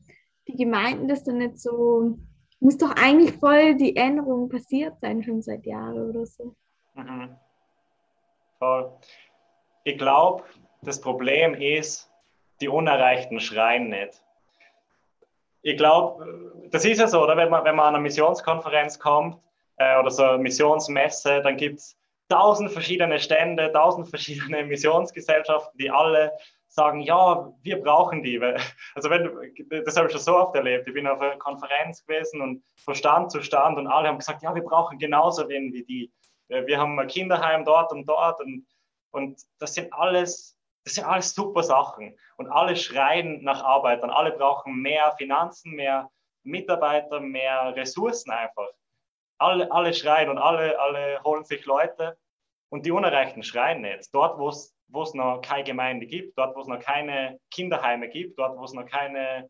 die 0.46 0.54
Gemeinden 0.54 1.08
das 1.08 1.24
dann 1.24 1.38
nicht 1.38 1.58
so, 1.58 2.16
muss 2.60 2.78
doch 2.78 2.92
eigentlich 2.92 3.32
voll 3.32 3.74
die 3.74 3.96
Änderung 3.96 4.48
passiert 4.48 5.00
sein, 5.00 5.24
schon 5.24 5.42
seit 5.42 5.66
Jahren 5.66 6.08
oder 6.08 6.24
so. 6.24 6.54
Mhm. 6.94 7.34
Ich 9.82 9.98
glaube, 9.98 10.44
das 10.82 11.00
Problem 11.00 11.54
ist, 11.54 12.12
die 12.60 12.68
Unerreichten 12.68 13.40
schreien 13.40 13.88
nicht. 13.88 14.22
Ich 15.62 15.76
glaube, 15.76 16.68
das 16.70 16.84
ist 16.84 17.00
ja 17.00 17.08
so, 17.08 17.24
oder? 17.24 17.36
Wenn 17.36 17.50
man, 17.50 17.64
wenn 17.64 17.74
man 17.74 17.86
an 17.86 17.94
eine 17.96 18.02
Missionskonferenz 18.04 19.00
kommt, 19.00 19.36
äh, 19.78 19.98
oder 19.98 20.10
so 20.10 20.24
eine 20.24 20.38
Missionsmesse, 20.38 21.40
dann 21.42 21.56
gibt 21.56 21.78
es 21.78 21.96
tausend 22.28 22.70
verschiedene 22.70 23.18
Stände, 23.18 23.72
tausend 23.72 24.08
verschiedene 24.08 24.64
Missionsgesellschaften, 24.66 25.78
die 25.78 25.90
alle 25.90 26.32
sagen, 26.68 27.00
ja, 27.00 27.52
wir 27.62 27.80
brauchen 27.80 28.22
die. 28.22 28.38
Also 28.94 29.10
wenn, 29.10 29.30
das 29.84 29.96
habe 29.96 30.06
ich 30.06 30.12
schon 30.12 30.20
so 30.20 30.36
oft 30.36 30.54
erlebt. 30.54 30.86
Ich 30.86 30.94
bin 30.94 31.06
auf 31.06 31.20
einer 31.20 31.36
Konferenz 31.36 32.04
gewesen 32.04 32.40
und 32.40 32.62
von 32.84 32.94
Stand 32.94 33.30
zu 33.30 33.42
Stand 33.42 33.78
und 33.78 33.86
alle 33.86 34.08
haben 34.08 34.18
gesagt, 34.18 34.42
ja, 34.42 34.54
wir 34.54 34.62
brauchen 34.62 34.98
genauso 34.98 35.48
wen 35.48 35.72
wie 35.72 35.84
die. 35.84 36.12
Äh, 36.48 36.66
wir 36.66 36.78
haben 36.78 36.98
ein 36.98 37.06
Kinderheim 37.06 37.64
dort 37.64 37.92
und 37.92 38.06
dort 38.06 38.40
und, 38.40 38.66
und 39.12 39.40
das 39.58 39.74
sind 39.74 39.92
alles, 39.92 40.56
das 40.84 40.94
sind 40.94 41.04
alles 41.04 41.34
super 41.34 41.62
Sachen. 41.62 42.16
Und 42.36 42.48
alle 42.48 42.76
schreien 42.76 43.42
nach 43.42 43.62
Arbeitern, 43.64 44.10
alle 44.10 44.32
brauchen 44.32 44.74
mehr 44.80 45.12
Finanzen, 45.16 45.72
mehr 45.72 46.10
Mitarbeiter, 46.44 47.20
mehr 47.20 47.74
Ressourcen 47.74 48.30
einfach 48.30 48.68
alle, 49.38 49.70
alle 49.70 49.94
schreien 49.94 50.28
und 50.28 50.38
alle, 50.38 50.78
alle 50.78 51.22
holen 51.24 51.44
sich 51.44 51.64
Leute 51.64 52.18
und 52.70 52.84
die 52.84 52.90
Unerreichten 52.90 53.42
schreien 53.42 53.80
nicht. 53.80 54.12
Dort, 54.12 54.38
wo 54.38 54.48
es 54.48 55.14
noch 55.14 55.40
keine 55.40 55.64
Gemeinde 55.64 56.06
gibt, 56.06 56.36
dort, 56.36 56.56
wo 56.56 56.60
es 56.60 56.66
noch 56.66 56.80
keine 56.80 57.38
Kinderheime 57.50 58.08
gibt, 58.08 58.38
dort, 58.38 58.58
wo 58.58 58.64
es 58.64 58.72
noch 58.72 58.86
keine, 58.86 59.48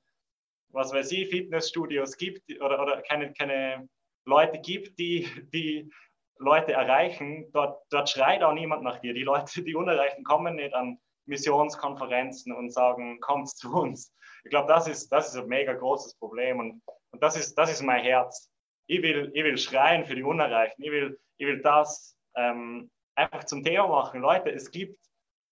was 0.71 0.93
weiß 0.93 1.11
ich, 1.13 1.29
Fitnessstudios 1.31 2.17
gibt 2.17 2.43
oder, 2.61 2.81
oder 2.83 3.03
keine, 3.03 3.33
keine 3.33 3.89
Leute 4.25 4.59
gibt, 4.59 4.99
die, 4.99 5.29
die 5.53 5.91
Leute 6.39 6.73
erreichen, 6.73 7.51
dort, 7.53 7.83
dort 7.91 8.09
schreit 8.09 8.43
auch 8.43 8.53
niemand 8.53 8.83
nach 8.83 9.01
dir. 9.01 9.15
Die 9.15 9.25
Leute, 9.25 9.63
die 9.63 9.75
Unerreichten 9.75 10.23
kommen 10.23 10.57
nicht 10.57 10.75
an 10.75 10.99
Missionskonferenzen 11.27 12.55
und 12.55 12.71
sagen, 12.71 13.21
kommt 13.21 13.49
zu 13.49 13.73
uns. 13.73 14.15
Ich 14.45 14.51
glaube, 14.51 14.69
das 14.69 14.87
ist, 14.87 15.11
das 15.11 15.29
ist 15.29 15.37
ein 15.37 15.49
mega 15.49 15.75
großes 15.75 16.15
Problem 16.15 16.61
und, 16.61 16.83
und 17.11 17.23
das, 17.23 17.37
ist, 17.37 17.55
das 17.57 17.71
ist 17.73 17.83
mein 17.83 18.03
Herz 18.03 18.48
ich 18.89 19.03
will, 19.03 19.31
ich 19.35 19.45
will 19.45 19.59
schreien 19.59 20.05
für 20.05 20.17
die 20.17 20.23
Unerreichten, 20.23 20.83
ich 20.83 20.91
will, 20.91 21.21
ich 21.37 21.47
will 21.47 21.63
das 21.63 22.19
ähm, 22.35 22.91
einfach 23.15 23.45
zum 23.45 23.63
Thema 23.63 23.87
machen. 23.87 24.21
Leute, 24.21 24.51
es 24.51 24.71
gibt 24.71 24.99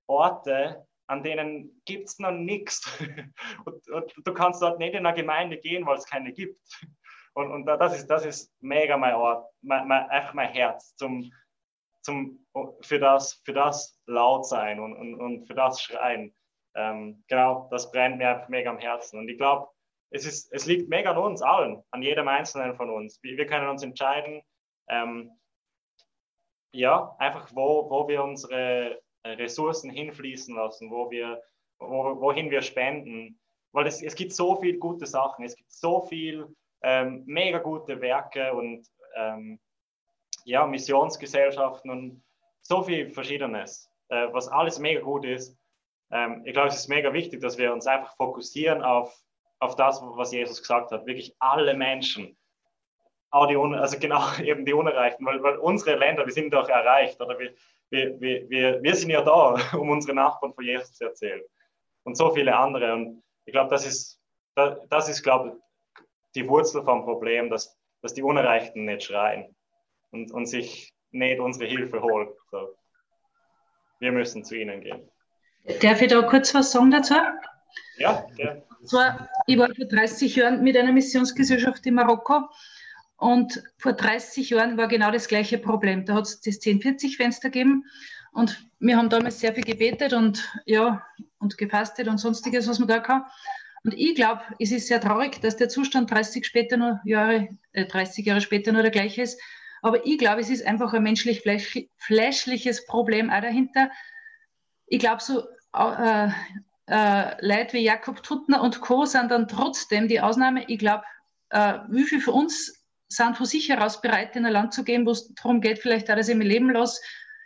Orte, 0.09 0.87
an 1.07 1.23
denen 1.23 1.81
gibt 1.85 2.09
es 2.09 2.19
noch 2.19 2.33
nichts. 2.33 2.99
Und, 3.65 3.89
und, 3.91 4.13
du 4.25 4.35
kannst 4.35 4.63
dort 4.63 4.79
nicht 4.79 4.95
in 4.95 5.07
eine 5.07 5.17
Gemeinde 5.17 5.59
gehen, 5.59 5.87
weil 5.87 5.99
es 5.99 6.07
keine 6.07 6.33
gibt. 6.33 6.61
Und, 7.35 7.51
und 7.53 7.67
das, 7.67 7.95
ist, 7.95 8.07
das 8.09 8.25
ist 8.25 8.53
mega 8.61 8.97
mein 8.97 9.15
Ort, 9.15 9.47
mein, 9.61 9.87
mein, 9.87 10.09
einfach 10.09 10.33
mein 10.35 10.49
Herz 10.49 10.97
zum, 10.97 11.31
zum, 12.03 12.47
für, 12.81 12.99
das, 12.99 13.43
für 13.45 13.53
das 13.53 14.01
laut 14.07 14.47
sein 14.47 14.81
und, 14.81 14.97
und, 14.97 15.15
und 15.21 15.47
für 15.47 15.55
das 15.55 15.83
schreien. 15.83 16.35
Ähm, 16.75 17.23
genau, 17.29 17.69
das 17.71 17.91
brennt 17.93 18.19
mir 18.19 18.31
einfach 18.31 18.49
mega 18.49 18.71
am 18.71 18.79
Herzen. 18.79 19.19
Und 19.19 19.29
ich 19.29 19.37
glaube, 19.37 19.69
es, 20.11 20.27
ist, 20.27 20.53
es 20.53 20.67
liegt 20.67 20.89
mega 20.89 21.11
an 21.11 21.19
uns 21.19 21.43
allen, 21.43 21.83
an 21.91 22.03
jedem 22.03 22.29
Einzelnen 22.29 22.75
von 22.77 22.91
uns. 22.91 23.19
Wir, 23.23 23.47
können 23.47 23.69
uns 23.69 23.83
entscheiden, 23.83 24.43
ähm, 24.89 25.31
ja, 26.73 27.15
einfach 27.19 27.51
wo, 27.55 27.91
wo 27.91 28.09
wir 28.09 28.23
unsere 28.23 29.01
äh, 29.23 29.29
Ressourcen 29.31 29.91
hinfließen 29.91 30.55
lassen, 30.55 30.91
wo 30.91 31.11
wir, 31.11 31.43
wo, 31.79 32.21
wohin 32.21 32.51
wir 32.51 32.63
spenden. 32.63 33.41
Weil 33.73 33.87
es, 33.87 34.03
es 34.03 34.15
gibt 34.15 34.33
so 34.33 34.57
viele 34.57 34.79
gute 34.79 35.07
Sachen, 35.07 35.45
es 35.45 35.57
gibt 35.57 35.73
so 35.73 36.03
viele 36.03 36.49
ähm, 36.83 37.25
mega 37.27 37.59
gute 37.59 38.01
Werke 38.01 38.53
und 38.53 38.87
ähm, 39.17 39.59
ja, 40.45 40.67
Missionsgesellschaften 40.67 41.91
und 41.91 42.23
so 42.63 42.83
viel 42.83 43.11
Verschiedenes, 43.11 43.91
äh, 44.09 44.29
was 44.33 44.49
alles 44.49 44.79
mega 44.79 45.01
gut 45.01 45.25
ist. 45.25 45.59
Ähm, 46.11 46.43
ich 46.45 46.53
glaube, 46.53 46.69
es 46.69 46.77
ist 46.77 46.89
mega 46.89 47.13
wichtig, 47.13 47.41
dass 47.41 47.59
wir 47.59 47.73
uns 47.73 47.87
einfach 47.87 48.17
fokussieren 48.17 48.83
auf 48.83 49.26
auf 49.59 49.77
das, 49.77 50.01
was 50.03 50.33
Jesus 50.33 50.61
gesagt 50.61 50.91
hat. 50.91 51.07
Wirklich 51.07 51.35
alle 51.39 51.75
Menschen. 51.75 52.37
Auch 53.31 53.47
die, 53.47 53.57
also 53.57 53.99
genau 53.99 54.23
eben 54.43 54.65
die 54.65 54.73
Unerreichten, 54.73 55.25
weil, 55.27 55.43
weil 55.43 55.57
unsere 55.57 55.97
Länder, 55.97 56.25
wir 56.25 56.33
sind 56.33 56.53
doch 56.53 56.69
erreicht, 56.69 57.21
oder 57.21 57.39
wir, 57.39 57.55
wir, 57.91 58.21
wir, 58.21 58.83
wir, 58.83 58.95
sind 58.95 59.11
ja 59.11 59.23
da, 59.23 59.57
um 59.79 59.91
unsere 59.91 60.15
Nachbarn 60.15 60.55
von 60.55 60.65
Jesus 60.65 60.95
zu 60.95 61.05
erzählen. 61.05 61.43
Und 62.05 62.17
so 62.17 62.33
viele 62.33 62.57
andere. 62.57 62.93
Und 62.93 63.23
ich 63.45 63.53
glaube, 63.53 63.71
das 63.71 63.87
ist, 63.87 64.21
das 64.55 65.09
ist, 65.09 65.23
glaube 65.23 65.61
die 66.37 66.49
Wurzel 66.49 66.85
vom 66.85 67.05
Problem, 67.05 67.51
dass, 67.51 67.77
dass 68.03 68.15
die 68.15 68.23
Unerreichten 68.23 68.85
nicht 68.85 69.05
schreien 69.05 69.57
und, 70.11 70.31
und 70.31 70.47
sich 70.47 70.93
nicht 71.11 71.41
unsere 71.41 71.69
Hilfe 71.69 72.01
holen. 72.03 72.29
So. 72.51 72.77
Wir 73.99 74.13
müssen 74.13 74.45
zu 74.45 74.55
ihnen 74.55 74.83
gehen. 74.83 75.11
Darf 75.81 76.01
ich 76.01 76.09
da 76.09 76.23
kurz 76.23 76.55
was 76.55 76.71
sagen 76.71 76.91
dazu? 76.91 77.15
Ja, 77.97 78.25
gerne. 78.37 78.66
Zwar, 78.85 79.29
ich 79.47 79.59
war 79.59 79.75
vor 79.75 79.87
30 79.87 80.37
Jahren 80.37 80.63
mit 80.63 80.77
einer 80.77 80.93
Missionsgesellschaft 80.93 81.85
in 81.87 81.95
Marokko 81.95 82.49
und 83.17 83.63
vor 83.79 83.95
30 83.95 84.51
Jahren 84.51 84.77
war 84.77 84.89
genau 84.89 85.11
das 85.11 85.29
gleiche 85.29 85.59
Problem. 85.59 86.05
Da 86.05 86.15
hat 86.15 86.25
es 86.25 86.41
das 86.41 86.61
1040-Fenster 86.61 87.51
gegeben 87.51 87.85
und 88.33 88.65
wir 88.79 88.97
haben 88.97 89.09
damals 89.09 89.41
sehr 89.41 89.55
viel 89.55 89.65
gebetet 89.65 90.13
und 90.13 90.53
ja, 90.67 91.05
und 91.39 91.57
gefastet 91.57 92.09
und 92.09 92.19
sonstiges, 92.19 92.69
was 92.69 92.79
man 92.79 92.89
da 92.89 92.99
kann. 92.99 93.25
Und 93.85 93.95
ich 93.95 94.15
glaube, 94.15 94.43
es 94.59 94.73
ist 94.73 94.89
sehr 94.89 95.01
traurig, 95.01 95.41
dass 95.41 95.57
der 95.57 95.69
Zustand 95.69 96.11
30 96.11 96.45
später 96.45 96.77
nur 96.77 97.01
Jahre, 97.05 97.49
äh, 97.73 97.87
30 97.87 98.27
Jahre 98.27 98.41
später 98.41 98.73
nur 98.73 98.83
der 98.83 98.91
gleiche 98.91 99.23
ist. 99.23 99.41
Aber 99.81 100.05
ich 100.05 100.19
glaube, 100.19 100.41
es 100.41 100.51
ist 100.51 100.67
einfach 100.67 100.93
ein 100.93 101.03
menschlich 101.03 101.43
fleischliches 101.99 102.85
Problem 102.87 103.31
auch 103.31 103.41
dahinter. 103.41 103.91
Ich 104.87 104.99
glaube, 104.99 105.23
so 105.23 105.45
äh, 105.73 106.29
äh, 106.87 107.47
Leute 107.47 107.75
wie 107.75 107.85
Jakob 107.85 108.23
Tuttner 108.23 108.63
und 108.63 108.81
Co. 108.81 109.05
sind 109.05 109.31
dann 109.31 109.49
trotzdem 109.49 110.09
die 110.09 110.21
Ausnahme. 110.21 110.65
Ich 110.69 110.79
glaube, 110.79 111.05
äh, 111.51 111.79
wie 111.89 112.05
viel 112.05 112.21
für 112.21 112.33
uns 112.33 112.85
sind 113.09 113.37
von 113.37 113.47
sich 113.47 113.69
heraus 113.69 114.01
bereit, 114.01 114.37
in 114.37 114.47
ein 114.47 114.53
Land 114.53 114.75
zu 114.75 114.85
gehen, 114.85 115.07
wo 115.07 115.11
es 115.11 115.33
darum 115.35 115.61
geht, 115.61 115.79
vielleicht 115.79 116.11
auch, 116.11 116.17
dass 116.17 116.29
ich 116.29 116.37
mein 116.37 116.47
Leben 116.47 116.71
lasse. 116.71 117.01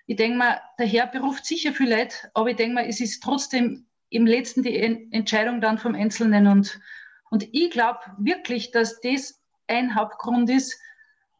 Ich 0.06 0.16
denke 0.16 0.38
mal, 0.38 0.60
der 0.78 0.86
Herr 0.86 1.06
beruft 1.06 1.44
sicher 1.44 1.72
viel 1.72 1.90
Leute, 1.90 2.16
aber 2.34 2.50
ich 2.50 2.56
denke 2.56 2.74
mal, 2.74 2.86
es 2.86 3.00
ist 3.00 3.22
trotzdem 3.22 3.86
im 4.08 4.26
letzten 4.26 4.62
die 4.62 4.76
Entscheidung 5.12 5.60
dann 5.60 5.78
vom 5.78 5.94
Einzelnen. 5.94 6.46
Und, 6.46 6.80
und 7.30 7.46
ich 7.52 7.70
glaube 7.70 8.00
wirklich, 8.18 8.72
dass 8.72 9.00
das 9.00 9.40
ein 9.68 9.94
Hauptgrund 9.94 10.50
ist, 10.50 10.80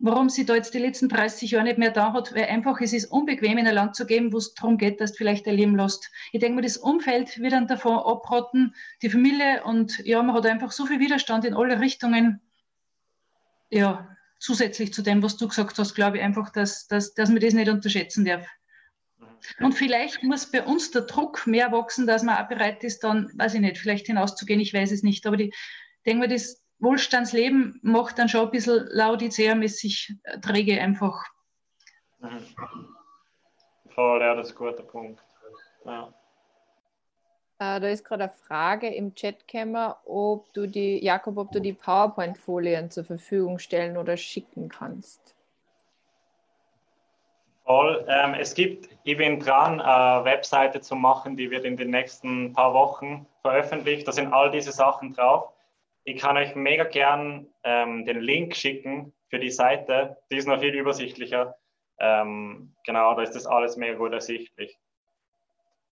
warum 0.01 0.31
sie 0.31 0.47
da 0.47 0.55
jetzt 0.55 0.75
die 0.75 0.79
letzten 0.79 1.09
30 1.09 1.51
Jahre 1.51 1.65
nicht 1.65 1.79
mehr 1.79 1.91
da 1.91 2.13
hat, 2.13 2.35
weil 2.35 2.45
einfach 2.45 2.81
es 2.81 2.93
ist 2.93 3.07
unbequem, 3.07 3.59
in 3.59 3.67
ein 3.67 3.75
Land 3.75 3.95
zu 3.95 4.07
gehen, 4.07 4.33
wo 4.33 4.39
es 4.39 4.55
darum 4.55 4.79
geht, 4.79 5.01
dass 5.01 5.13
du 5.13 5.19
vielleicht 5.19 5.47
dein 5.47 5.57
Leben 5.57 5.77
lässt. 5.77 6.11
Ich 6.33 6.41
denke 6.41 6.57
mal, 6.57 6.63
das 6.63 6.79
Umfeld 6.79 7.39
wird 7.39 7.53
dann 7.53 7.67
davon 7.67 7.99
abraten, 7.99 8.75
die 9.03 9.11
Familie 9.11 9.63
und 9.65 9.99
ja, 10.01 10.23
man 10.23 10.35
hat 10.35 10.47
einfach 10.47 10.73
so 10.73 10.87
viel 10.87 11.01
Widerstand 11.01 11.45
in 11.45 11.55
alle 11.55 11.81
Richtungen. 11.81 12.41
Ja, 13.71 14.17
zusätzlich 14.39 14.93
zu 14.93 15.03
dem, 15.03 15.23
was 15.23 15.37
du 15.37 15.47
gesagt 15.47 15.79
hast, 15.79 15.95
glaube 15.95 16.17
ich 16.17 16.23
einfach, 16.23 16.51
dass, 16.51 16.89
dass, 16.89 17.15
dass 17.15 17.29
man 17.29 17.41
das 17.41 17.55
nicht 17.55 17.69
unterschätzen 17.69 18.25
darf. 18.25 18.47
Und 19.61 19.75
vielleicht 19.75 20.23
muss 20.23 20.51
bei 20.51 20.63
uns 20.63 20.91
der 20.91 21.03
Druck 21.03 21.47
mehr 21.47 21.73
wachsen, 21.73 22.07
dass 22.07 22.23
man 22.23 22.37
auch 22.37 22.49
bereit 22.49 22.83
ist, 22.85 23.01
dann, 23.05 23.31
weiß 23.35 23.55
ich 23.55 23.61
nicht, 23.61 23.79
vielleicht 23.79 24.07
hinauszugehen, 24.07 24.61
ich 24.61 24.75
weiß 24.75 24.91
es 24.93 25.03
nicht. 25.03 25.27
Aber 25.27 25.37
die, 25.37 25.49
ich 25.49 26.03
denke 26.05 26.21
mal, 26.21 26.29
das 26.29 26.60
Wohlstandsleben 26.81 27.79
macht 27.83 28.19
dann 28.19 28.29
schon 28.29 28.47
ein 28.47 28.51
bisschen 28.51 28.89
laudizea-mäßig 28.89 30.15
träge 30.43 30.81
einfach. 30.81 31.25
Mhm. 32.21 32.47
Voll, 33.95 34.21
ja, 34.21 34.35
das 34.35 34.49
ist 34.49 34.53
ein 34.55 34.59
guter 34.59 34.83
Punkt. 34.83 35.23
Ja. 35.85 36.13
Äh, 37.59 37.81
da 37.81 37.89
ist 37.89 38.05
gerade 38.05 38.25
eine 38.25 38.33
Frage 38.33 38.89
im 38.89 39.15
Chat 39.15 39.47
gekommen, 39.47 39.93
ob 40.07 40.53
du 40.55 40.67
die, 40.67 41.05
Jakob, 41.05 41.37
ob 41.37 41.53
du 41.53 41.61
die 41.61 41.75
PowerPoint-Folien 41.75 42.91
zur 42.91 43.05
Verfügung 43.05 43.59
stellen 43.59 43.99
oder 43.99 44.17
schicken 44.17 44.71
kannst. 44.71 45.35
Voll. 47.67 48.05
Ähm, 48.09 48.35
es 48.35 48.55
gibt, 48.55 48.89
ich 49.05 49.17
bin 49.19 49.39
dran, 49.39 49.81
eine 49.81 50.25
Webseite 50.25 50.81
zu 50.81 50.97
machen, 50.97 51.37
die 51.37 51.51
wird 51.51 51.65
in 51.65 51.77
den 51.77 51.91
nächsten 51.91 52.53
paar 52.55 52.73
Wochen 52.73 53.27
veröffentlicht. 53.43 54.09
Da 54.09 54.13
sind 54.13 54.33
all 54.33 54.51
diese 54.51 54.73
Sachen 54.73 55.13
drauf. 55.13 55.53
Ich 56.05 56.21
kann 56.21 56.37
euch 56.37 56.55
mega 56.55 56.85
gern 56.85 57.47
ähm, 57.63 58.05
den 58.05 58.21
Link 58.21 58.57
schicken 58.57 59.13
für 59.29 59.39
die 59.39 59.51
Seite. 59.51 60.17
Die 60.31 60.37
ist 60.37 60.49
noch 60.49 60.61
viel 60.61 60.75
übersichtlicher. 60.75 61.57
Ähm, 61.99 62.75
genau, 62.87 63.15
da 63.15 63.23
ist 63.23 63.35
das 63.35 63.47
alles 63.47 63.77
mega 63.77 63.95
gut 63.95 64.13
ersichtlich. 64.13 64.79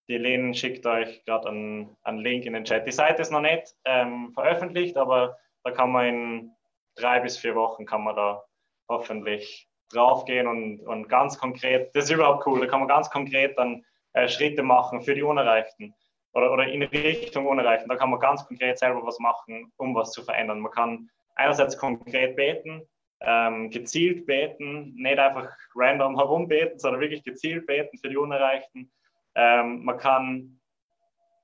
Die 0.09 0.17
Lin 0.17 0.55
schickt 0.55 0.87
euch 0.87 1.23
gerade 1.25 1.51
einen, 1.51 1.97
einen, 2.03 2.19
Link 2.19 2.47
in 2.47 2.55
den 2.55 2.65
Chat. 2.65 2.87
Die 2.87 2.93
Seite 2.93 3.21
ist 3.21 3.31
noch 3.31 3.43
nicht 3.43 3.75
ähm, 3.85 4.33
veröffentlicht, 4.33 4.97
aber 4.97 5.37
da 5.65 5.71
kann 5.71 5.93
man 5.93 6.07
in 6.07 6.53
drei 6.97 7.21
bis 7.21 7.37
vier 7.37 7.55
Wochen 7.55 7.85
kann 7.85 8.05
man 8.05 8.17
da 8.17 8.43
hoffentlich 8.89 9.69
draufgehen 9.91 10.47
und, 10.47 10.81
und 10.81 11.09
ganz 11.09 11.39
konkret, 11.39 11.95
das 11.95 12.05
ist 12.05 12.11
überhaupt 12.11 12.47
cool, 12.47 12.61
da 12.61 12.67
kann 12.67 12.81
man 12.81 12.89
ganz 12.89 13.11
konkret 13.11 13.59
dann 13.59 13.85
äh, 14.15 14.29
Schritte 14.29 14.63
machen 14.63 15.03
für 15.03 15.15
die 15.15 15.23
Unerreichten 15.23 15.95
oder, 16.33 16.53
oder 16.53 16.67
in 16.67 16.83
Richtung 16.83 17.47
Unerreichten. 17.47 17.89
Da 17.89 17.97
kann 17.97 18.11
man 18.11 18.21
ganz 18.21 18.47
konkret 18.47 18.79
selber 18.79 19.05
was 19.05 19.19
machen, 19.19 19.73
um 19.77 19.95
was 19.95 20.13
zu 20.13 20.23
verändern. 20.23 20.61
Man 20.61 20.73
kann 20.73 21.11
einerseits 21.37 21.77
konkret 21.77 22.37
beten, 22.37 22.83
ähm, 23.21 23.71
gezielt 23.71 24.27
beten, 24.27 24.95
nicht 24.95 25.19
einfach 25.19 25.51
random 25.75 26.17
herumbeten, 26.17 26.79
sondern 26.79 27.01
wirklich 27.01 27.25
gezielt 27.25 27.67
beten 27.67 27.99
für 27.99 28.09
die 28.09 28.17
Unerreichten. 28.17 28.91
Ähm, 29.35 29.85
man 29.85 29.99
kann 29.99 30.61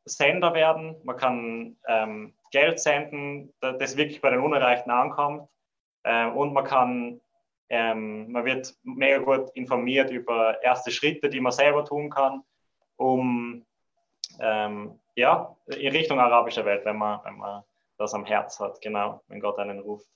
Sender 0.07 0.53
werden, 0.53 0.97
man 1.05 1.17
kann 1.17 1.77
ähm, 1.89 2.35
Geld 2.51 2.79
senden, 2.79 3.53
das 3.61 3.97
wirklich 3.97 4.21
bei 4.21 4.31
den 4.31 4.41
Unerreichten 4.41 4.91
ankommt. 4.91 5.49
Ähm, 6.05 6.37
und 6.37 6.53
man 6.53 6.65
kann 6.65 7.21
ähm, 7.71 8.31
man 8.31 8.45
wird 8.45 8.75
mega 8.83 9.19
gut 9.19 9.51
informiert 9.55 10.11
über 10.11 10.63
erste 10.63 10.91
Schritte, 10.91 11.29
die 11.29 11.41
man 11.41 11.53
selber 11.53 11.85
tun 11.85 12.11
kann, 12.11 12.43
um 12.97 13.65
ähm, 14.41 14.99
ja, 15.17 15.57
in 15.67 15.93
Richtung 15.93 16.21
arabischer 16.21 16.65
Welt, 16.65 16.85
wenn 16.85 16.97
man, 16.97 17.21
wenn 17.25 17.37
man 17.37 17.65
das 17.99 18.15
am 18.15 18.25
Herz 18.25 18.59
hat, 18.61 18.81
genau, 18.81 19.23
wenn 19.29 19.41
Gott 19.41 19.59
einen 19.59 19.81
ruft. 19.81 20.09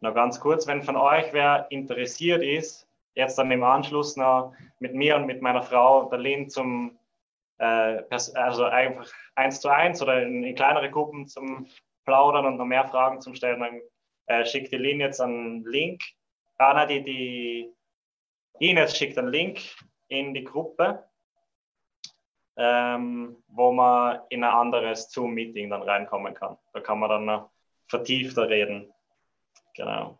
Noch 0.00 0.14
ganz 0.14 0.40
kurz, 0.40 0.66
wenn 0.66 0.82
von 0.82 0.96
euch 0.96 1.32
wer 1.32 1.66
interessiert 1.70 2.42
ist, 2.42 2.88
jetzt 3.14 3.36
dann 3.36 3.50
im 3.50 3.62
Anschluss 3.62 4.16
noch 4.16 4.54
mit 4.78 4.94
mir 4.94 5.16
und 5.16 5.26
mit 5.26 5.42
meiner 5.42 5.62
Frau, 5.62 6.08
der 6.08 6.18
Lynn, 6.18 6.48
zum, 6.48 6.98
äh, 7.58 8.02
also 8.34 8.64
einfach 8.64 9.12
eins 9.34 9.60
zu 9.60 9.68
eins 9.68 10.00
oder 10.00 10.22
in, 10.22 10.42
in 10.42 10.54
kleinere 10.54 10.90
Gruppen 10.90 11.26
zum 11.26 11.66
Plaudern 12.06 12.46
und 12.46 12.56
noch 12.56 12.64
mehr 12.64 12.88
Fragen 12.88 13.20
zum 13.20 13.34
Stellen, 13.34 13.60
dann 13.60 13.80
äh, 14.26 14.46
schickt 14.46 14.72
die 14.72 14.78
Lin 14.78 15.00
jetzt 15.00 15.20
einen 15.20 15.64
Link. 15.64 16.00
Nein, 16.58 16.88
die, 16.88 17.04
die 17.04 17.74
Ines 18.58 18.96
schickt 18.96 19.18
einen 19.18 19.28
Link 19.28 19.60
in 20.08 20.32
die 20.32 20.44
Gruppe, 20.44 21.09
ähm, 22.60 23.42
wo 23.48 23.72
man 23.72 24.20
in 24.28 24.44
ein 24.44 24.52
anderes 24.52 25.10
Zoom-Meeting 25.10 25.70
dann 25.70 25.82
reinkommen 25.82 26.34
kann. 26.34 26.58
Da 26.74 26.80
kann 26.80 26.98
man 26.98 27.08
dann 27.08 27.24
noch 27.24 27.50
vertiefter 27.88 28.50
reden. 28.50 28.92
Genau. 29.74 30.18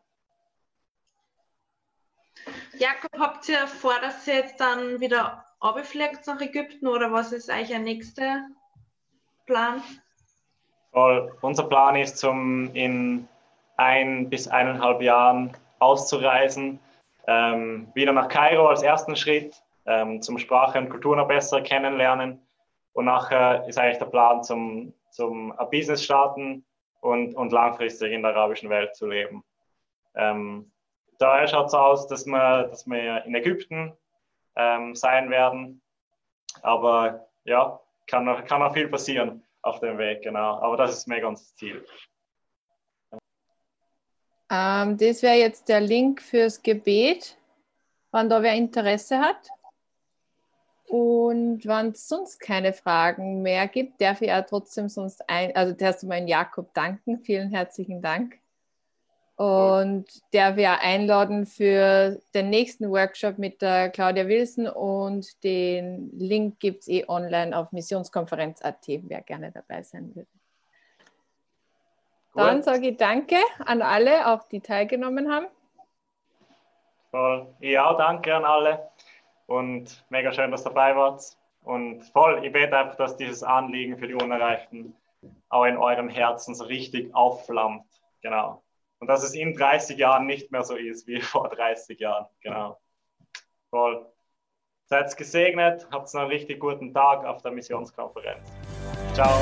Jakob, 2.79 3.11
habt 3.19 3.47
ihr 3.51 3.67
vor, 3.67 3.93
dass 4.01 4.27
ihr 4.27 4.37
jetzt 4.37 4.59
dann 4.59 5.01
wieder 5.01 5.45
abfliegt 5.61 6.27
nach 6.27 6.41
Ägypten 6.41 6.87
oder 6.87 7.13
was 7.13 7.33
ist 7.33 7.51
eigentlich 7.51 7.69
der 7.69 7.79
nächste 7.81 8.47
Plan? 9.45 9.83
Voll. 10.93 11.37
Unser 11.43 11.65
Plan 11.65 11.95
ist, 11.95 12.17
zum 12.17 12.75
in 12.75 13.29
ein 13.77 14.31
bis 14.31 14.49
eineinhalb 14.49 15.03
Jahren 15.03 15.55
auszureisen. 15.79 16.81
Ähm, 17.27 17.89
wieder 17.95 18.13
nach 18.13 18.29
Kairo 18.29 18.69
als 18.69 18.83
ersten 18.83 19.15
Schritt, 19.15 19.63
ähm, 19.87 20.23
zum 20.23 20.39
Sprache 20.39 20.79
und 20.79 20.91
Kultur 20.91 21.17
noch 21.17 21.29
besser 21.29 21.61
kennenlernen. 21.61 22.47
Und 22.93 23.05
nachher 23.05 23.67
ist 23.67 23.79
eigentlich 23.79 23.99
der 23.99 24.07
Plan 24.07 24.43
zum, 24.43 24.95
zum 25.11 25.55
Business 25.71 26.05
starten 26.05 26.65
und, 27.01 27.35
und 27.35 27.53
langfristig 27.53 28.13
in 28.13 28.23
der 28.23 28.35
arabischen 28.35 28.71
Welt 28.71 28.95
zu 28.95 29.07
leben. 29.07 29.45
Ähm, 30.15 30.71
daher 31.19 31.47
schaut 31.49 31.69
es 31.69 31.75
aus, 31.75 32.07
dass 32.09 32.27
wir, 32.27 32.65
dass 32.65 32.87
wir 32.87 33.25
in 33.25 33.35
Ägypten 33.35 33.93
ähm, 34.57 34.95
sein 34.95 35.31
werden. 35.31 35.81
Aber 36.63 37.29
ja, 37.45 37.81
kann 38.07 38.25
noch, 38.25 38.45
kann 38.45 38.61
noch 38.61 38.75
viel 38.75 38.89
passieren 38.89 39.43
auf 39.63 39.81
dem 39.81 39.99
Weg, 39.99 40.23
genau. 40.23 40.59
Aber 40.61 40.77
das 40.77 40.93
ist 40.93 41.09
mega 41.09 41.29
unser 41.29 41.45
Ziel. 41.55 41.87
Ähm, 44.51 44.97
das 44.97 45.23
wäre 45.23 45.37
jetzt 45.37 45.69
der 45.69 45.81
Link 45.81 46.21
fürs 46.21 46.63
Gebet, 46.63 47.39
wann 48.11 48.29
da 48.29 48.43
wer 48.43 48.55
Interesse 48.55 49.21
hat. 49.21 49.49
Und 50.91 51.65
wenn 51.67 51.91
es 51.91 52.09
sonst 52.09 52.41
keine 52.41 52.73
Fragen 52.73 53.43
mehr 53.43 53.69
gibt, 53.69 54.01
darf 54.01 54.23
ich 54.23 54.33
auch 54.33 54.45
trotzdem 54.45 54.89
sonst 54.89 55.23
ein, 55.31 55.55
also 55.55 55.73
darfst 55.73 56.03
du 56.03 56.09
meinen 56.09 56.27
Jakob 56.27 56.75
danken. 56.75 57.21
Vielen 57.21 57.51
herzlichen 57.51 58.03
Dank. 58.03 58.41
Und 59.37 60.07
der 60.33 60.57
wir 60.57 60.81
einladen 60.81 61.47
für 61.47 62.21
den 62.35 62.51
nächsten 62.51 62.91
Workshop 62.91 63.39
mit 63.39 63.63
der 63.63 63.91
Claudia 63.91 64.27
Wilson 64.27 64.67
und 64.67 65.45
den 65.45 66.11
Link 66.19 66.59
gibt 66.59 66.81
es 66.81 66.89
eh 66.89 67.05
online 67.07 67.57
auf 67.57 67.71
missionskonferenz.at, 67.71 68.85
wer 68.89 69.21
gerne 69.21 69.53
dabei 69.53 69.85
sein 69.85 70.13
würde. 70.17 70.29
Dann 72.35 72.65
sage 72.65 72.89
ich 72.89 72.97
Danke 72.97 73.37
an 73.65 73.81
alle, 73.81 74.27
auch 74.27 74.49
die 74.49 74.61
teilgenommen 74.61 75.33
haben. 75.33 75.47
Voll. 77.13 77.47
Ja, 77.61 77.95
danke 77.95 78.35
an 78.35 78.45
alle 78.45 78.90
und 79.51 80.05
mega 80.11 80.33
schön, 80.33 80.53
dass 80.53 80.65
ihr 80.65 80.71
dabei 80.71 80.95
wart. 80.95 81.37
Und 81.65 82.05
voll, 82.13 82.45
ich 82.45 82.53
bete 82.53 82.77
einfach, 82.77 82.95
dass 82.95 83.17
dieses 83.17 83.43
Anliegen 83.43 83.99
für 83.99 84.07
die 84.07 84.15
Unerreichten 84.15 84.95
auch 85.49 85.65
in 85.65 85.77
eurem 85.77 86.09
Herzen 86.09 86.55
so 86.55 86.65
richtig 86.65 87.13
aufflammt. 87.15 87.85
Genau. 88.23 88.63
Und 89.01 89.09
dass 89.09 89.25
es 89.25 89.35
in 89.35 89.55
30 89.55 89.99
Jahren 89.99 90.27
nicht 90.27 90.53
mehr 90.53 90.63
so 90.63 90.77
ist 90.77 91.07
wie 91.09 91.21
vor 91.21 91.49
30 91.49 91.99
Jahren. 91.99 92.27
Genau. 92.43 92.79
Voll. 93.71 94.07
Seid 94.87 95.17
gesegnet, 95.17 95.87
habt 95.91 96.15
einen 96.15 96.29
richtig 96.29 96.61
guten 96.61 96.95
Tag 96.95 97.25
auf 97.25 97.43
der 97.43 97.51
Missionskonferenz. 97.51 98.49
Ciao. 99.15 99.33